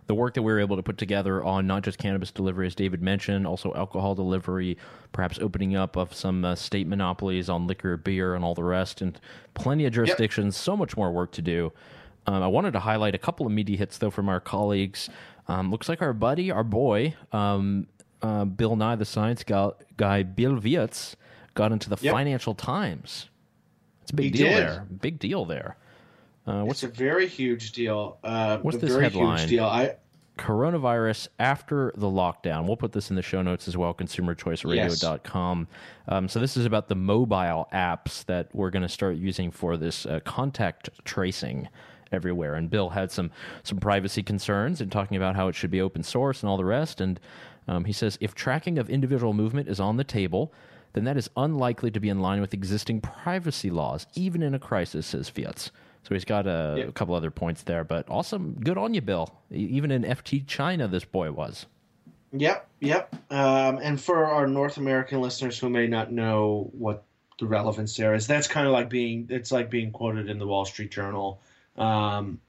the 0.08 0.16
work 0.16 0.34
that 0.34 0.42
we 0.42 0.52
were 0.52 0.60
able 0.60 0.76
to 0.76 0.84
put 0.84 0.98
together 0.98 1.44
on 1.44 1.68
not 1.68 1.84
just 1.84 1.98
cannabis 1.98 2.32
delivery, 2.32 2.68
as 2.68 2.76
David 2.76 3.02
mentioned, 3.02 3.48
also 3.48 3.74
alcohol 3.74 4.16
delivery, 4.16 4.78
perhaps 5.12 5.40
opening 5.40 5.76
up 5.76 5.96
of 5.96 6.14
some 6.14 6.44
uh, 6.44 6.56
state 6.56 6.88
monopolies 6.88 7.50
on 7.50 7.68
liquor, 7.68 7.98
beer, 7.98 8.36
and 8.36 8.44
all 8.44 8.56
the 8.56 8.64
rest, 8.64 9.02
and 9.02 9.20
plenty 9.54 9.86
of 9.86 9.94
jurisdictions. 9.94 10.56
Yep. 10.56 10.64
So 10.64 10.78
much 10.78 10.98
more 10.98 11.12
work 11.12 11.32
to 11.34 11.42
do. 11.42 11.72
Um, 12.28 12.44
I 12.44 12.48
wanted 12.48 12.72
to 12.74 12.80
highlight 12.80 13.16
a 13.16 13.18
couple 13.18 13.46
of 13.46 13.52
media 13.52 13.78
hits, 13.78 13.98
though, 13.98 14.12
from 14.12 14.30
our 14.30 14.40
colleagues. 14.40 15.10
Um, 15.48 15.72
looks 15.72 15.90
like 15.90 16.02
our 16.02 16.14
buddy, 16.14 16.52
our 16.52 16.64
boy, 16.64 17.16
um, 17.32 17.88
uh, 18.22 18.46
Bill 18.46 18.76
Nye, 18.76 18.96
the 18.96 19.06
science 19.06 19.44
guy, 19.44 19.72
guy 19.98 20.24
Bill 20.24 20.56
Wirtz, 20.56 21.16
got 21.56 21.72
into 21.72 21.90
the 21.90 21.98
yep. 22.00 22.14
Financial 22.14 22.54
Times. 22.54 23.30
It's 24.04 24.12
a 24.12 24.16
big 24.16 24.26
he 24.26 24.32
deal 24.32 24.48
did. 24.50 24.58
there. 24.58 24.88
Big 25.02 25.20
deal 25.20 25.46
there. 25.46 25.78
Uh, 26.48 26.64
what's 26.64 26.84
it's 26.84 26.92
a 26.92 26.96
very 26.96 27.28
huge 27.28 27.72
deal. 27.72 28.18
Uh, 28.24 28.58
what's 28.60 28.78
this 28.78 28.92
very 28.92 29.04
headline? 29.04 29.40
Huge 29.40 29.50
deal. 29.50 29.66
I 29.66 29.96
coronavirus 30.38 31.28
after 31.40 31.94
the 31.96 32.08
lockdown. 32.08 32.66
We'll 32.66 32.78
put 32.78 32.94
this 32.94 33.10
in 33.10 33.16
the 33.16 33.22
show 33.22 33.42
notes 33.42 33.68
as 33.68 33.78
well, 33.78 33.94
consumerchoiceradio.com. 33.94 35.68
Yes. 35.70 35.78
Um, 36.08 36.28
so, 36.28 36.40
this 36.40 36.58
is 36.58 36.66
about 36.66 36.88
the 36.88 36.96
mobile 36.96 37.68
apps 37.74 38.26
that 38.26 38.50
we're 38.54 38.72
going 38.72 38.82
to 38.82 38.90
start 38.90 39.18
using 39.18 39.52
for 39.52 39.78
this 39.78 40.06
uh, 40.06 40.20
contact 40.22 40.90
tracing 41.06 41.68
everywhere. 42.12 42.56
And 42.56 42.70
Bill 42.70 42.90
had 42.90 43.12
some 43.12 43.32
some 43.64 43.78
privacy 43.78 44.24
concerns 44.24 44.82
and 44.82 44.92
talking 44.92 45.18
about 45.18 45.36
how 45.36 45.48
it 45.48 45.56
should 45.56 45.72
be 45.72 45.82
open 45.82 46.04
source 46.04 46.42
and 46.42 46.50
all 46.50 46.58
the 46.58 46.66
rest. 46.66 47.02
And 47.02 47.20
um, 47.68 47.86
he 47.86 47.94
says 47.94 48.18
if 48.20 48.36
tracking 48.36 48.80
of 48.80 48.90
individual 48.90 49.34
movement 49.34 49.70
is 49.70 49.80
on 49.80 49.98
the 49.98 50.04
table, 50.04 50.54
then 50.94 51.04
that 51.06 51.18
is 51.18 51.30
unlikely 51.38 51.92
to 51.92 52.00
be 52.00 52.10
in 52.10 52.20
line 52.20 52.42
with 52.42 52.54
existing 52.54 53.02
privacy 53.02 53.70
laws, 53.70 54.08
even 54.16 54.42
in 54.42 54.54
a 54.54 54.60
crisis, 54.60 55.08
says 55.08 55.30
Fiats. 55.30 55.72
So 56.04 56.16
he's 56.16 56.26
got 56.26 56.48
a, 56.48 56.76
yep. 56.78 56.90
a, 56.90 56.92
couple 56.92 57.14
other 57.14 57.32
points 57.32 57.64
there, 57.64 57.84
but 57.84 58.10
awesome. 58.10 58.58
Good 58.60 58.78
on 58.78 58.94
you, 58.94 59.02
Bill. 59.02 59.34
Even 59.52 59.92
in 59.92 60.04
FT 60.04 60.48
China, 60.48 60.88
this 60.88 61.06
boy 61.06 61.32
was. 61.32 61.68
Yep, 62.34 62.68
yep. 62.80 63.16
Um, 63.30 63.80
and 63.82 64.00
for 64.00 64.26
our 64.26 64.48
North 64.48 64.78
American 64.78 65.22
listeners 65.22 65.60
who 65.60 65.70
may 65.70 65.88
not 65.88 66.12
know 66.12 66.70
what 66.74 67.04
the 67.40 67.46
relevance 67.46 67.96
there 67.98 68.14
is, 68.14 68.26
that's 68.26 68.48
kind 68.48 68.66
of 68.66 68.74
like 68.74 68.90
being 68.90 69.28
it's 69.30 69.52
like 69.52 69.70
being 69.70 69.92
quoted 69.92 70.30
in 70.30 70.40
the 70.40 70.48
Wall 70.48 70.66
Street 70.66 70.92
Journal 70.92 71.42
um, 71.78 72.40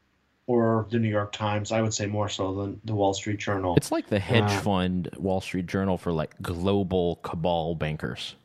or 0.47 0.87
the 0.91 0.99
New 0.99 1.09
York 1.09 1.33
Times. 1.33 1.73
I 1.73 1.83
would 1.83 1.93
say 1.93 2.07
more 2.07 2.29
so 2.29 2.55
than 2.55 2.81
the 2.85 2.95
Wall 2.95 3.13
Street 3.13 3.41
Journal. 3.41 3.75
It's 3.77 3.91
like 3.91 4.07
the 4.07 4.21
hedge 4.21 4.45
uh, 4.45 4.61
fund 4.61 5.11
Wall 5.17 5.41
Street 5.41 5.67
Journal 5.67 5.99
for 5.99 6.13
like 6.13 6.41
global 6.41 7.17
cabal 7.17 7.75
bankers. 7.75 8.37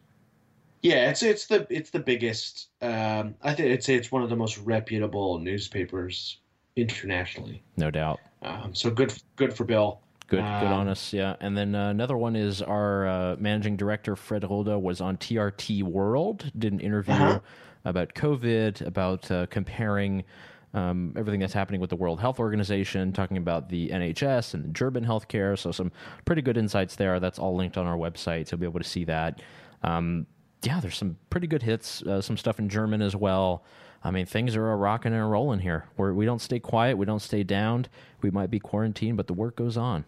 Yeah, 0.82 1.09
it's 1.09 1.23
it's 1.23 1.47
the 1.47 1.65
it's 1.69 1.89
the 1.89 1.99
biggest. 1.99 2.69
Um, 2.82 3.36
I 3.41 3.53
think 3.53 3.69
it's 3.69 3.89
it's 3.89 4.11
one 4.11 4.21
of 4.21 4.30
the 4.30 4.36
most 4.36 4.57
reputable 4.59 5.39
newspapers 5.39 6.38
internationally. 6.75 7.63
No 7.78 7.89
doubt. 7.91 8.19
Um, 8.43 8.73
so 8.75 8.89
good 8.89 9.13
good 9.36 9.53
for 9.53 9.63
Bill. 9.63 10.01
Good, 10.28 10.41
um, 10.41 10.61
good 10.61 10.71
on 10.71 10.88
us, 10.89 11.13
yeah. 11.13 11.36
And 11.39 11.57
then 11.57 11.73
uh, 11.73 11.89
another 11.89 12.17
one 12.17 12.36
is 12.36 12.61
our 12.61 13.07
uh, 13.07 13.36
managing 13.39 13.78
director 13.78 14.15
Fred 14.15 14.43
Roeder 14.43 14.78
was 14.78 14.99
on 14.99 15.17
TRT 15.17 15.84
World, 15.84 16.51
did 16.57 16.73
an 16.73 16.82
interview 16.82 17.13
uh-huh. 17.13 17.39
about 17.86 18.13
COVID, 18.13 18.86
about 18.86 19.32
uh, 19.32 19.45
comparing 19.47 20.25
um, 20.73 21.13
everything 21.15 21.39
that's 21.39 21.53
happening 21.53 21.80
with 21.80 21.89
the 21.89 21.95
World 21.95 22.19
Health 22.19 22.39
Organization, 22.39 23.13
talking 23.13 23.38
about 23.38 23.69
the 23.69 23.88
NHS 23.89 24.53
and 24.53 24.65
the 24.65 24.69
German 24.69 25.05
healthcare. 25.05 25.57
So 25.57 25.71
some 25.71 25.93
pretty 26.25 26.41
good 26.41 26.57
insights 26.57 26.95
there. 26.95 27.21
That's 27.21 27.39
all 27.39 27.55
linked 27.55 27.78
on 27.78 27.88
our 27.88 27.97
website, 27.97 28.47
so 28.47 28.55
you'll 28.55 28.59
be 28.59 28.65
able 28.67 28.82
to 28.82 28.88
see 28.88 29.05
that. 29.05 29.41
Um, 29.84 30.28
yeah, 30.68 30.82
there's 30.82 30.97
some 30.97 31.15
pretty 31.30 31.47
good 31.47 31.63
hits, 31.63 32.03
uh, 32.03 32.20
some 32.20 32.36
stuff 32.36 32.59
in 32.59 32.68
German 32.68 33.01
as 33.01 33.15
well. 33.15 33.63
I 34.03 34.11
mean, 34.11 34.26
things 34.26 34.53
are 34.57 34.70
a 34.70 34.76
rocking 34.76 35.13
and 35.13 35.22
a 35.22 35.26
rolling 35.26 35.59
here. 35.59 35.86
We're, 35.95 36.11
we 36.11 36.26
don't 36.26 36.41
stay 36.41 36.59
quiet, 36.59 36.97
we 36.97 37.05
don't 37.05 37.22
stay 37.22 37.43
downed. 37.43 37.88
We 38.22 38.32
might 38.32 38.51
be 38.51 38.59
quarantined, 38.59 39.15
but 39.15 39.28
the 39.28 39.34
work 39.34 39.55
goes 39.55 39.78
on. 39.78 40.03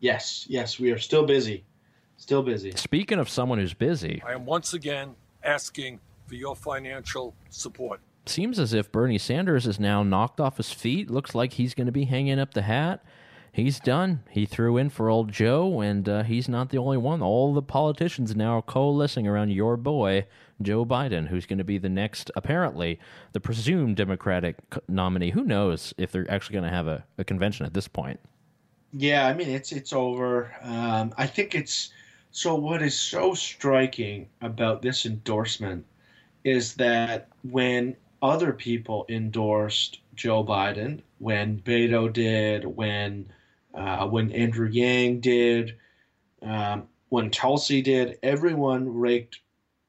Yes, 0.00 0.46
yes, 0.48 0.78
we 0.78 0.90
are 0.90 0.98
still 0.98 1.26
busy. 1.26 1.64
Still 2.16 2.42
busy. 2.42 2.72
Speaking 2.76 3.18
of 3.18 3.28
someone 3.28 3.58
who's 3.58 3.74
busy, 3.74 4.22
I 4.26 4.32
am 4.32 4.46
once 4.46 4.72
again 4.72 5.14
asking 5.44 6.00
for 6.26 6.34
your 6.34 6.56
financial 6.56 7.34
support. 7.50 8.00
Seems 8.24 8.58
as 8.58 8.72
if 8.72 8.90
Bernie 8.90 9.18
Sanders 9.18 9.66
is 9.66 9.78
now 9.78 10.02
knocked 10.02 10.40
off 10.40 10.56
his 10.56 10.72
feet. 10.72 11.10
Looks 11.10 11.34
like 11.34 11.52
he's 11.52 11.74
going 11.74 11.86
to 11.86 11.92
be 11.92 12.04
hanging 12.04 12.38
up 12.38 12.54
the 12.54 12.62
hat 12.62 13.04
he's 13.58 13.80
done. 13.80 14.22
He 14.30 14.46
threw 14.46 14.76
in 14.76 14.88
for 14.88 15.08
old 15.08 15.32
Joe, 15.32 15.80
and 15.80 16.08
uh, 16.08 16.22
he's 16.22 16.48
not 16.48 16.70
the 16.70 16.78
only 16.78 16.96
one. 16.96 17.22
All 17.22 17.52
the 17.52 17.62
politicians 17.62 18.36
now 18.36 18.58
are 18.58 18.62
coalescing 18.62 19.26
around 19.26 19.50
your 19.50 19.76
boy, 19.76 20.26
Joe 20.62 20.86
Biden, 20.86 21.28
who's 21.28 21.46
going 21.46 21.58
to 21.58 21.64
be 21.64 21.78
the 21.78 21.88
next, 21.88 22.30
apparently, 22.36 22.98
the 23.32 23.40
presumed 23.40 23.96
Democratic 23.96 24.56
nominee. 24.88 25.30
Who 25.30 25.44
knows 25.44 25.92
if 25.98 26.12
they're 26.12 26.30
actually 26.30 26.54
going 26.54 26.70
to 26.70 26.76
have 26.76 26.86
a, 26.86 27.04
a, 27.18 27.24
convention 27.24 27.66
at 27.66 27.74
this 27.74 27.88
point? 27.88 28.20
Yeah, 28.92 29.26
I 29.26 29.34
mean, 29.34 29.48
it's 29.48 29.72
it's 29.72 29.92
over. 29.92 30.54
Um, 30.62 31.12
I 31.18 31.26
think 31.26 31.54
it's 31.54 31.92
so. 32.30 32.54
What 32.54 32.80
is 32.80 32.96
so 32.96 33.34
striking 33.34 34.28
about 34.40 34.82
this 34.82 35.04
endorsement 35.04 35.84
is 36.44 36.74
that 36.74 37.28
when 37.42 37.96
other 38.22 38.52
people 38.52 39.04
endorsed 39.08 40.00
Joe 40.14 40.42
Biden, 40.42 41.02
when 41.18 41.60
Beto 41.60 42.10
did, 42.10 42.64
when 42.64 43.30
uh, 43.74 44.06
when 44.06 44.32
Andrew 44.32 44.68
Yang 44.68 45.20
did, 45.20 45.76
um, 46.42 46.88
when 47.08 47.30
Tulsi 47.30 47.82
did, 47.82 48.18
everyone 48.22 48.88
raked 48.92 49.40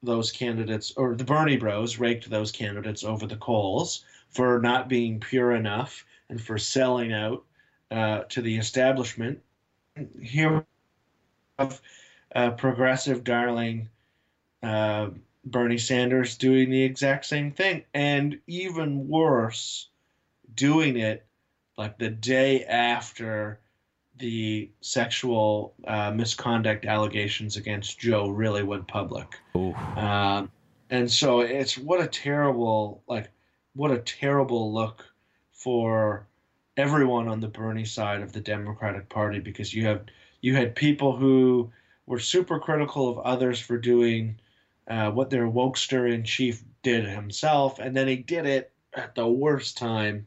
those 0.02 0.32
candidates, 0.32 0.92
or 0.96 1.14
the 1.14 1.24
Bernie 1.24 1.56
Bros 1.56 1.98
raked 1.98 2.30
those 2.30 2.50
candidates 2.50 3.04
over 3.04 3.26
the 3.26 3.36
coals 3.36 4.04
for 4.30 4.60
not 4.60 4.88
being 4.88 5.20
pure 5.20 5.52
enough 5.52 6.04
and 6.28 6.40
for 6.40 6.56
selling 6.56 7.12
out 7.12 7.44
uh, 7.90 8.20
to 8.28 8.40
the 8.40 8.56
establishment. 8.56 9.40
Here, 10.22 10.64
of 11.58 11.80
uh, 12.34 12.52
progressive 12.52 13.22
darling 13.24 13.88
uh, 14.62 15.10
Bernie 15.44 15.78
Sanders 15.78 16.36
doing 16.36 16.70
the 16.70 16.82
exact 16.82 17.26
same 17.26 17.50
thing, 17.50 17.84
and 17.94 18.38
even 18.46 19.08
worse, 19.08 19.88
doing 20.54 20.96
it 20.96 21.26
like 21.76 21.98
the 21.98 22.10
day 22.10 22.64
after 22.64 23.60
the 24.20 24.70
sexual 24.80 25.74
uh, 25.86 26.10
misconduct 26.12 26.84
allegations 26.84 27.56
against 27.56 27.98
Joe 27.98 28.28
really 28.28 28.62
went 28.62 28.86
public. 28.86 29.26
Um, 29.96 30.50
and 30.90 31.10
so 31.10 31.40
it's 31.40 31.76
what 31.78 32.00
a 32.00 32.06
terrible, 32.06 33.02
like, 33.08 33.30
what 33.74 33.90
a 33.90 33.98
terrible 33.98 34.72
look 34.72 35.04
for 35.52 36.26
everyone 36.76 37.28
on 37.28 37.40
the 37.40 37.48
Bernie 37.48 37.84
side 37.84 38.22
of 38.22 38.32
the 38.32 38.40
Democratic 38.40 39.08
Party 39.08 39.38
because 39.40 39.74
you 39.74 39.86
have 39.86 40.02
you 40.40 40.54
had 40.56 40.74
people 40.74 41.16
who 41.16 41.70
were 42.06 42.18
super 42.18 42.58
critical 42.58 43.08
of 43.08 43.18
others 43.18 43.60
for 43.60 43.76
doing 43.76 44.40
uh, 44.88 45.10
what 45.10 45.30
their 45.30 45.46
wokester 45.46 46.12
in 46.12 46.24
chief 46.24 46.64
did 46.82 47.04
himself, 47.04 47.78
and 47.78 47.96
then 47.96 48.08
he 48.08 48.16
did 48.16 48.46
it 48.46 48.72
at 48.94 49.14
the 49.14 49.26
worst 49.26 49.76
time. 49.76 50.26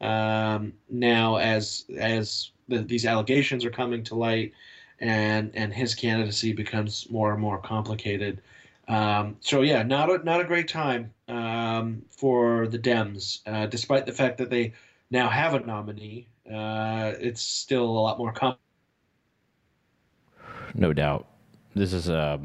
Um, 0.00 0.72
now, 0.88 1.36
as 1.36 1.84
as 1.98 2.52
the, 2.70 2.78
these 2.78 3.04
allegations 3.04 3.64
are 3.64 3.70
coming 3.70 4.02
to 4.04 4.14
light, 4.14 4.52
and 5.00 5.50
and 5.54 5.72
his 5.72 5.94
candidacy 5.94 6.52
becomes 6.52 7.10
more 7.10 7.32
and 7.32 7.40
more 7.40 7.58
complicated. 7.58 8.40
Um, 8.88 9.36
so 9.40 9.62
yeah, 9.62 9.82
not 9.82 10.10
a 10.10 10.24
not 10.24 10.40
a 10.40 10.44
great 10.44 10.68
time 10.68 11.12
um, 11.28 12.02
for 12.10 12.66
the 12.66 12.78
Dems, 12.78 13.40
uh, 13.46 13.66
despite 13.66 14.06
the 14.06 14.12
fact 14.12 14.38
that 14.38 14.50
they 14.50 14.72
now 15.10 15.28
have 15.28 15.54
a 15.54 15.60
nominee. 15.60 16.26
Uh, 16.50 17.12
it's 17.20 17.42
still 17.42 17.84
a 17.84 18.00
lot 18.00 18.18
more 18.18 18.32
complicated. 18.32 18.58
No 20.74 20.92
doubt, 20.92 21.26
this 21.74 21.92
is 21.92 22.08
a. 22.08 22.40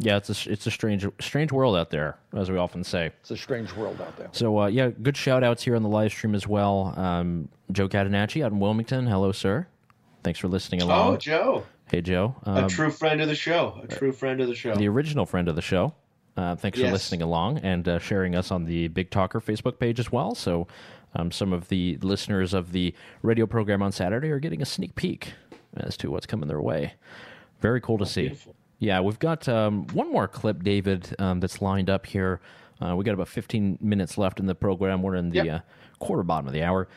Yeah, 0.00 0.16
it's 0.16 0.46
a 0.46 0.52
it's 0.52 0.66
a 0.66 0.70
strange 0.70 1.04
strange 1.20 1.50
world 1.50 1.76
out 1.76 1.90
there, 1.90 2.18
as 2.36 2.50
we 2.50 2.56
often 2.56 2.84
say. 2.84 3.10
It's 3.20 3.32
a 3.32 3.36
strange 3.36 3.72
world 3.72 4.00
out 4.00 4.16
there. 4.16 4.28
So 4.32 4.60
uh, 4.60 4.66
yeah, 4.68 4.90
good 4.90 5.16
shout 5.16 5.42
outs 5.42 5.64
here 5.64 5.74
on 5.74 5.82
the 5.82 5.88
live 5.88 6.12
stream 6.12 6.36
as 6.36 6.46
well. 6.46 6.94
Um, 6.96 7.48
Joe 7.72 7.88
Catanacci 7.88 8.44
out 8.44 8.52
in 8.52 8.60
Wilmington. 8.60 9.06
Hello, 9.06 9.32
sir. 9.32 9.66
Thanks 10.22 10.38
for 10.38 10.48
listening 10.48 10.82
along. 10.82 11.14
Oh, 11.14 11.16
Joe. 11.16 11.64
Hey, 11.90 12.00
Joe. 12.00 12.36
Um, 12.44 12.64
a 12.64 12.68
true 12.68 12.90
friend 12.90 13.20
of 13.20 13.28
the 13.28 13.34
show. 13.34 13.80
A 13.82 13.86
true 13.88 14.12
friend 14.12 14.40
of 14.40 14.48
the 14.48 14.54
show. 14.54 14.74
The 14.74 14.88
original 14.88 15.26
friend 15.26 15.48
of 15.48 15.56
the 15.56 15.62
show. 15.62 15.94
Uh, 16.36 16.54
thanks 16.54 16.78
yes. 16.78 16.86
for 16.86 16.92
listening 16.92 17.22
along 17.22 17.58
and 17.58 17.88
uh, 17.88 17.98
sharing 17.98 18.36
us 18.36 18.52
on 18.52 18.64
the 18.64 18.86
Big 18.88 19.10
Talker 19.10 19.40
Facebook 19.40 19.80
page 19.80 19.98
as 19.98 20.12
well. 20.12 20.36
So, 20.36 20.68
um, 21.16 21.32
some 21.32 21.52
of 21.52 21.68
the 21.68 21.96
listeners 21.96 22.54
of 22.54 22.70
the 22.70 22.94
radio 23.22 23.46
program 23.46 23.82
on 23.82 23.90
Saturday 23.90 24.30
are 24.30 24.38
getting 24.38 24.62
a 24.62 24.66
sneak 24.66 24.94
peek 24.94 25.32
as 25.76 25.96
to 25.96 26.10
what's 26.10 26.26
coming 26.26 26.48
their 26.48 26.60
way. 26.60 26.94
Very 27.60 27.80
cool 27.80 27.98
to 27.98 28.06
see. 28.06 28.28
Beautiful. 28.28 28.54
Yeah, 28.78 29.00
we've 29.00 29.18
got 29.18 29.48
um, 29.48 29.86
one 29.88 30.10
more 30.12 30.28
clip, 30.28 30.62
David, 30.62 31.14
um, 31.18 31.40
that's 31.40 31.60
lined 31.60 31.90
up 31.90 32.06
here. 32.06 32.40
Uh, 32.80 32.94
we 32.94 33.04
got 33.04 33.14
about 33.14 33.28
15 33.28 33.78
minutes 33.80 34.16
left 34.16 34.38
in 34.38 34.46
the 34.46 34.54
program. 34.54 35.02
We're 35.02 35.16
in 35.16 35.30
the 35.30 35.36
yep. 35.36 35.48
uh, 35.48 35.60
quarter 35.98 36.22
bottom 36.22 36.46
of 36.46 36.52
the 36.52 36.62
hour. 36.62 36.88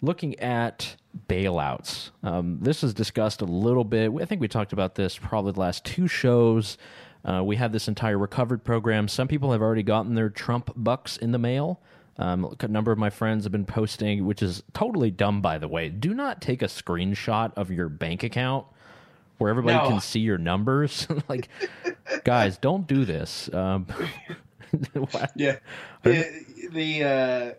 Looking 0.00 0.38
at 0.40 0.96
bailouts. 1.28 2.10
Um, 2.22 2.58
this 2.60 2.82
is 2.82 2.92
discussed 2.94 3.40
a 3.40 3.44
little 3.44 3.84
bit. 3.84 4.10
I 4.20 4.24
think 4.24 4.40
we 4.40 4.48
talked 4.48 4.72
about 4.72 4.96
this 4.96 5.16
probably 5.16 5.52
the 5.52 5.60
last 5.60 5.84
two 5.84 6.08
shows. 6.08 6.76
Uh, 7.24 7.42
we 7.44 7.56
have 7.56 7.72
this 7.72 7.88
entire 7.88 8.18
recovered 8.18 8.64
program. 8.64 9.08
Some 9.08 9.28
people 9.28 9.52
have 9.52 9.62
already 9.62 9.82
gotten 9.82 10.14
their 10.14 10.30
Trump 10.30 10.70
bucks 10.76 11.16
in 11.16 11.32
the 11.32 11.38
mail. 11.38 11.80
Um, 12.16 12.56
a 12.60 12.68
number 12.68 12.90
of 12.90 12.98
my 12.98 13.10
friends 13.10 13.44
have 13.44 13.52
been 13.52 13.64
posting, 13.64 14.26
which 14.26 14.42
is 14.42 14.62
totally 14.72 15.10
dumb, 15.10 15.40
by 15.40 15.58
the 15.58 15.68
way. 15.68 15.88
Do 15.88 16.14
not 16.14 16.40
take 16.40 16.62
a 16.62 16.66
screenshot 16.66 17.52
of 17.54 17.70
your 17.70 17.88
bank 17.88 18.24
account 18.24 18.66
where 19.38 19.50
everybody 19.50 19.78
no. 19.78 19.88
can 19.88 20.00
see 20.00 20.20
your 20.20 20.38
numbers. 20.38 21.06
like, 21.28 21.48
guys, 22.24 22.58
don't 22.58 22.86
do 22.86 23.04
this. 23.04 23.52
Um, 23.52 23.86
yeah, 25.36 25.56
the, 26.02 26.44
the 26.72 27.04
uh, 27.04 27.52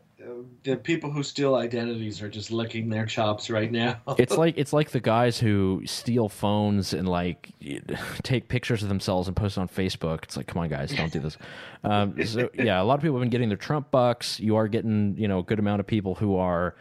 the 0.64 0.76
people 0.76 1.10
who 1.10 1.24
steal 1.24 1.56
identities 1.56 2.22
are 2.22 2.30
just 2.30 2.52
licking 2.52 2.90
their 2.90 3.06
chops 3.06 3.50
right 3.50 3.72
now. 3.72 4.00
it's 4.18 4.38
like 4.38 4.58
it's 4.58 4.74
like 4.74 4.92
the 4.92 5.00
guys 5.00 5.40
who 5.40 5.82
steal 5.86 6.30
phones 6.30 6.94
and 6.94 7.08
like 7.08 7.52
take 8.24 8.48
pictures 8.50 8.84
of 8.84 8.90
themselves 8.90 9.28
and 9.28 9.36
post 9.36 9.58
on 9.58 9.68
Facebook. 9.68 10.24
It's 10.24 10.38
like, 10.38 10.48
come 10.48 10.62
on, 10.62 10.70
guys, 10.70 10.92
don't 10.92 11.12
do 11.12 11.20
this. 11.20 11.38
Um, 11.84 12.24
so 12.26 12.50
yeah, 12.54 12.82
a 12.82 12.84
lot 12.84 12.96
of 12.96 13.02
people 13.02 13.16
have 13.16 13.22
been 13.22 13.30
getting 13.30 13.50
their 13.50 13.58
Trump 13.58 13.90
bucks. 13.92 14.40
You 14.40 14.58
are 14.58 14.68
getting 14.68 15.16
you 15.18 15.28
know 15.28 15.40
a 15.40 15.44
good 15.44 15.60
amount 15.60 15.80
of 15.80 15.88
people 15.88 16.16
who 16.16 16.36
are 16.36 16.76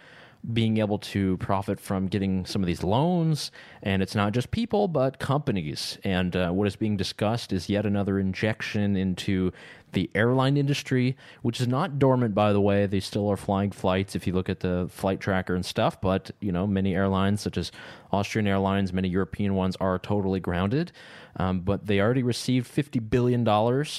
being 0.53 0.79
able 0.79 0.99
to 0.99 1.37
profit 1.39 1.81
from 1.81 2.07
getting 2.07 2.47
some 2.47 2.63
of 2.63 2.67
these 2.67 2.83
loans. 2.83 3.51
And 3.83 4.03
it's 4.03 4.15
not 4.15 4.33
just 4.33 4.51
people, 4.51 4.89
but 4.89 5.19
companies. 5.19 5.99
And 6.05 6.35
uh, 6.35 6.51
what 6.51 6.67
is 6.67 6.77
being 6.77 6.97
discussed 6.97 7.53
is 7.53 7.69
yet 7.69 7.85
another 7.85 8.19
injection 8.19 8.97
into 8.97 9.53
the 9.93 10.11
airline 10.15 10.57
industry, 10.57 11.17
which 11.43 11.61
is 11.61 11.67
not 11.67 11.99
dormant, 11.99 12.35
by 12.35 12.53
the 12.53 12.61
way. 12.61 12.87
They 12.87 13.01
still 13.01 13.29
are 13.29 13.37
flying 13.37 13.71
flights 13.71 14.15
if 14.15 14.27
you 14.27 14.33
look 14.33 14.49
at 14.49 14.61
the 14.61 14.87
flight 14.91 15.21
tracker 15.21 15.55
and 15.55 15.65
stuff. 15.65 16.01
But, 16.01 16.31
you 16.41 16.53
know, 16.53 16.67
many 16.67 16.95
airlines, 16.95 17.41
such 17.41 17.57
as 17.57 17.73
Austrian 18.13 18.47
Airlines, 18.47 18.93
many 18.93 19.09
European 19.09 19.55
ones, 19.55 19.77
are 19.77 19.99
totally 19.99 20.41
grounded. 20.41 20.93
Um, 21.37 21.61
but 21.61 21.87
they 21.87 22.01
already 22.01 22.23
received 22.23 22.71
$50 22.71 23.09
billion, 23.09 23.47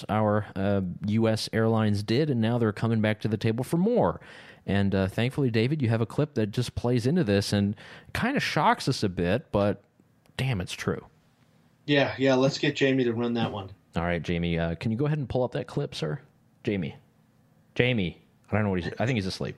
our 0.10 0.46
uh, 0.56 0.82
U.S. 1.08 1.50
airlines 1.54 2.04
did, 2.04 2.30
and 2.30 2.42
now 2.42 2.58
they're 2.58 2.74
coming 2.74 3.02
back 3.02 3.22
to 3.22 3.28
the 3.28 3.38
table 3.38 3.64
for 3.64 3.78
more. 3.78 4.20
And 4.70 4.94
uh, 4.94 5.08
thankfully, 5.08 5.50
David, 5.50 5.82
you 5.82 5.90
have 5.90 6.00
a 6.00 6.06
clip 6.06 6.36
that 6.36 6.52
just 6.52 6.76
plays 6.76 7.08
into 7.08 7.24
this 7.24 7.54
and 7.54 7.76
kind 8.14 8.38
of 8.38 8.44
shocks 8.44 8.88
us 8.88 9.02
a 9.02 9.10
bit, 9.10 9.52
but 9.52 9.82
damn, 10.38 10.62
it's 10.62 10.74
true. 10.74 11.04
Yeah, 11.88 12.14
yeah. 12.20 12.36
Let's 12.36 12.60
get 12.60 12.76
Jamie 12.76 13.04
to 13.04 13.14
run 13.14 13.34
that 13.34 13.52
one. 13.52 13.72
All 13.96 14.04
right, 14.04 14.22
Jamie, 14.22 14.60
uh, 14.60 14.76
can 14.76 14.92
you 14.92 14.98
go 14.98 15.08
ahead 15.08 15.18
and 15.18 15.28
pull 15.28 15.44
up 15.44 15.54
that 15.54 15.66
clip, 15.66 15.96
sir? 15.96 16.20
Jamie, 16.64 16.96
Jamie, 17.74 18.22
I 18.52 18.56
don't 18.56 18.66
know 18.66 18.70
what 18.70 18.84
he's. 18.84 18.94
I 19.00 19.08
think 19.08 19.16
he's 19.16 19.26
asleep. 19.26 19.56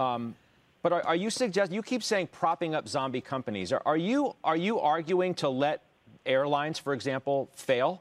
Um, 0.00 0.34
but 0.82 0.94
are, 0.94 1.06
are 1.06 1.16
you 1.16 1.28
suggest 1.28 1.70
you 1.70 1.82
keep 1.82 2.02
saying 2.02 2.28
propping 2.28 2.74
up 2.74 2.88
zombie 2.88 3.20
companies? 3.20 3.70
Are, 3.70 3.82
are 3.84 3.98
you 3.98 4.34
are 4.42 4.56
you 4.56 4.80
arguing 4.80 5.34
to 5.34 5.50
let 5.50 5.82
airlines, 6.24 6.78
for 6.78 6.94
example, 6.94 7.50
fail? 7.54 8.00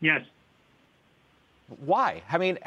Yes. 0.00 0.24
Why? 1.84 2.22
I 2.28 2.38
mean, 2.38 2.58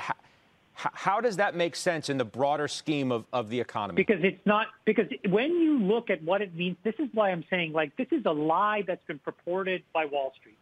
how 0.78 1.20
does 1.20 1.38
that 1.38 1.56
make 1.56 1.76
sense 1.76 2.08
in 2.08 2.20
the 2.20 2.26
broader 2.26 2.68
scheme 2.68 3.12
of, 3.12 3.26
of 3.34 3.50
the 3.50 3.60
economy? 3.60 3.96
Because 3.96 4.24
it's 4.24 4.46
not, 4.46 4.68
because 4.86 5.08
when 5.28 5.50
you 5.60 5.80
look 5.80 6.12
at 6.12 6.22
what 6.22 6.44
it 6.44 6.56
means, 6.56 6.78
this 6.84 6.94
is 7.00 7.10
why 7.14 7.32
I'm 7.32 7.44
saying, 7.50 7.74
like, 7.74 7.96
this 7.98 8.08
is 8.12 8.24
a 8.26 8.32
lie 8.32 8.84
that's 8.86 9.04
been 9.08 9.18
purported 9.18 9.82
by 9.92 10.06
Wall 10.06 10.34
Street. 10.40 10.58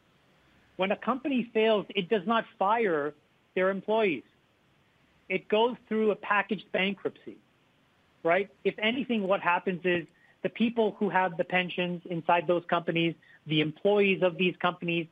When 0.77 0.91
a 0.91 0.95
company 0.95 1.49
fails, 1.53 1.85
it 1.89 2.07
does 2.07 2.25
not 2.25 2.45
fire 2.57 3.13
their 3.55 3.69
employees. 3.69 4.23
It 5.27 5.49
goes 5.49 5.75
through 5.89 6.11
a 6.11 6.15
packaged 6.15 6.71
bankruptcy, 6.71 7.35
right? 8.23 8.49
If 8.63 8.75
anything, 8.79 9.27
what 9.27 9.41
happens 9.41 9.81
is 9.83 10.05
the 10.43 10.49
people 10.49 10.95
who 10.97 11.09
have 11.09 11.35
the 11.35 11.43
pensions 11.43 12.03
inside 12.09 12.47
those 12.47 12.63
companies, 12.69 13.15
the 13.47 13.59
employees 13.59 14.21
of 14.23 14.37
these 14.37 14.55
companies, 14.61 15.07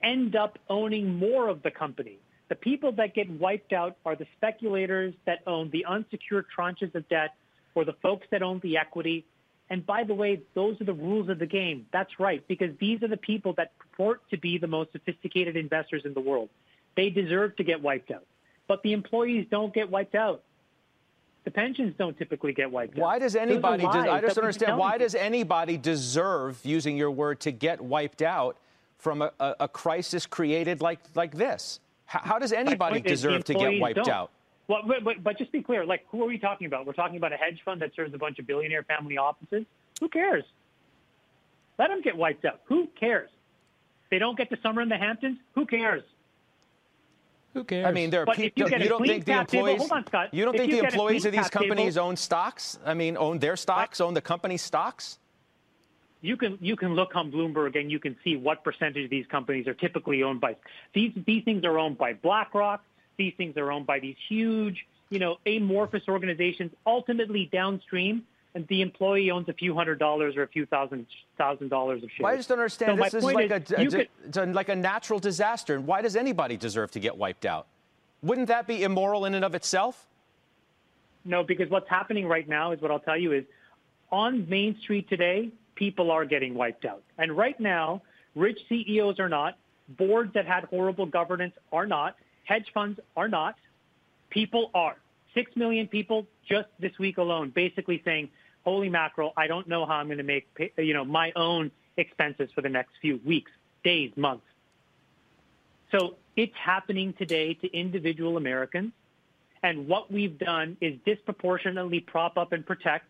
end 0.00 0.36
up 0.36 0.60
owning 0.68 1.16
more 1.16 1.48
of 1.48 1.62
the 1.64 1.72
company. 1.72 2.18
The 2.54 2.60
people 2.60 2.92
that 2.92 3.16
get 3.16 3.28
wiped 3.28 3.72
out 3.72 3.96
are 4.06 4.14
the 4.14 4.28
speculators 4.36 5.12
that 5.26 5.40
own 5.44 5.70
the 5.70 5.84
unsecured 5.86 6.46
tranches 6.56 6.94
of 6.94 7.08
debt 7.08 7.34
or 7.74 7.84
the 7.84 7.94
folks 7.94 8.28
that 8.30 8.42
own 8.42 8.60
the 8.62 8.76
equity. 8.76 9.24
And 9.70 9.84
by 9.84 10.04
the 10.04 10.14
way, 10.14 10.40
those 10.54 10.80
are 10.80 10.84
the 10.84 10.92
rules 10.92 11.28
of 11.28 11.40
the 11.40 11.46
game. 11.46 11.86
That's 11.92 12.20
right, 12.20 12.46
because 12.46 12.70
these 12.78 13.02
are 13.02 13.08
the 13.08 13.16
people 13.16 13.54
that 13.54 13.76
purport 13.76 14.20
to 14.30 14.36
be 14.36 14.56
the 14.56 14.68
most 14.68 14.92
sophisticated 14.92 15.56
investors 15.56 16.02
in 16.04 16.14
the 16.14 16.20
world. 16.20 16.48
They 16.96 17.10
deserve 17.10 17.56
to 17.56 17.64
get 17.64 17.82
wiped 17.82 18.12
out. 18.12 18.24
But 18.68 18.84
the 18.84 18.92
employees 18.92 19.48
don't 19.50 19.74
get 19.74 19.90
wiped 19.90 20.14
out. 20.14 20.44
The 21.42 21.50
pensions 21.50 21.96
don't 21.98 22.16
typically 22.16 22.52
get 22.52 22.70
wiped 22.70 22.96
why 22.96 23.16
out. 23.16 23.22
Does 23.22 23.34
anybody, 23.34 23.82
des- 23.82 23.88
I 23.88 24.20
just 24.20 24.38
understand. 24.38 24.78
Why 24.78 24.96
does 24.96 25.16
anybody 25.16 25.76
deserve, 25.76 26.60
using 26.62 26.96
your 26.96 27.10
word, 27.10 27.40
to 27.40 27.50
get 27.50 27.80
wiped 27.80 28.22
out 28.22 28.58
from 28.96 29.22
a, 29.22 29.32
a, 29.40 29.54
a 29.58 29.68
crisis 29.68 30.24
created 30.24 30.80
like, 30.80 31.00
like 31.16 31.34
this? 31.34 31.80
How, 32.14 32.20
how 32.34 32.38
does 32.38 32.52
anybody 32.52 33.00
deserve 33.00 33.42
to 33.44 33.54
get 33.54 33.80
wiped 33.80 33.96
don't. 33.96 34.08
out? 34.08 34.30
Well, 34.68 34.82
but, 34.86 35.02
but, 35.04 35.22
but 35.22 35.36
just 35.36 35.50
be 35.52 35.62
clear, 35.62 35.84
like, 35.84 36.06
who 36.10 36.22
are 36.22 36.26
we 36.26 36.38
talking 36.38 36.66
about? 36.68 36.86
We're 36.86 36.92
talking 36.92 37.16
about 37.16 37.32
a 37.32 37.36
hedge 37.36 37.60
fund 37.64 37.82
that 37.82 37.90
serves 37.96 38.14
a 38.14 38.18
bunch 38.18 38.38
of 38.38 38.46
billionaire 38.46 38.84
family 38.84 39.18
offices. 39.18 39.64
Who 40.00 40.08
cares? 40.08 40.44
Let 41.78 41.88
them 41.88 42.00
get 42.02 42.16
wiped 42.16 42.44
out. 42.44 42.60
Who 42.66 42.86
cares? 42.98 43.30
They 44.10 44.18
don't 44.20 44.38
get 44.38 44.48
to 44.50 44.56
summer 44.62 44.80
in 44.80 44.88
the 44.88 44.96
Hamptons. 44.96 45.38
Who 45.56 45.66
cares? 45.66 46.04
Who 47.52 47.64
cares? 47.64 47.84
I 47.86 47.90
mean, 47.90 48.10
there 48.10 48.22
are 48.22 48.26
But 48.26 48.36
people. 48.36 48.68
you 48.70 48.78
You 48.78 48.88
don't 48.88 49.04
think 49.06 49.24
the 49.24 49.32
cap 49.32 49.48
table- 49.48 49.66
employees? 49.66 49.90
hold 49.90 49.92
on, 49.92 50.06
Scott. 50.06 50.32
You 50.32 50.44
don't 50.44 50.54
If 50.54 50.60
think 50.60 50.72
you 50.72 50.80
the 50.82 50.84
employees 50.86 51.24
of 51.26 51.32
these 51.32 51.42
cap 51.42 51.50
table- 51.52 51.66
companies 51.68 51.98
own 51.98 52.16
stocks? 52.16 52.78
I 52.86 52.94
mean, 52.94 53.16
own 53.16 53.40
their 53.40 53.56
stocks, 53.56 54.00
own 54.00 54.14
the 54.14 54.20
company 54.22 54.56
stocks? 54.56 55.18
You 56.24 56.38
can 56.38 56.58
you 56.60 56.74
can 56.74 56.94
look 56.94 57.14
on 57.14 57.30
Bloomberg 57.30 57.78
and 57.78 57.90
you 57.90 57.98
can 57.98 58.16
see 58.24 58.36
what 58.36 58.64
percentage 58.64 59.04
of 59.04 59.10
these 59.10 59.26
companies 59.26 59.68
are 59.68 59.74
typically 59.74 60.22
owned 60.22 60.40
by 60.40 60.56
these 60.94 61.12
these 61.26 61.44
things 61.44 61.64
are 61.64 61.78
owned 61.78 61.98
by 61.98 62.14
BlackRock. 62.14 62.82
These 63.18 63.34
things 63.36 63.56
are 63.58 63.70
owned 63.70 63.86
by 63.86 64.00
these 64.00 64.16
huge, 64.28 64.86
you 65.10 65.18
know, 65.18 65.36
amorphous 65.46 66.02
organizations. 66.08 66.72
Ultimately, 66.86 67.48
downstream, 67.52 68.24
and 68.54 68.66
the 68.68 68.80
employee 68.80 69.30
owns 69.30 69.48
a 69.50 69.52
few 69.52 69.74
hundred 69.74 69.98
dollars 69.98 70.34
or 70.36 70.42
a 70.42 70.48
few 70.48 70.64
thousand 70.64 71.06
thousand 71.36 71.68
dollars 71.68 72.02
of 72.02 72.08
shares. 72.08 72.20
Well, 72.20 72.32
I 72.32 72.36
just 72.36 72.48
don't 72.48 72.58
understand. 72.58 72.98
So 72.98 73.04
this 73.04 73.12
my 73.12 73.18
is 73.18 73.24
like 73.24 73.50
is, 73.50 73.94
a, 73.94 74.00
a- 74.00 74.06
could- 74.32 74.54
like 74.54 74.70
a 74.70 74.76
natural 74.76 75.18
disaster. 75.18 75.74
And 75.74 75.86
why 75.86 76.00
does 76.00 76.16
anybody 76.16 76.56
deserve 76.56 76.90
to 76.92 77.00
get 77.00 77.16
wiped 77.18 77.44
out? 77.44 77.66
Wouldn't 78.22 78.48
that 78.48 78.66
be 78.66 78.82
immoral 78.82 79.26
in 79.26 79.34
and 79.34 79.44
of 79.44 79.54
itself? 79.54 80.06
No, 81.26 81.44
because 81.44 81.68
what's 81.68 81.88
happening 81.88 82.26
right 82.26 82.48
now 82.48 82.72
is 82.72 82.80
what 82.80 82.90
I'll 82.90 82.98
tell 82.98 83.18
you 83.18 83.32
is 83.32 83.44
on 84.10 84.48
Main 84.48 84.78
Street 84.80 85.08
today, 85.08 85.50
people 85.74 86.10
are 86.10 86.24
getting 86.24 86.54
wiped 86.54 86.84
out. 86.84 87.02
And 87.18 87.36
right 87.36 87.58
now, 87.58 88.02
rich 88.34 88.58
CEOs 88.68 89.18
are 89.18 89.28
not, 89.28 89.58
boards 89.88 90.32
that 90.34 90.46
had 90.46 90.64
horrible 90.64 91.06
governance 91.06 91.54
are 91.72 91.86
not, 91.86 92.16
hedge 92.44 92.70
funds 92.72 93.00
are 93.16 93.28
not, 93.28 93.56
people 94.30 94.70
are. 94.74 94.96
Six 95.34 95.54
million 95.56 95.88
people 95.88 96.26
just 96.48 96.68
this 96.78 96.98
week 96.98 97.18
alone 97.18 97.50
basically 97.50 98.00
saying, 98.04 98.30
holy 98.64 98.88
mackerel, 98.88 99.32
I 99.36 99.46
don't 99.46 99.68
know 99.68 99.84
how 99.84 99.94
I'm 99.94 100.06
going 100.06 100.18
to 100.18 100.24
make, 100.24 100.46
you 100.78 100.94
know, 100.94 101.04
my 101.04 101.32
own 101.36 101.70
expenses 101.96 102.50
for 102.54 102.62
the 102.62 102.68
next 102.68 102.92
few 103.00 103.20
weeks, 103.24 103.50
days, 103.82 104.12
months. 104.16 104.46
So 105.90 106.16
it's 106.36 106.54
happening 106.56 107.12
today 107.14 107.54
to 107.54 107.76
individual 107.76 108.36
Americans. 108.36 108.92
And 109.62 109.86
what 109.88 110.10
we've 110.10 110.38
done 110.38 110.76
is 110.80 110.94
disproportionately 111.04 112.00
prop 112.00 112.36
up 112.36 112.52
and 112.52 112.66
protect, 112.66 113.06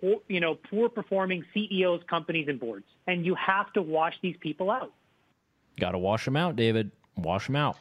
poor- 0.00 0.22
you 0.28 0.40
know, 0.40 0.54
poor 0.54 0.88
performing 0.88 1.44
CEOs, 1.52 2.02
companies, 2.08 2.48
and 2.48 2.58
boards. 2.58 2.86
And 3.06 3.24
you 3.24 3.34
have 3.34 3.72
to 3.74 3.82
wash 3.82 4.14
these 4.22 4.36
people 4.40 4.70
out. 4.70 4.92
Got 5.78 5.92
to 5.92 5.98
wash 5.98 6.24
them 6.24 6.36
out, 6.36 6.56
David. 6.56 6.90
Wash 7.16 7.46
them 7.46 7.56
out. 7.56 7.76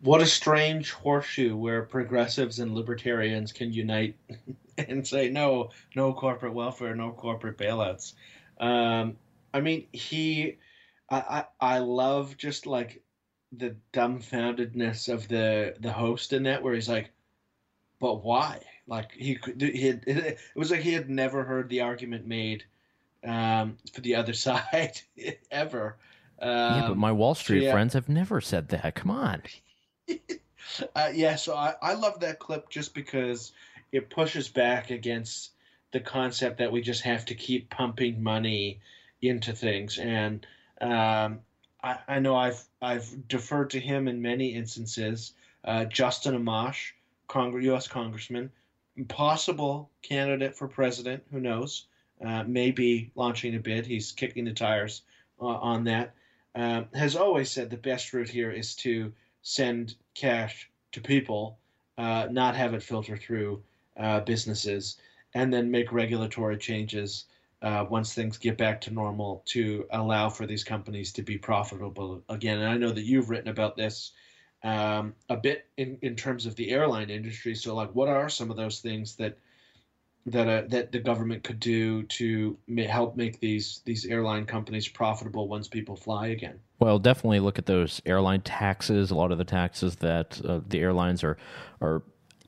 What 0.00 0.20
a 0.20 0.26
strange 0.26 0.92
horseshoe 0.92 1.56
where 1.56 1.82
progressives 1.82 2.60
and 2.60 2.74
libertarians 2.74 3.52
can 3.52 3.72
unite 3.72 4.16
and 4.78 5.06
say 5.06 5.28
no, 5.28 5.70
no 5.96 6.12
corporate 6.12 6.54
welfare, 6.54 6.94
no 6.94 7.10
corporate 7.10 7.58
bailouts. 7.58 8.14
Um, 8.60 9.16
I 9.52 9.60
mean, 9.60 9.86
he, 9.92 10.58
I, 11.10 11.44
I, 11.60 11.74
I 11.76 11.78
love 11.78 12.36
just 12.36 12.66
like 12.66 13.02
the 13.52 13.76
dumbfoundedness 13.92 15.12
of 15.12 15.26
the 15.26 15.74
the 15.80 15.92
host 15.92 16.32
in 16.32 16.44
that, 16.44 16.62
where 16.62 16.74
he's 16.74 16.88
like, 16.88 17.10
but 17.98 18.22
why? 18.22 18.60
Like 18.88 19.12
he 19.12 19.36
could, 19.36 19.60
he 19.60 19.86
had, 19.86 20.04
it 20.06 20.38
was 20.56 20.70
like 20.70 20.80
he 20.80 20.94
had 20.94 21.08
never 21.08 21.44
heard 21.44 21.68
the 21.68 21.82
argument 21.82 22.26
made 22.26 22.64
um, 23.24 23.76
for 23.92 24.00
the 24.00 24.16
other 24.16 24.32
side 24.48 25.00
ever. 25.50 25.96
Um, 26.40 26.50
yeah, 26.50 26.88
but 26.88 26.96
my 26.96 27.12
Wall 27.12 27.34
so 27.34 27.42
Street 27.42 27.64
yeah. 27.64 27.72
friends 27.72 27.94
have 27.94 28.08
never 28.08 28.40
said 28.40 28.68
that. 28.68 28.94
Come 28.94 29.10
on. 29.10 29.42
Uh, 30.94 31.10
yeah, 31.12 31.34
so 31.34 31.56
I, 31.56 31.74
I 31.80 31.94
love 31.94 32.20
that 32.20 32.38
clip 32.38 32.68
just 32.68 32.94
because 32.94 33.52
it 33.90 34.10
pushes 34.10 34.48
back 34.48 34.90
against 34.90 35.52
the 35.92 36.00
concept 36.00 36.58
that 36.58 36.70
we 36.70 36.82
just 36.82 37.02
have 37.02 37.24
to 37.24 37.34
keep 37.34 37.70
pumping 37.70 38.22
money 38.22 38.80
into 39.22 39.52
things. 39.52 39.98
And 39.98 40.46
um, 40.80 41.40
I, 41.82 41.98
I 42.06 42.18
know 42.20 42.36
I've 42.36 42.62
I've 42.82 43.28
deferred 43.28 43.70
to 43.70 43.80
him 43.80 44.08
in 44.08 44.22
many 44.22 44.54
instances. 44.54 45.32
Uh, 45.64 45.84
Justin 45.86 46.34
Amash, 46.34 46.92
Congre- 47.28 47.64
U.S. 47.64 47.88
Congressman, 47.88 48.50
possible 49.04 49.90
candidate 50.02 50.56
for 50.56 50.68
president. 50.68 51.22
Who 51.30 51.40
knows? 51.40 51.86
Uh, 52.24 52.44
maybe 52.46 53.10
launching 53.14 53.54
a 53.54 53.60
bid. 53.60 53.86
He's 53.86 54.12
kicking 54.12 54.44
the 54.44 54.52
tires 54.52 55.02
uh, 55.40 55.46
on 55.46 55.84
that. 55.84 56.14
Um, 56.54 56.86
has 56.94 57.14
always 57.14 57.50
said 57.50 57.70
the 57.70 57.76
best 57.76 58.12
route 58.12 58.28
here 58.28 58.50
is 58.50 58.74
to 58.76 59.12
send 59.42 59.94
cash 60.14 60.68
to 60.92 61.00
people, 61.00 61.58
uh, 61.96 62.26
not 62.30 62.56
have 62.56 62.74
it 62.74 62.82
filter 62.82 63.16
through 63.16 63.62
uh, 63.96 64.20
businesses, 64.20 64.96
and 65.34 65.52
then 65.52 65.70
make 65.70 65.92
regulatory 65.92 66.56
changes 66.56 67.26
uh, 67.62 67.84
once 67.88 68.14
things 68.14 68.38
get 68.38 68.56
back 68.56 68.80
to 68.80 68.92
normal 68.92 69.42
to 69.46 69.86
allow 69.90 70.28
for 70.28 70.46
these 70.46 70.64
companies 70.64 71.12
to 71.12 71.22
be 71.22 71.38
profitable 71.38 72.22
again. 72.28 72.58
And 72.58 72.68
I 72.68 72.76
know 72.76 72.92
that 72.92 73.04
you've 73.04 73.30
written 73.30 73.48
about 73.48 73.76
this 73.76 74.12
um, 74.62 75.14
a 75.28 75.36
bit 75.36 75.66
in, 75.76 75.98
in 76.02 76.16
terms 76.16 76.46
of 76.46 76.54
the 76.56 76.70
airline 76.70 77.10
industry. 77.10 77.54
So, 77.54 77.74
like, 77.74 77.94
what 77.94 78.08
are 78.08 78.28
some 78.28 78.50
of 78.50 78.56
those 78.56 78.80
things 78.80 79.16
that 79.16 79.38
that 80.26 80.48
uh, 80.48 80.62
that 80.68 80.92
the 80.92 80.98
government 80.98 81.42
could 81.44 81.60
do 81.60 82.02
to 82.04 82.58
help 82.86 83.16
make 83.16 83.40
these 83.40 83.82
these 83.84 84.04
airline 84.04 84.46
companies 84.46 84.88
profitable 84.88 85.48
once 85.48 85.68
people 85.68 85.96
fly 85.96 86.28
again? 86.28 86.58
Well, 86.80 86.98
definitely 86.98 87.40
look 87.40 87.58
at 87.58 87.66
those 87.66 88.00
airline 88.06 88.42
taxes. 88.42 89.10
A 89.10 89.14
lot 89.14 89.32
of 89.32 89.38
the 89.38 89.44
taxes 89.44 89.96
that 89.96 90.40
uh, 90.44 90.60
the 90.66 90.80
airlines 90.80 91.24
are 91.24 91.36
are 91.80 92.02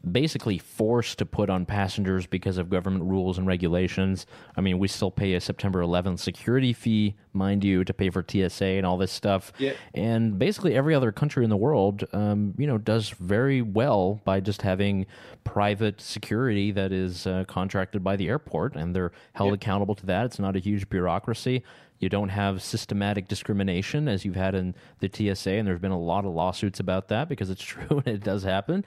basically 0.09 0.59
forced 0.59 1.19
to 1.19 1.27
put 1.27 1.51
on 1.51 1.67
passengers 1.67 2.27
because 2.27 2.57
of 2.57 2.71
government 2.71 3.05
rules 3.05 3.37
and 3.37 3.47
regulations. 3.47 4.27
I 4.57 4.61
mean, 4.61 4.79
we 4.79 4.89
still 4.89 5.11
pay 5.11 5.35
a 5.35 5.41
September 5.41 5.83
11th 5.83 6.19
security 6.19 6.73
fee, 6.73 7.17
mind 7.33 7.65
you, 7.65 7.85
to 7.85 7.93
pay 7.93 8.09
for 8.09 8.25
TSA 8.27 8.65
and 8.65 8.87
all 8.87 8.97
this 8.97 9.13
stuff. 9.13 9.53
Yeah. 9.59 9.73
And 9.95 10.39
basically, 10.39 10.75
every 10.75 10.95
other 10.95 11.13
country 11.13 11.45
in 11.45 11.51
the 11.51 11.57
world, 11.57 12.05
um, 12.13 12.55
you 12.57 12.67
know, 12.67 12.79
does 12.79 13.11
very 13.11 13.61
well 13.61 14.21
by 14.25 14.41
just 14.41 14.63
having 14.63 15.07
private 15.45 16.01
security 16.01 16.71
that 16.73 16.93
is 16.93 17.27
uh, 17.27 17.45
contracted 17.47 18.03
by 18.03 18.17
the 18.17 18.29
airport, 18.29 18.77
and 18.77 18.97
they're 18.97 19.13
held 19.35 19.53
accountable 19.53 19.95
to 19.97 20.07
that. 20.07 20.27
It's 20.27 20.39
not 20.39 20.57
a 20.57 20.61
huge 20.61 20.89
bureaucracy. 20.89 21.63
You 22.01 22.09
don't 22.09 22.31
have 22.31 22.63
systematic 22.63 23.29
discrimination 23.29 24.09
as 24.09 24.25
you've 24.25 24.35
had 24.35 24.55
in 24.55 24.75
the 24.99 25.11
TSA, 25.13 25.51
and 25.51 25.69
there's 25.69 25.79
been 25.79 25.91
a 25.91 26.01
lot 26.01 26.25
of 26.25 26.33
lawsuits 26.33 26.81
about 26.81 27.09
that 27.09 27.29
because 27.29 27.51
it's 27.51 27.63
true 27.75 28.03
and 28.05 28.09
it 28.09 28.25
does 28.25 28.43
happen. 28.43 28.85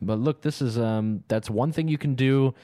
But 0.00 0.18
look, 0.18 0.42
this 0.42 0.62
is 0.62 0.78
um, 0.78 1.24
that's 1.28 1.50
one 1.50 1.72
thing 1.72 1.88
you 1.88 1.98
can 1.98 2.14
do. 2.14 2.54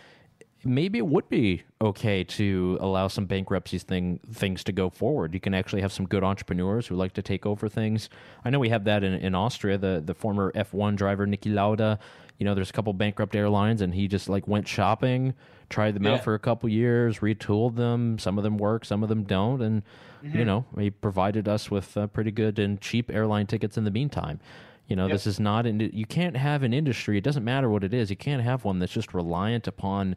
Maybe 0.64 0.98
it 0.98 1.06
would 1.06 1.28
be 1.28 1.62
okay 1.80 2.24
to 2.24 2.78
allow 2.80 3.06
some 3.08 3.26
bankruptcies 3.26 3.84
thing 3.84 4.18
things 4.32 4.64
to 4.64 4.72
go 4.72 4.90
forward. 4.90 5.32
You 5.32 5.40
can 5.40 5.54
actually 5.54 5.82
have 5.82 5.92
some 5.92 6.06
good 6.06 6.24
entrepreneurs 6.24 6.86
who 6.88 6.96
like 6.96 7.12
to 7.14 7.22
take 7.22 7.46
over 7.46 7.68
things. 7.68 8.08
I 8.44 8.50
know 8.50 8.58
we 8.58 8.68
have 8.70 8.84
that 8.84 9.04
in, 9.04 9.14
in 9.14 9.34
Austria. 9.34 9.78
The 9.78 10.02
the 10.04 10.14
former 10.14 10.50
F 10.54 10.74
one 10.74 10.96
driver 10.96 11.26
Niki 11.26 11.54
Lauda. 11.54 11.98
You 12.38 12.44
know, 12.44 12.54
there's 12.54 12.70
a 12.70 12.72
couple 12.72 12.92
bankrupt 12.92 13.34
airlines, 13.34 13.80
and 13.82 13.94
he 13.94 14.06
just 14.08 14.28
like 14.28 14.46
went 14.48 14.66
shopping, 14.68 15.34
tried 15.70 15.94
them 15.94 16.04
Yeah. 16.04 16.14
out 16.14 16.24
for 16.24 16.34
a 16.34 16.38
couple 16.38 16.68
years, 16.68 17.18
retooled 17.18 17.76
them. 17.76 18.18
Some 18.18 18.36
of 18.38 18.44
them 18.44 18.58
work, 18.58 18.84
some 18.84 19.02
of 19.02 19.08
them 19.08 19.22
don't, 19.24 19.60
and 19.62 19.82
you 20.22 20.30
Mhm. 20.30 20.46
know 20.46 20.64
he 20.76 20.90
provided 20.90 21.46
us 21.48 21.70
with 21.70 21.96
uh, 21.96 22.08
pretty 22.08 22.32
good 22.32 22.58
and 22.58 22.80
cheap 22.80 23.10
airline 23.12 23.46
tickets 23.46 23.76
in 23.78 23.84
the 23.84 23.90
meantime. 23.92 24.40
You 24.88 24.96
know, 24.96 25.04
Yep. 25.06 25.12
this 25.12 25.26
is 25.26 25.38
not 25.38 25.66
in, 25.66 25.80
you 25.92 26.06
can't 26.06 26.36
have 26.36 26.62
an 26.62 26.72
industry. 26.72 27.18
It 27.18 27.24
doesn't 27.24 27.44
matter 27.44 27.68
what 27.68 27.84
it 27.84 27.92
is. 27.94 28.10
You 28.10 28.16
can't 28.16 28.42
have 28.42 28.64
one 28.64 28.78
that's 28.78 28.92
just 28.92 29.14
reliant 29.14 29.66
upon 29.66 30.16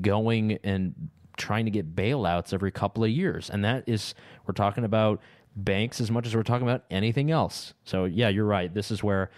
going 0.00 0.58
and 0.64 0.94
trying 1.36 1.64
to 1.64 1.70
get 1.70 1.94
bailouts 1.96 2.52
every 2.54 2.70
couple 2.70 3.02
of 3.02 3.10
years. 3.10 3.50
And 3.50 3.64
that 3.64 3.84
is 3.88 4.14
we're 4.46 4.54
talking 4.54 4.84
about 4.84 5.20
banks 5.56 6.00
as 6.00 6.10
much 6.10 6.26
as 6.26 6.34
we're 6.36 6.42
talking 6.44 6.66
about 6.66 6.84
anything 6.90 7.30
else. 7.30 7.74
So 7.84 8.04
yeah, 8.04 8.28
you're 8.28 8.46
right. 8.46 8.72
This 8.72 8.90
is 8.90 9.02
where 9.02 9.30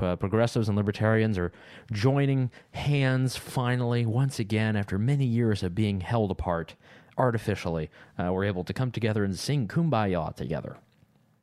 uh, 0.00 0.16
progressives 0.16 0.68
and 0.68 0.76
libertarians 0.76 1.36
are 1.36 1.52
joining 1.92 2.50
hands 2.72 3.36
finally 3.36 4.06
once 4.06 4.38
again 4.38 4.74
after 4.74 4.98
many 4.98 5.26
years 5.26 5.62
of 5.62 5.74
being 5.74 6.00
held 6.00 6.30
apart 6.30 6.74
artificially. 7.18 7.90
Uh, 8.18 8.32
we're 8.32 8.44
able 8.44 8.64
to 8.64 8.72
come 8.72 8.90
together 8.90 9.22
and 9.22 9.38
sing 9.38 9.68
kumbaya 9.68 10.34
together. 10.34 10.78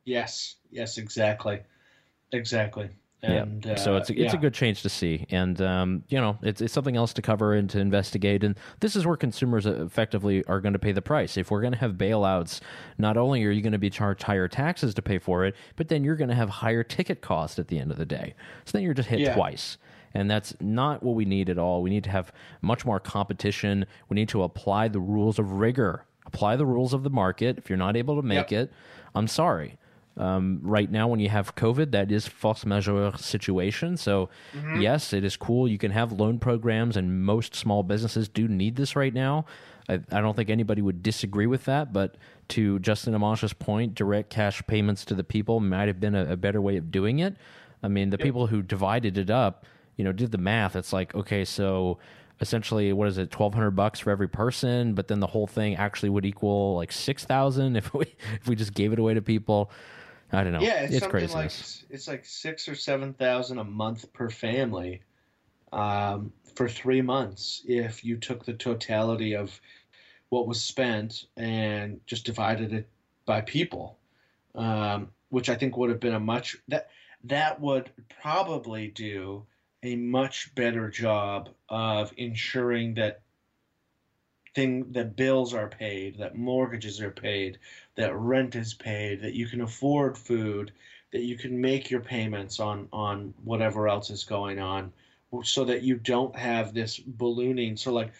Yes, 0.04 0.56
yes, 0.72 0.98
exactly, 0.98 1.60
exactly. 2.32 2.90
And 3.20 3.64
yeah. 3.66 3.74
So 3.74 3.94
uh, 3.94 3.98
it's 3.98 4.10
a, 4.10 4.22
it's 4.22 4.32
a 4.34 4.36
good 4.36 4.54
change 4.54 4.82
to 4.82 4.88
see, 4.88 5.26
and 5.30 5.60
um, 5.60 6.04
you 6.08 6.20
know 6.20 6.38
it's 6.40 6.60
it's 6.60 6.72
something 6.72 6.96
else 6.96 7.12
to 7.14 7.22
cover 7.22 7.52
and 7.52 7.68
to 7.70 7.80
investigate. 7.80 8.44
And 8.44 8.56
this 8.78 8.94
is 8.94 9.04
where 9.04 9.16
consumers 9.16 9.66
effectively 9.66 10.44
are 10.44 10.60
going 10.60 10.74
to 10.74 10.78
pay 10.78 10.92
the 10.92 11.02
price. 11.02 11.36
If 11.36 11.50
we're 11.50 11.60
going 11.60 11.72
to 11.72 11.78
have 11.80 11.94
bailouts, 11.94 12.60
not 12.96 13.16
only 13.16 13.44
are 13.44 13.50
you 13.50 13.60
going 13.60 13.72
to 13.72 13.78
be 13.78 13.90
charged 13.90 14.22
higher 14.22 14.46
taxes 14.46 14.94
to 14.94 15.02
pay 15.02 15.18
for 15.18 15.44
it, 15.44 15.56
but 15.74 15.88
then 15.88 16.04
you're 16.04 16.14
going 16.14 16.28
to 16.28 16.36
have 16.36 16.48
higher 16.48 16.84
ticket 16.84 17.20
costs 17.20 17.58
at 17.58 17.66
the 17.66 17.80
end 17.80 17.90
of 17.90 17.96
the 17.96 18.06
day. 18.06 18.34
So 18.66 18.78
then 18.78 18.82
you're 18.84 18.94
just 18.94 19.08
hit 19.08 19.18
Yeah. 19.18 19.34
twice. 19.34 19.78
And 20.14 20.30
that's 20.30 20.54
not 20.60 21.02
what 21.02 21.16
we 21.16 21.24
need 21.24 21.50
at 21.50 21.58
all. 21.58 21.82
We 21.82 21.90
need 21.90 22.04
to 22.04 22.10
have 22.10 22.32
much 22.62 22.86
more 22.86 23.00
competition. 23.00 23.84
We 24.08 24.14
need 24.14 24.28
to 24.30 24.44
apply 24.44 24.88
the 24.88 25.00
rules 25.00 25.40
of 25.40 25.52
rigor, 25.52 26.04
apply 26.24 26.54
the 26.54 26.66
rules 26.66 26.94
of 26.94 27.02
the 27.02 27.10
market. 27.10 27.58
If 27.58 27.68
you're 27.68 27.76
not 27.76 27.96
able 27.96 28.14
to 28.16 28.22
make 28.22 28.52
it, 28.52 28.72
I'm 29.14 29.26
sorry. 29.26 29.76
Um, 30.18 30.58
right 30.62 30.90
now, 30.90 31.06
when 31.08 31.20
you 31.20 31.28
have 31.28 31.54
COVID, 31.54 31.92
that 31.92 32.10
is 32.10 32.26
force 32.26 32.66
majeure 32.66 33.12
situation. 33.16 33.96
So, 33.96 34.28
Mhm. 34.54 34.80
yes, 34.80 35.12
it 35.12 35.22
is 35.24 35.36
cool. 35.36 35.68
You 35.68 35.78
can 35.78 35.92
have 35.92 36.10
loan 36.12 36.38
programs, 36.40 36.96
and 36.96 37.24
most 37.24 37.54
small 37.54 37.82
businesses 37.84 38.28
do 38.28 38.48
need 38.48 38.74
this 38.76 38.96
right 38.96 39.14
now. 39.14 39.46
I, 39.88 40.00
I 40.10 40.20
don't 40.20 40.34
think 40.34 40.50
anybody 40.50 40.82
would 40.82 41.02
disagree 41.02 41.46
with 41.46 41.64
that. 41.66 41.92
But 41.92 42.16
to 42.48 42.78
Justin 42.80 43.14
Amash's 43.14 43.52
point, 43.52 43.94
direct 43.94 44.28
cash 44.30 44.60
payments 44.66 45.04
to 45.06 45.14
the 45.14 45.24
people 45.24 45.60
might 45.60 45.86
have 45.88 46.00
been 46.00 46.14
a, 46.14 46.32
a 46.32 46.36
better 46.36 46.60
way 46.60 46.76
of 46.76 46.90
doing 46.90 47.20
it. 47.20 47.36
I 47.82 47.88
mean, 47.88 48.10
the 48.10 48.18
people 48.18 48.48
who 48.48 48.60
divided 48.60 49.16
it 49.16 49.30
up, 49.30 49.64
you 49.96 50.04
know, 50.04 50.12
did 50.12 50.32
the 50.32 50.38
math. 50.38 50.74
It's 50.74 50.92
like, 50.92 51.14
okay, 51.14 51.44
so 51.44 51.98
essentially, 52.40 52.92
what 52.92 53.06
is 53.08 53.18
it, 53.18 53.30
twelve 53.30 53.54
hundred 53.54 53.72
bucks 53.72 54.00
for 54.00 54.10
every 54.10 54.28
person? 54.28 54.94
But 54.94 55.06
then 55.08 55.20
the 55.20 55.26
whole 55.28 55.46
thing 55.46 55.76
actually 55.76 56.08
would 56.10 56.24
equal 56.26 56.74
like 56.76 56.90
six 56.92 57.24
thousand 57.24 57.76
if 57.80 57.94
we 57.94 58.06
if 58.40 58.48
we 58.48 58.56
just 58.56 58.74
gave 58.74 58.92
it 58.92 58.98
away 58.98 59.14
to 59.14 59.22
people. 59.22 59.70
I 60.32 60.44
don't 60.44 60.52
know. 60.52 60.60
Yeah, 60.60 60.82
it's, 60.82 60.98
something 60.98 61.10
craziness. 61.10 61.82
like 61.82 61.94
it's 61.94 62.08
like 62.08 62.24
six 62.24 62.68
or 62.68 62.74
seven 62.74 63.14
thousand 63.14 63.58
a 63.58 63.64
month 63.64 64.12
per 64.12 64.28
family 64.28 65.02
um, 65.72 66.32
for 66.54 66.68
three 66.68 67.02
months 67.02 67.62
if 67.66 68.04
you 68.04 68.16
took 68.16 68.44
the 68.44 68.52
totality 68.52 69.34
of 69.34 69.58
what 70.28 70.46
was 70.46 70.60
spent 70.60 71.26
and 71.36 72.00
just 72.06 72.26
divided 72.26 72.72
it 72.72 72.88
by 73.24 73.40
people, 73.40 73.98
um, 74.54 75.08
which 75.30 75.48
I 75.48 75.54
think 75.54 75.76
would 75.76 75.90
have 75.90 76.00
been 76.00 76.14
a 76.14 76.20
much 76.20 76.56
that 76.68 76.90
that 77.24 77.60
would 77.60 77.90
probably 78.20 78.88
do 78.88 79.46
a 79.82 79.96
much 79.96 80.54
better 80.54 80.90
job 80.90 81.48
of 81.68 82.12
ensuring 82.16 82.94
that 82.94 83.22
thing 84.54 84.92
that 84.92 85.16
bills 85.16 85.54
are 85.54 85.68
paid, 85.68 86.18
that 86.18 86.36
mortgages 86.36 87.00
are 87.00 87.10
paid, 87.10 87.58
that 87.98 88.16
rent 88.16 88.54
is 88.54 88.74
paid, 88.74 89.22
that 89.22 89.34
you 89.34 89.48
can 89.48 89.60
afford 89.60 90.16
food, 90.16 90.70
that 91.12 91.22
you 91.22 91.36
can 91.36 91.60
make 91.60 91.90
your 91.90 92.00
payments 92.00 92.60
on 92.60 92.88
on 92.92 93.34
whatever 93.42 93.88
else 93.88 94.08
is 94.10 94.22
going 94.22 94.60
on, 94.60 94.92
so 95.42 95.64
that 95.64 95.82
you 95.82 95.96
don't 95.96 96.36
have 96.36 96.72
this 96.72 96.96
ballooning. 96.98 97.76
So 97.76 97.92
like 97.92 98.12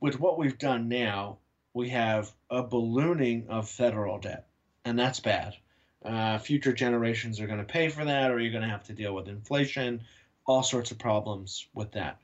with 0.00 0.20
what 0.20 0.38
we've 0.38 0.58
done 0.58 0.88
now, 0.88 1.38
we 1.74 1.88
have 1.88 2.32
a 2.50 2.62
ballooning 2.62 3.48
of 3.48 3.68
federal 3.68 4.18
debt, 4.18 4.46
and 4.84 4.96
that's 4.96 5.18
bad. 5.18 5.56
Uh, 6.04 6.38
future 6.38 6.72
generations 6.72 7.40
are 7.40 7.48
going 7.48 7.58
to 7.58 7.64
pay 7.64 7.88
for 7.88 8.04
that, 8.04 8.30
or 8.30 8.38
you're 8.38 8.52
going 8.52 8.62
to 8.62 8.70
have 8.70 8.84
to 8.84 8.92
deal 8.92 9.12
with 9.12 9.26
inflation, 9.26 10.02
all 10.46 10.62
sorts 10.62 10.92
of 10.92 10.98
problems 10.98 11.66
with 11.74 11.90
that. 11.92 12.20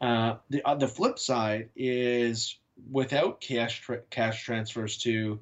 Uh, 0.00 0.36
the 0.48 0.62
uh, 0.66 0.74
the 0.74 0.88
flip 0.88 1.18
side 1.18 1.68
is 1.76 2.56
without 2.90 3.42
cash 3.42 3.82
tra- 3.82 4.00
cash 4.08 4.42
transfers 4.42 4.96
to 4.96 5.38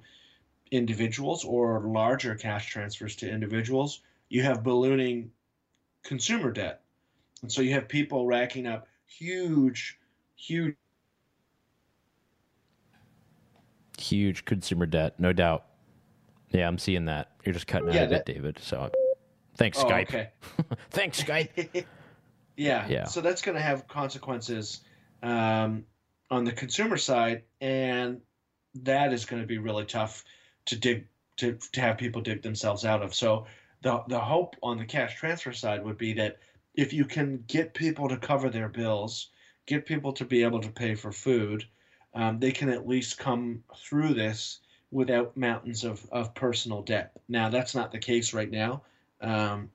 individuals 0.70 1.44
or 1.44 1.80
larger 1.80 2.34
cash 2.34 2.70
transfers 2.70 3.16
to 3.16 3.30
individuals, 3.30 4.00
you 4.28 4.42
have 4.42 4.62
ballooning 4.62 5.30
consumer 6.04 6.50
debt, 6.50 6.82
and 7.42 7.50
so 7.50 7.62
you 7.62 7.72
have 7.74 7.88
people 7.88 8.26
racking 8.26 8.66
up 8.66 8.86
huge, 9.06 9.98
huge. 10.36 10.76
Huge 13.98 14.44
consumer 14.44 14.86
debt, 14.86 15.18
no 15.18 15.32
doubt. 15.32 15.64
Yeah, 16.50 16.68
I'm 16.68 16.78
seeing 16.78 17.06
that. 17.06 17.32
You're 17.44 17.52
just 17.52 17.66
cutting 17.66 17.88
Yeah, 17.92 18.02
out 18.02 18.06
a 18.06 18.10
bit, 18.10 18.26
David. 18.26 18.58
So, 18.62 18.90
thanks, 19.56 19.78
Oh, 19.78 19.86
Skype. 19.86 20.02
okay. 20.02 20.30
thanks, 20.90 21.22
Skype. 21.22 21.84
Yeah. 22.58 22.88
Yeah. 22.88 23.04
So 23.04 23.20
that's 23.20 23.40
going 23.40 23.54
to 23.54 23.62
have 23.62 23.86
consequences 23.86 24.80
um, 25.22 25.84
on 26.28 26.42
the 26.42 26.50
consumer 26.50 26.96
side, 26.96 27.44
and 27.60 28.20
that 28.82 29.12
is 29.12 29.24
going 29.24 29.40
to 29.40 29.46
be 29.46 29.58
really 29.58 29.84
tough 29.84 30.24
to 30.68 30.76
dig 30.76 31.06
to 31.36 31.58
to 31.72 31.80
have 31.80 31.98
people 31.98 32.22
dig 32.22 32.42
themselves 32.42 32.84
out 32.84 33.02
of. 33.02 33.14
So 33.14 33.46
the 33.82 34.02
the 34.08 34.20
hope 34.20 34.56
on 34.62 34.78
the 34.78 34.84
cash 34.84 35.16
transfer 35.16 35.52
side 35.52 35.84
would 35.84 35.98
be 35.98 36.14
that 36.14 36.38
if 36.74 36.92
you 36.92 37.04
can 37.04 37.44
get 37.46 37.74
people 37.74 38.08
to 38.08 38.16
cover 38.16 38.50
their 38.50 38.68
bills, 38.68 39.30
get 39.66 39.86
people 39.86 40.12
to 40.12 40.24
be 40.24 40.44
able 40.44 40.60
to 40.60 40.70
pay 40.70 40.94
for 40.94 41.10
food, 41.10 41.64
um, 42.14 42.38
they 42.38 42.52
can 42.52 42.68
at 42.68 42.86
least 42.86 43.18
come 43.18 43.64
through 43.76 44.14
this 44.14 44.60
without 44.90 45.36
mountains 45.36 45.84
of, 45.84 46.06
of 46.10 46.34
personal 46.34 46.82
debt. 46.82 47.12
Now 47.28 47.48
that's 47.50 47.74
not 47.74 47.92
the 47.92 47.98
case 47.98 48.32
right 48.32 48.50
now. 48.50 48.82
Um, 49.20 49.70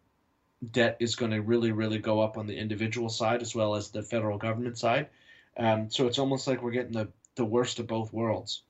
debt 0.72 0.98
is 1.00 1.16
going 1.16 1.32
to 1.32 1.41
really, 1.41 1.72
really 1.72 2.00
go 2.00 2.22
up 2.22 2.38
on 2.38 2.48
the 2.48 2.58
individual 2.58 3.10
side 3.10 3.41
as 3.41 3.54
well 3.54 3.76
as 3.76 3.89
the 3.89 4.02
federal 4.02 4.38
government 4.38 4.78
side. 4.78 5.10
Um, 5.58 5.89
so 5.89 6.08
it's 6.08 6.20
almost 6.20 6.48
like 6.48 6.64
we're 6.64 6.72
getting 6.72 6.94
the, 6.94 7.10
the 7.36 7.46
worst 7.46 7.80
of 7.80 7.88
both 7.88 8.14
worlds. 8.14 8.64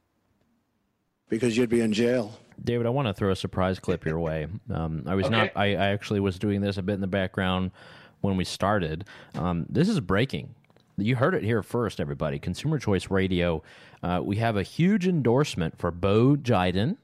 Because 1.30 1.58
you'd 1.58 1.70
be 1.70 1.82
in 1.82 1.94
jail. 1.94 2.38
David, 2.64 2.86
I 2.86 2.90
want 2.90 3.08
to 3.08 3.14
throw 3.14 3.32
a 3.32 3.36
surprise 3.36 3.80
clip 3.80 4.06
your 4.06 4.20
way. 4.20 4.48
Um, 4.72 5.04
I 5.08 5.16
was 5.16 5.30
not. 5.30 5.52
I, 5.56 5.76
I 5.76 5.88
actually 5.88 6.20
was 6.20 6.38
doing 6.38 6.62
this 6.62 6.78
a 6.78 6.84
bit 6.84 6.94
in 6.94 7.02
the 7.02 7.08
background 7.08 7.72
when 8.22 8.38
we 8.38 8.44
started. 8.44 9.06
Um, 9.36 9.66
this 9.70 9.90
is 9.90 10.00
breaking. 10.00 10.54
You 10.98 11.16
heard 11.16 11.34
it 11.34 11.44
here 11.44 11.64
first, 11.64 12.00
everybody. 12.00 12.38
Consumer 12.38 12.78
Choice 12.78 13.10
Radio. 13.10 13.64
Uh, 14.04 14.22
we 14.24 14.38
have 14.38 14.56
a 14.58 14.64
huge 14.64 15.08
endorsement 15.08 15.78
for 15.78 15.90
Bo 15.92 16.36
Jiden. 16.36 16.98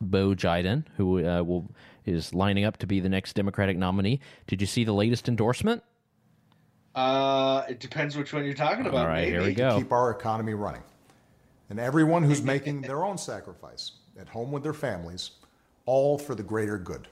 Bo 0.00 0.34
Jiden, 0.34 0.84
who 0.96 1.24
uh, 1.24 1.42
will 1.42 1.70
is 2.04 2.34
lining 2.34 2.64
up 2.64 2.78
to 2.78 2.86
be 2.86 3.00
the 3.00 3.08
next 3.08 3.34
Democratic 3.34 3.76
nominee. 3.76 4.20
Did 4.46 4.60
you 4.60 4.66
see 4.66 4.84
the 4.84 4.92
latest 4.92 5.28
endorsement? 5.28 5.82
Uh, 6.94 7.64
it 7.68 7.80
depends 7.80 8.16
which 8.16 8.32
one 8.32 8.44
you're 8.44 8.54
talking 8.54 8.86
about. 8.86 9.02
All 9.02 9.06
right, 9.06 9.28
here 9.28 9.42
we 9.42 9.54
go. 9.54 9.78
keep 9.78 9.92
our 9.92 10.10
economy 10.10 10.54
running. 10.54 10.82
And 11.70 11.78
everyone 11.78 12.22
who's 12.22 12.42
making 12.54 12.82
their 12.82 13.04
own 13.04 13.18
sacrifice 13.18 13.92
at 14.18 14.28
home 14.28 14.50
with 14.52 14.62
their 14.62 14.72
families, 14.72 15.32
all 15.86 16.18
for 16.18 16.34
the 16.34 16.42
greater 16.42 16.78
good. 16.78 17.08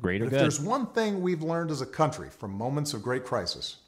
Greater 0.00 0.24
If 0.24 0.30
good. 0.30 0.40
there's 0.40 0.60
one 0.60 0.86
thing 0.86 1.20
we've 1.20 1.42
learned 1.42 1.70
as 1.70 1.80
a 1.80 1.86
country 1.86 2.30
from 2.30 2.52
moments 2.52 2.94
of 2.94 3.02
great 3.02 3.24
crisis, 3.24 3.78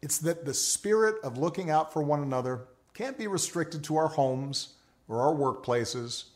It's 0.00 0.18
that 0.18 0.44
the 0.44 0.54
spirit 0.54 1.16
of 1.24 1.38
looking 1.38 1.70
out 1.70 1.92
for 1.92 2.02
one 2.02 2.22
another 2.22 2.60
can't 2.94 3.18
be 3.18 3.26
restricted 3.26 3.82
to 3.84 3.96
our 3.96 4.08
homes 4.08 4.74
or 5.08 5.20
our 5.20 5.34
workplaces 5.34 6.26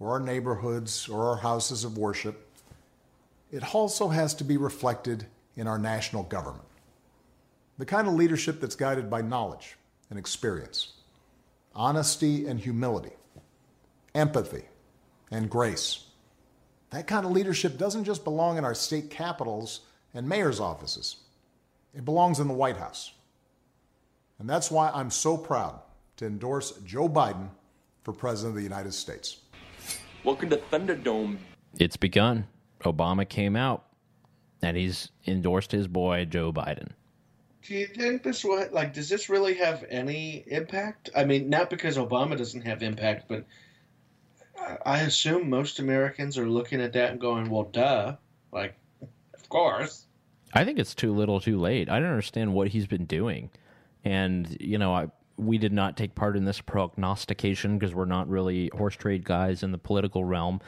or 0.00 0.10
our 0.10 0.20
neighborhoods 0.20 1.08
or 1.08 1.26
our 1.26 1.36
houses 1.36 1.84
of 1.84 1.96
worship. 1.96 2.48
It 3.52 3.74
also 3.74 4.08
has 4.08 4.34
to 4.34 4.44
be 4.44 4.56
reflected 4.56 5.26
in 5.56 5.68
our 5.68 5.78
national 5.78 6.24
government. 6.24 6.64
The 7.78 7.86
kind 7.86 8.08
of 8.08 8.14
leadership 8.14 8.60
that's 8.60 8.74
guided 8.74 9.08
by 9.08 9.22
knowledge 9.22 9.76
and 10.10 10.18
experience, 10.18 10.94
honesty 11.74 12.46
and 12.46 12.60
humility, 12.60 13.12
empathy 14.14 14.64
and 15.30 15.48
grace. 15.48 16.04
That 16.90 17.06
kind 17.06 17.24
of 17.24 17.32
leadership 17.32 17.78
doesn't 17.78 18.04
just 18.04 18.24
belong 18.24 18.58
in 18.58 18.64
our 18.64 18.74
state 18.74 19.10
capitals 19.10 19.80
and 20.14 20.28
mayor's 20.28 20.60
offices. 20.60 21.16
It 21.94 22.04
belongs 22.04 22.38
in 22.38 22.48
the 22.48 22.54
White 22.54 22.76
House. 22.76 23.12
And 24.38 24.48
that's 24.48 24.70
why 24.70 24.90
I'm 24.92 25.10
so 25.10 25.36
proud 25.36 25.80
to 26.16 26.26
endorse 26.26 26.72
Joe 26.84 27.08
Biden 27.08 27.48
for 28.02 28.12
President 28.12 28.50
of 28.50 28.56
the 28.56 28.62
United 28.62 28.92
States. 28.92 29.40
Welcome 30.24 30.50
to 30.50 30.56
Thunderdome. 30.56 31.38
It's 31.78 31.96
begun. 31.96 32.46
Obama 32.84 33.28
came 33.28 33.56
out 33.56 33.86
and 34.62 34.76
he's 34.76 35.10
endorsed 35.26 35.72
his 35.72 35.86
boy 35.88 36.24
Joe 36.24 36.52
Biden. 36.52 36.90
Do 37.62 37.74
you 37.74 37.86
think 37.86 38.22
this 38.22 38.44
will 38.44 38.66
like? 38.72 38.92
Does 38.92 39.08
this 39.08 39.28
really 39.28 39.54
have 39.54 39.84
any 39.88 40.44
impact? 40.48 41.10
I 41.14 41.24
mean, 41.24 41.48
not 41.48 41.70
because 41.70 41.96
Obama 41.96 42.36
doesn't 42.36 42.62
have 42.62 42.82
impact, 42.82 43.28
but 43.28 43.44
I 44.84 45.00
assume 45.00 45.48
most 45.48 45.78
Americans 45.78 46.36
are 46.38 46.48
looking 46.48 46.80
at 46.80 46.92
that 46.94 47.12
and 47.12 47.20
going, 47.20 47.48
"Well, 47.48 47.64
duh!" 47.64 48.16
Like, 48.52 48.74
of 49.00 49.48
course. 49.48 50.06
I 50.54 50.64
think 50.64 50.78
it's 50.78 50.94
too 50.94 51.14
little, 51.14 51.40
too 51.40 51.58
late. 51.58 51.88
I 51.88 51.98
don't 51.98 52.08
understand 52.08 52.52
what 52.52 52.68
he's 52.68 52.86
been 52.86 53.06
doing, 53.06 53.50
and 54.04 54.56
you 54.60 54.78
know, 54.78 54.92
I 54.92 55.08
we 55.36 55.56
did 55.56 55.72
not 55.72 55.96
take 55.96 56.14
part 56.16 56.36
in 56.36 56.44
this 56.44 56.60
prognostication 56.60 57.78
because 57.78 57.94
we're 57.94 58.04
not 58.04 58.28
really 58.28 58.70
horse 58.74 58.96
trade 58.96 59.24
guys 59.24 59.62
in 59.62 59.70
the 59.70 59.78
political 59.78 60.24
realm. 60.24 60.60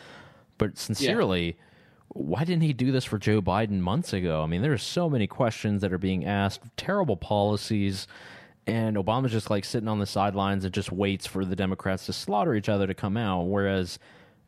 But 0.59 0.79
sincerely. 0.79 1.47
Yeah 1.47 1.65
why 2.09 2.45
didn't 2.45 2.63
he 2.63 2.73
do 2.73 2.93
this 2.93 3.05
for 3.05 3.19
Joe 3.19 3.43
Biden 3.43 3.81
months 3.81 4.13
ago? 4.13 4.43
I 4.43 4.47
mean, 4.47 4.63
there's 4.63 4.83
so 4.83 5.11
many 5.11 5.27
questions 5.27 5.83
that 5.83 5.93
are 5.93 5.99
being 5.99 6.25
asked, 6.25 6.63
terrible 6.77 7.17
policies, 7.17 8.07
and 8.67 8.97
Obama's 8.97 9.33
just 9.33 9.51
like 9.51 9.65
sitting 9.65 9.89
on 9.89 9.99
the 9.99 10.07
sidelines 10.07 10.65
and 10.65 10.73
just 10.73 10.93
waits 10.93 11.27
for 11.27 11.45
the 11.45 11.57
Democrats 11.57 12.07
to 12.07 12.13
slaughter 12.13 12.55
each 12.55 12.69
other 12.69 12.87
to 12.87 12.95
come 12.95 13.17
out. 13.17 13.43
Whereas, 13.43 13.99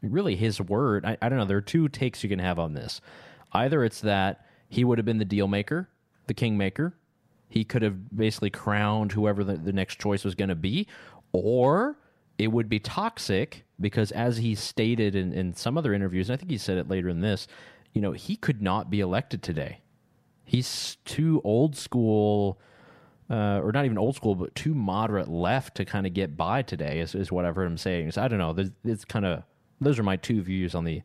really, 0.01 0.37
his 0.37 0.61
word, 0.61 1.05
I, 1.05 1.19
I 1.21 1.29
don't 1.29 1.39
know, 1.39 1.45
there 1.45 1.57
are 1.59 1.63
two 1.63 1.89
takes 1.89 2.23
you 2.23 2.29
can 2.29 2.39
have 2.39 2.59
on 2.59 2.73
this. 2.73 3.01
Either 3.53 3.85
it's 3.85 4.01
that 4.01 4.47
he 4.69 4.85
would 4.85 4.99
have 4.99 5.05
been 5.05 5.19
the 5.19 5.25
deal 5.25 5.49
maker, 5.49 5.89
the 6.29 6.35
kingmaker, 6.35 6.95
he 7.49 7.65
could 7.65 7.83
have 7.83 8.17
basically 8.17 8.51
crowned 8.51 9.13
whoever 9.13 9.45
the, 9.45 9.57
the 9.57 9.73
next 9.73 10.01
choice 10.01 10.25
was 10.25 10.35
going 10.35 10.49
to 10.49 10.55
be, 10.55 10.87
or 11.33 11.99
it 12.39 12.49
would 12.49 12.69
be 12.69 12.79
toxic 12.79 13.66
because 13.81 14.11
as 14.13 14.39
he 14.39 14.55
stated 14.55 15.15
in, 15.15 15.33
in 15.33 15.55
some 15.55 15.77
other 15.77 15.93
interviews, 15.93 16.29
and 16.29 16.35
I 16.35 16.37
think 16.39 16.51
he 16.51 16.59
said 16.59 16.79
it 16.79 16.89
later 16.89 17.09
in 17.09 17.21
this, 17.21 17.47
you 17.93 18.01
know, 18.01 18.13
he 18.13 18.37
could 18.37 18.63
not 18.63 18.91
be 18.91 19.01
elected 19.01 19.43
today. 19.43 19.81
He's 20.45 20.97
too 21.05 21.41
old 21.45 21.77
school, 21.77 22.59
uh, 23.29 23.61
or 23.63 23.73
not 23.73 23.85
even 23.85 23.99
old 23.99 24.17
school, 24.17 24.35
but 24.35 24.55
too 24.55 24.75
moderate 24.75 25.29
left 25.29 25.77
to 25.77 25.85
kind 25.85 26.07
of 26.07 26.15
get 26.15 26.37
by 26.37 26.63
today, 26.63 27.01
is, 27.01 27.15
is 27.15 27.33
what 27.33 27.45
I've 27.45 27.57
heard 27.57 27.67
him 27.67 27.79
saying. 27.79 28.13
So 28.13 28.23
I 28.23 28.29
don't 28.29 28.39
know. 28.39 28.55
It's 28.85 29.05
kind 29.05 29.25
of 29.27 29.43
those 29.81 29.99
are 29.99 30.03
my 30.03 30.17
two 30.17 30.43
views 30.43 30.75
on 30.75 30.85
the 30.85 31.03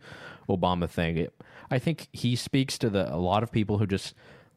Obama 0.49 0.89
thing. 0.89 1.17
It, 1.17 1.33
I 1.69 1.79
think 1.79 2.07
he 2.11 2.35
speaks 2.35 2.77
to 2.79 2.89
the 2.89 3.13
a 3.13 3.17
lot 3.17 3.43
of 3.43 3.51
people 3.51 3.77
who 3.77 3.87
just 3.87 4.13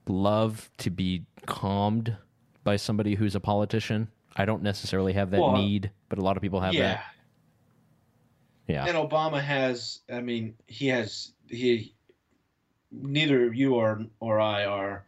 love 0.07 0.71
to 0.79 0.91
be 0.91 1.25
calmed 1.47 2.17
by 2.63 2.77
somebody 2.77 3.15
who's 3.15 3.35
a 3.35 3.41
politician. 3.41 4.09
I 4.37 4.45
don't 4.45 4.63
necessarily 4.63 5.13
have 5.13 5.31
that 5.31 5.41
well, 5.41 5.57
need, 5.57 5.91
but 6.09 6.19
a 6.19 6.23
lot 6.23 6.37
of 6.37 6.43
people 6.43 6.61
have 6.61 6.75
yeah. 6.75 6.95
that. 6.95 7.05
Yeah. 8.67 8.87
And 8.87 8.97
Obama 8.97 9.43
has, 9.43 10.01
I 10.11 10.21
mean, 10.21 10.55
he 10.67 10.89
has, 10.89 11.33
he, 11.49 11.95
neither 12.91 13.53
you 13.53 13.75
or, 13.75 14.07
or 14.21 14.41
I 14.41 14.65
are, 14.65 15.05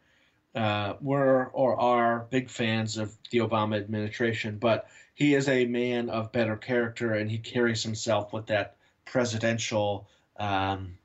uh, 0.54 0.94
were 1.00 1.50
or 1.52 1.78
are 1.78 2.26
big 2.30 2.50
fans 2.50 2.96
of 2.96 3.14
the 3.30 3.38
Obama 3.38 3.76
administration, 3.76 4.58
but 4.58 4.88
he 5.14 5.34
is 5.34 5.48
a 5.48 5.64
man 5.66 6.10
of 6.10 6.32
better 6.32 6.56
character 6.56 7.14
and 7.14 7.30
he 7.30 7.38
carries 7.38 7.82
himself 7.82 8.32
with 8.32 8.46
that 8.46 8.76
presidential, 9.04 10.06
um, 10.38 10.98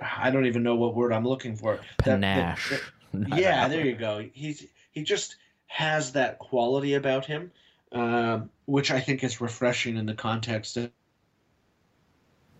I 0.00 0.30
don't 0.30 0.46
even 0.46 0.62
know 0.62 0.76
what 0.76 0.94
word 0.94 1.12
I'm 1.12 1.26
looking 1.26 1.56
for. 1.56 1.80
Panache. 1.98 2.70
That, 2.70 2.80
that, 3.12 3.30
that, 3.30 3.38
yeah, 3.40 3.68
there 3.68 3.84
you 3.84 3.96
go. 3.96 4.26
He's 4.32 4.66
he 4.92 5.02
just 5.02 5.36
has 5.66 6.12
that 6.12 6.38
quality 6.38 6.94
about 6.94 7.26
him 7.26 7.50
um, 7.92 8.50
which 8.66 8.90
I 8.90 9.00
think 9.00 9.24
is 9.24 9.40
refreshing 9.40 9.96
in 9.96 10.06
the 10.06 10.14
context 10.14 10.76
of 10.76 10.90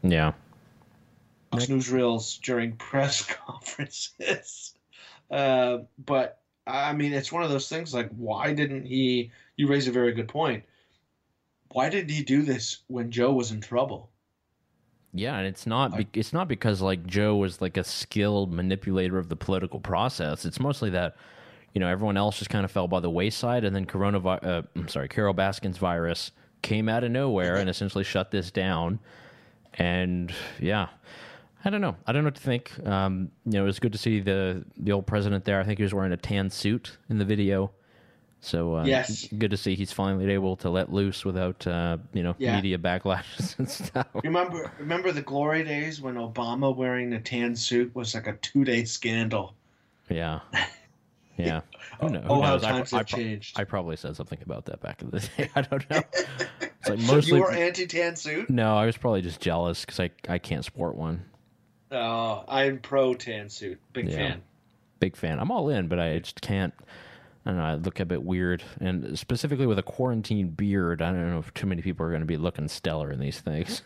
yeah 0.03 0.33
Fox 1.53 1.67
newsreels 1.67 2.41
during 2.41 2.73
press 2.77 3.25
conferences. 3.47 4.75
Uh, 5.31 5.79
but 6.05 6.41
I 6.67 6.93
mean, 6.93 7.13
it's 7.13 7.33
one 7.33 7.43
of 7.43 7.51
those 7.51 7.69
things. 7.69 7.95
Like, 7.95 8.11
why 8.11 8.53
didn't 8.53 8.85
he? 8.85 9.31
You 9.57 9.69
raise 9.69 9.89
a 9.89 9.93
very 9.93 10.13
good 10.13 10.29
point. 10.29 10.65
Why 11.73 11.89
didn't 11.89 12.11
he 12.11 12.23
do 12.23 12.43
this 12.43 12.79
when 12.89 13.11
Joe 13.11 13.33
was 13.33 13.51
in 13.53 13.61
trouble? 13.61 14.11
Yeah, 15.13 15.39
and 15.39 15.47
it's 15.47 15.67
not 15.67 15.97
be- 15.97 16.09
it's 16.13 16.33
not 16.33 16.49
because 16.49 16.83
like 16.83 17.07
Joe 17.07 17.37
was 17.37 17.61
like 17.61 17.77
a 17.77 17.85
skilled 17.85 18.53
manipulator 18.53 19.19
of 19.19 19.29
the 19.29 19.37
political 19.37 19.81
process. 19.81 20.45
It's 20.45 20.61
mostly 20.61 20.91
that 20.91 21.17
you 21.77 21.81
know, 21.81 21.89
everyone 21.89 22.17
else 22.17 22.39
just 22.39 22.49
kind 22.49 22.65
of 22.65 22.71
fell 22.71 22.89
by 22.89 23.01
the 23.01 23.11
wayside, 23.11 23.63
and 23.63 23.77
then 23.77 23.85
coronavirus. 23.85 24.47
Uh, 24.47 24.63
I'm 24.75 24.89
sorry, 24.89 25.11
Carole 25.11 25.35
Baskin's 25.35 25.77
virus 25.77 26.31
came 26.63 26.89
out 26.89 27.05
of 27.05 27.11
nowhere 27.11 27.57
and 27.57 27.69
essentially 27.69 28.03
shut 28.03 28.31
this 28.31 28.51
down. 28.51 28.99
And 29.75 30.33
yeah, 30.59 30.89
I 31.67 31.69
don't 31.69 31.83
know. 31.83 31.95
I 32.07 32.13
don't 32.13 32.23
know 32.23 32.29
what 32.29 32.37
to 32.37 32.41
think. 32.41 32.73
Um, 32.87 33.31
you 33.45 33.53
know, 33.53 33.65
it 33.65 33.67
was 33.67 33.79
good 33.79 33.93
to 33.93 33.99
see 33.99 34.21
the 34.21 34.65
the 34.79 34.91
old 34.91 35.07
president 35.07 35.45
there. 35.45 35.61
I 35.61 35.65
think 35.65 35.79
he 35.79 35.83
was 35.83 35.93
wearing 35.93 36.13
a 36.13 36.17
tan 36.17 36.49
suit 36.49 36.97
in 37.11 37.19
the 37.19 37.27
video. 37.27 37.71
So 38.41 38.77
uh, 38.77 38.85
yes, 38.87 39.29
good 39.37 39.51
to 39.51 39.59
see 39.59 39.75
he's 39.75 39.93
finally 39.93 40.33
able 40.33 40.57
to 40.57 40.71
let 40.71 40.91
loose 40.91 41.27
without 41.27 41.67
uh, 41.67 41.99
you 42.15 42.23
know 42.23 42.35
yeah. 42.39 42.57
media 42.57 42.79
backlashes 42.79 43.59
and 43.59 43.69
stuff. 43.69 44.07
Remember, 44.25 44.73
remember 44.79 45.13
the 45.13 45.21
glory 45.21 45.63
days 45.63 46.01
when 46.01 46.15
Obama 46.15 46.75
wearing 46.75 47.13
a 47.13 47.21
tan 47.21 47.55
suit 47.55 47.95
was 47.95 48.15
like 48.15 48.29
a 48.29 48.37
two 48.37 48.65
day 48.65 48.85
scandal. 48.87 49.53
Yeah. 50.09 50.41
Yeah. 51.37 51.61
Who, 52.01 52.09
knows? 52.11 52.25
oh, 52.29 52.41
how 52.41 52.59
times 52.59 52.93
I, 52.93 52.99
have 52.99 53.07
I, 53.07 53.17
changed. 53.17 53.59
I 53.59 53.65
probably 53.65 53.97
said 53.97 54.17
something 54.17 54.39
about 54.43 54.67
that 54.67 54.81
back 54.81 55.03
in 55.03 55.11
the 55.11 55.21
day. 55.21 55.51
I 55.55 55.63
don't 55.63 55.91
know. 55.91 56.03
It's 56.89 56.89
like 56.91 57.15
mostly. 57.15 57.39
you 57.39 57.43
were 57.43 57.51
anti-tan 57.51 58.15
suit? 58.15 58.49
No, 58.49 58.77
I 58.77 58.87
was 58.87 58.97
probably 58.97 59.21
just 59.21 59.41
jealous 59.41 59.85
because 59.85 59.99
I 59.99 60.11
I 60.29 60.39
can't 60.39 60.65
sport 60.65 60.95
one. 60.95 61.25
Oh, 61.91 62.45
I'm 62.47 62.79
pro 62.79 63.15
tan 63.15 63.49
suit. 63.49 63.81
Big 63.93 64.09
yeah. 64.09 64.17
fan. 64.17 64.43
Big 65.01 65.17
fan. 65.17 65.41
I'm 65.41 65.51
all 65.51 65.69
in, 65.69 65.89
but 65.89 65.99
I 65.99 66.21
just 66.21 66.41
can't. 66.41 66.73
I 67.45 67.51
don't 67.51 67.59
know. 67.59 67.65
I 67.65 67.75
look 67.75 67.99
a 67.99 68.05
bit 68.05 68.23
weird, 68.23 68.63
and 68.81 69.19
specifically 69.19 69.67
with 69.67 69.81
a 69.81 69.83
quarantine 69.83 70.51
beard, 70.51 71.03
I 71.03 71.11
don't 71.11 71.31
know 71.31 71.39
if 71.39 71.53
too 71.55 71.67
many 71.67 71.83
people 71.83 72.07
are 72.07 72.11
going 72.11 72.21
to 72.21 72.27
be 72.27 72.37
looking 72.37 72.69
stellar 72.69 73.11
in 73.11 73.19
these 73.19 73.41
things. 73.41 73.83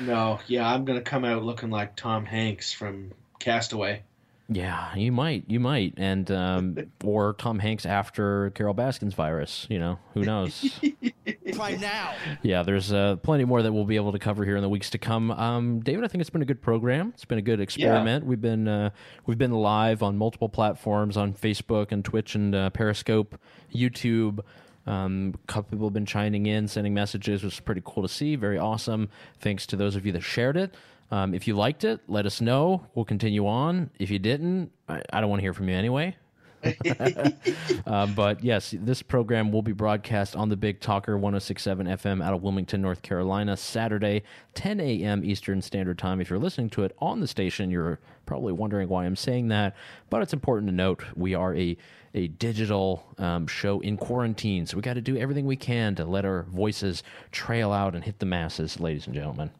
No, 0.00 0.40
yeah, 0.46 0.68
I'm 0.68 0.84
going 0.84 0.98
to 0.98 1.04
come 1.04 1.24
out 1.24 1.44
looking 1.44 1.70
like 1.70 1.96
Tom 1.96 2.24
Hanks 2.24 2.72
from 2.72 3.12
Castaway. 3.38 4.02
Yeah, 4.48 4.94
you 4.94 5.12
might, 5.12 5.44
you 5.46 5.60
might, 5.60 5.94
and 5.96 6.30
um, 6.30 6.76
or 7.04 7.34
Tom 7.34 7.58
Hanks 7.58 7.86
after 7.86 8.50
Carole 8.50 8.74
Baskin's 8.74 9.14
virus. 9.14 9.66
You 9.70 9.78
know, 9.78 9.98
who 10.14 10.22
knows? 10.22 10.80
Try 11.52 11.76
now. 11.76 12.14
Yeah, 12.42 12.62
there's 12.62 12.92
uh, 12.92 13.16
plenty 13.16 13.44
more 13.44 13.62
that 13.62 13.72
we'll 13.72 13.84
be 13.84 13.96
able 13.96 14.12
to 14.12 14.18
cover 14.18 14.44
here 14.44 14.56
in 14.56 14.62
the 14.62 14.68
weeks 14.68 14.90
to 14.90 14.98
come. 14.98 15.30
Um, 15.30 15.80
David, 15.80 16.04
I 16.04 16.08
think 16.08 16.20
it's 16.20 16.30
been 16.30 16.42
a 16.42 16.46
good 16.46 16.60
program. 16.60 17.12
It's 17.14 17.24
been 17.24 17.38
a 17.38 17.42
good 17.42 17.60
experiment. 17.60 18.24
Yeah. 18.24 18.28
We've 18.28 18.40
been 18.40 18.68
uh, 18.68 18.90
we've 19.26 19.38
been 19.38 19.52
live 19.52 20.02
on 20.02 20.18
multiple 20.18 20.48
platforms 20.48 21.16
on 21.16 21.32
Facebook 21.34 21.92
and 21.92 22.04
Twitch 22.04 22.34
and 22.34 22.54
uh, 22.54 22.70
Periscope, 22.70 23.38
YouTube. 23.74 24.40
Um, 24.86 25.34
a 25.34 25.46
couple 25.46 25.70
people 25.70 25.86
have 25.86 25.94
been 25.94 26.06
chiming 26.06 26.46
in, 26.46 26.66
sending 26.66 26.92
messages, 26.92 27.44
which 27.44 27.54
is 27.54 27.60
pretty 27.60 27.82
cool 27.84 28.02
to 28.02 28.08
see. 28.08 28.36
Very 28.36 28.58
awesome. 28.58 29.08
Thanks 29.38 29.66
to 29.68 29.76
those 29.76 29.94
of 29.96 30.04
you 30.04 30.12
that 30.12 30.22
shared 30.22 30.56
it. 30.56 30.74
Um, 31.12 31.34
if 31.34 31.46
you 31.46 31.54
liked 31.54 31.84
it, 31.84 32.00
let 32.08 32.24
us 32.24 32.40
know. 32.40 32.86
We'll 32.94 33.04
continue 33.04 33.46
on. 33.46 33.90
If 33.98 34.10
you 34.10 34.18
didn't, 34.18 34.72
I, 34.88 35.02
I 35.12 35.20
don't 35.20 35.28
want 35.28 35.40
to 35.40 35.44
hear 35.44 35.52
from 35.52 35.68
you 35.68 35.76
anyway. 35.76 36.16
uh, 37.86 38.06
but 38.06 38.42
yes, 38.42 38.74
this 38.78 39.02
program 39.02 39.52
will 39.52 39.60
be 39.60 39.72
broadcast 39.72 40.34
on 40.34 40.48
the 40.48 40.56
Big 40.56 40.80
Talker 40.80 41.18
1067 41.18 41.86
FM 41.86 42.24
out 42.24 42.32
of 42.32 42.42
Wilmington, 42.42 42.80
North 42.80 43.02
Carolina, 43.02 43.58
Saturday, 43.58 44.22
10 44.54 44.80
a.m. 44.80 45.22
Eastern 45.22 45.60
Standard 45.60 45.98
Time. 45.98 46.18
If 46.18 46.30
you're 46.30 46.38
listening 46.38 46.70
to 46.70 46.84
it 46.84 46.96
on 46.98 47.20
the 47.20 47.28
station, 47.28 47.70
you're 47.70 47.98
probably 48.24 48.54
wondering 48.54 48.88
why 48.88 49.04
I'm 49.04 49.16
saying 49.16 49.48
that, 49.48 49.76
but 50.08 50.22
it's 50.22 50.32
important 50.32 50.70
to 50.70 50.74
note 50.74 51.04
we 51.14 51.34
are 51.34 51.54
a 51.54 51.76
a 52.14 52.28
digital 52.28 53.06
um, 53.16 53.46
show 53.46 53.80
in 53.80 53.96
quarantine, 53.96 54.66
so 54.66 54.76
we 54.76 54.82
got 54.82 54.94
to 54.94 55.00
do 55.00 55.16
everything 55.16 55.46
we 55.46 55.56
can 55.56 55.94
to 55.94 56.04
let 56.04 56.26
our 56.26 56.42
voices 56.42 57.02
trail 57.30 57.72
out 57.72 57.94
and 57.94 58.04
hit 58.04 58.18
the 58.18 58.26
masses, 58.26 58.78
ladies 58.78 59.06
and 59.06 59.14
gentlemen. 59.14 59.50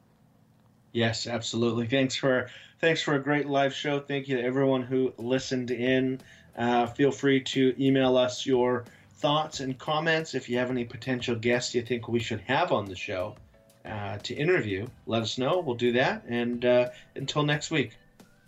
Yes, 0.92 1.26
absolutely. 1.26 1.86
Thanks 1.86 2.14
for 2.14 2.48
thanks 2.80 3.00
for 3.00 3.14
a 3.14 3.22
great 3.22 3.46
live 3.46 3.74
show. 3.74 4.00
Thank 4.00 4.28
you 4.28 4.36
to 4.36 4.42
everyone 4.42 4.82
who 4.82 5.12
listened 5.16 5.70
in. 5.70 6.20
Uh, 6.56 6.86
feel 6.86 7.10
free 7.10 7.40
to 7.40 7.74
email 7.82 8.16
us 8.16 8.44
your 8.44 8.84
thoughts 9.16 9.60
and 9.60 9.78
comments. 9.78 10.34
If 10.34 10.48
you 10.48 10.58
have 10.58 10.70
any 10.70 10.84
potential 10.84 11.34
guests 11.34 11.74
you 11.74 11.82
think 11.82 12.08
we 12.08 12.20
should 12.20 12.40
have 12.40 12.72
on 12.72 12.84
the 12.84 12.96
show 12.96 13.36
uh, 13.86 14.18
to 14.18 14.34
interview, 14.34 14.86
let 15.06 15.22
us 15.22 15.38
know. 15.38 15.60
We'll 15.60 15.76
do 15.76 15.92
that. 15.92 16.24
And 16.28 16.64
uh, 16.64 16.88
until 17.16 17.42
next 17.42 17.70
week. 17.70 17.96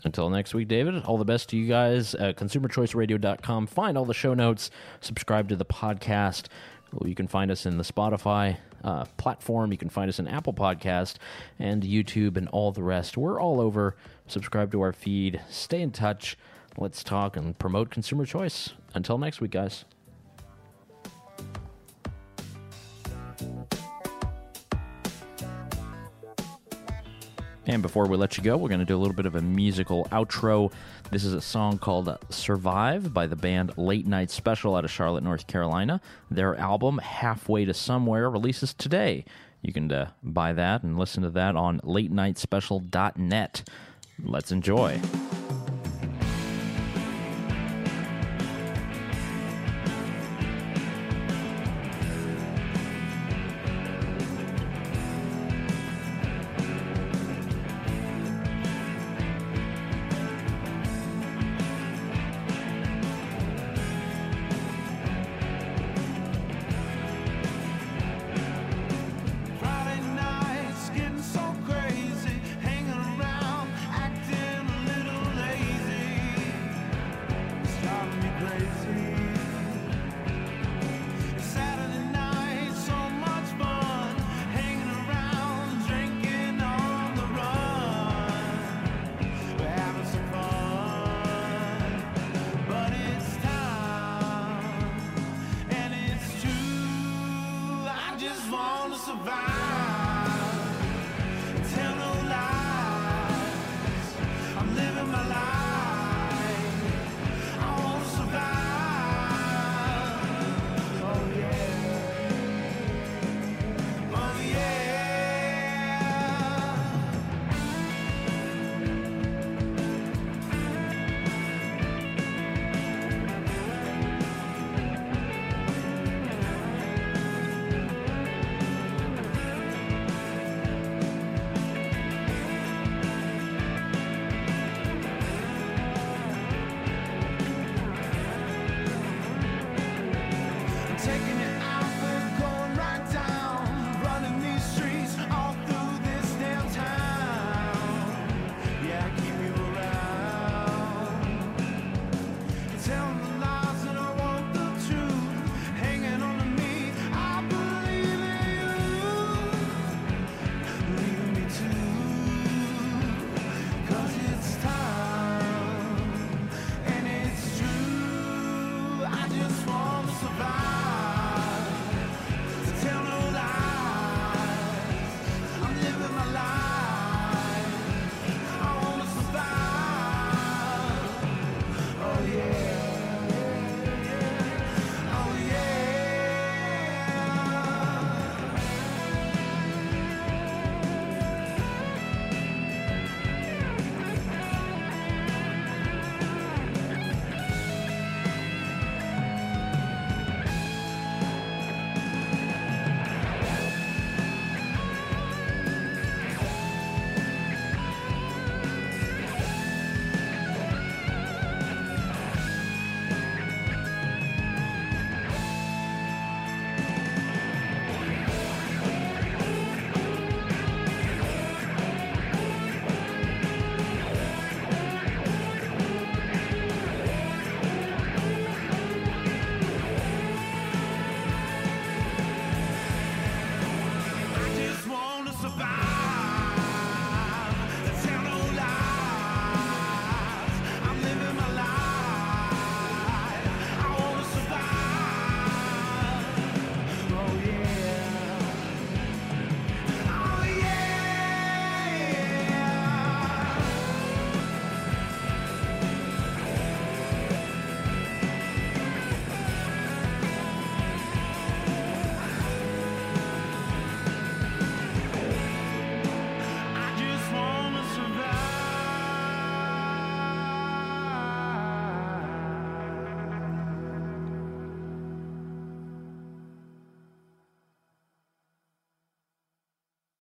Until 0.04 0.28
next 0.28 0.52
week, 0.52 0.68
David, 0.68 1.02
all 1.04 1.16
the 1.16 1.24
best 1.24 1.48
to 1.50 1.56
you 1.56 1.66
guys. 1.66 2.14
Uh, 2.14 2.34
ConsumerChoiceRadio.com. 2.36 3.66
Find 3.68 3.96
all 3.96 4.04
the 4.04 4.12
show 4.12 4.34
notes. 4.34 4.70
Subscribe 5.00 5.48
to 5.48 5.56
the 5.56 5.64
podcast. 5.64 6.46
You 7.02 7.14
can 7.14 7.26
find 7.26 7.50
us 7.50 7.64
in 7.64 7.78
the 7.78 7.84
Spotify 7.84 8.58
uh, 8.84 9.06
platform. 9.16 9.72
You 9.72 9.78
can 9.78 9.88
find 9.88 10.08
us 10.08 10.20
on 10.20 10.28
Apple 10.28 10.52
Podcast 10.52 11.16
and 11.58 11.82
YouTube 11.82 12.36
and 12.36 12.48
all 12.48 12.70
the 12.70 12.82
rest. 12.82 13.16
We're 13.16 13.40
all 13.40 13.60
over. 13.60 13.96
Subscribe 14.28 14.70
to 14.72 14.80
our 14.82 14.92
feed. 14.92 15.40
Stay 15.48 15.82
in 15.82 15.90
touch. 15.90 16.38
Let's 16.76 17.02
talk 17.02 17.36
and 17.36 17.58
promote 17.58 17.90
consumer 17.90 18.26
choice. 18.26 18.70
Until 18.94 19.18
next 19.18 19.40
week, 19.40 19.52
guys. 19.52 19.84
And 27.66 27.80
before 27.80 28.06
we 28.06 28.16
let 28.16 28.36
you 28.36 28.44
go, 28.44 28.56
we're 28.56 28.68
going 28.68 28.80
to 28.80 28.86
do 28.86 28.96
a 28.96 28.98
little 28.98 29.14
bit 29.14 29.24
of 29.24 29.36
a 29.36 29.40
musical 29.40 30.04
outro. 30.12 30.70
This 31.10 31.24
is 31.24 31.32
a 31.32 31.40
song 31.40 31.78
called 31.78 32.14
Survive 32.28 33.14
by 33.14 33.26
the 33.26 33.36
band 33.36 33.78
Late 33.78 34.06
Night 34.06 34.30
Special 34.30 34.76
out 34.76 34.84
of 34.84 34.90
Charlotte, 34.90 35.24
North 35.24 35.46
Carolina. 35.46 36.00
Their 36.30 36.56
album, 36.56 36.98
Halfway 36.98 37.64
to 37.64 37.72
Somewhere, 37.72 38.28
releases 38.28 38.74
today. 38.74 39.24
You 39.62 39.72
can 39.72 39.90
uh, 39.90 40.10
buy 40.22 40.52
that 40.52 40.82
and 40.82 40.98
listen 40.98 41.22
to 41.22 41.30
that 41.30 41.56
on 41.56 41.80
latenightspecial.net. 41.80 43.68
Let's 44.22 44.52
enjoy. 44.52 45.00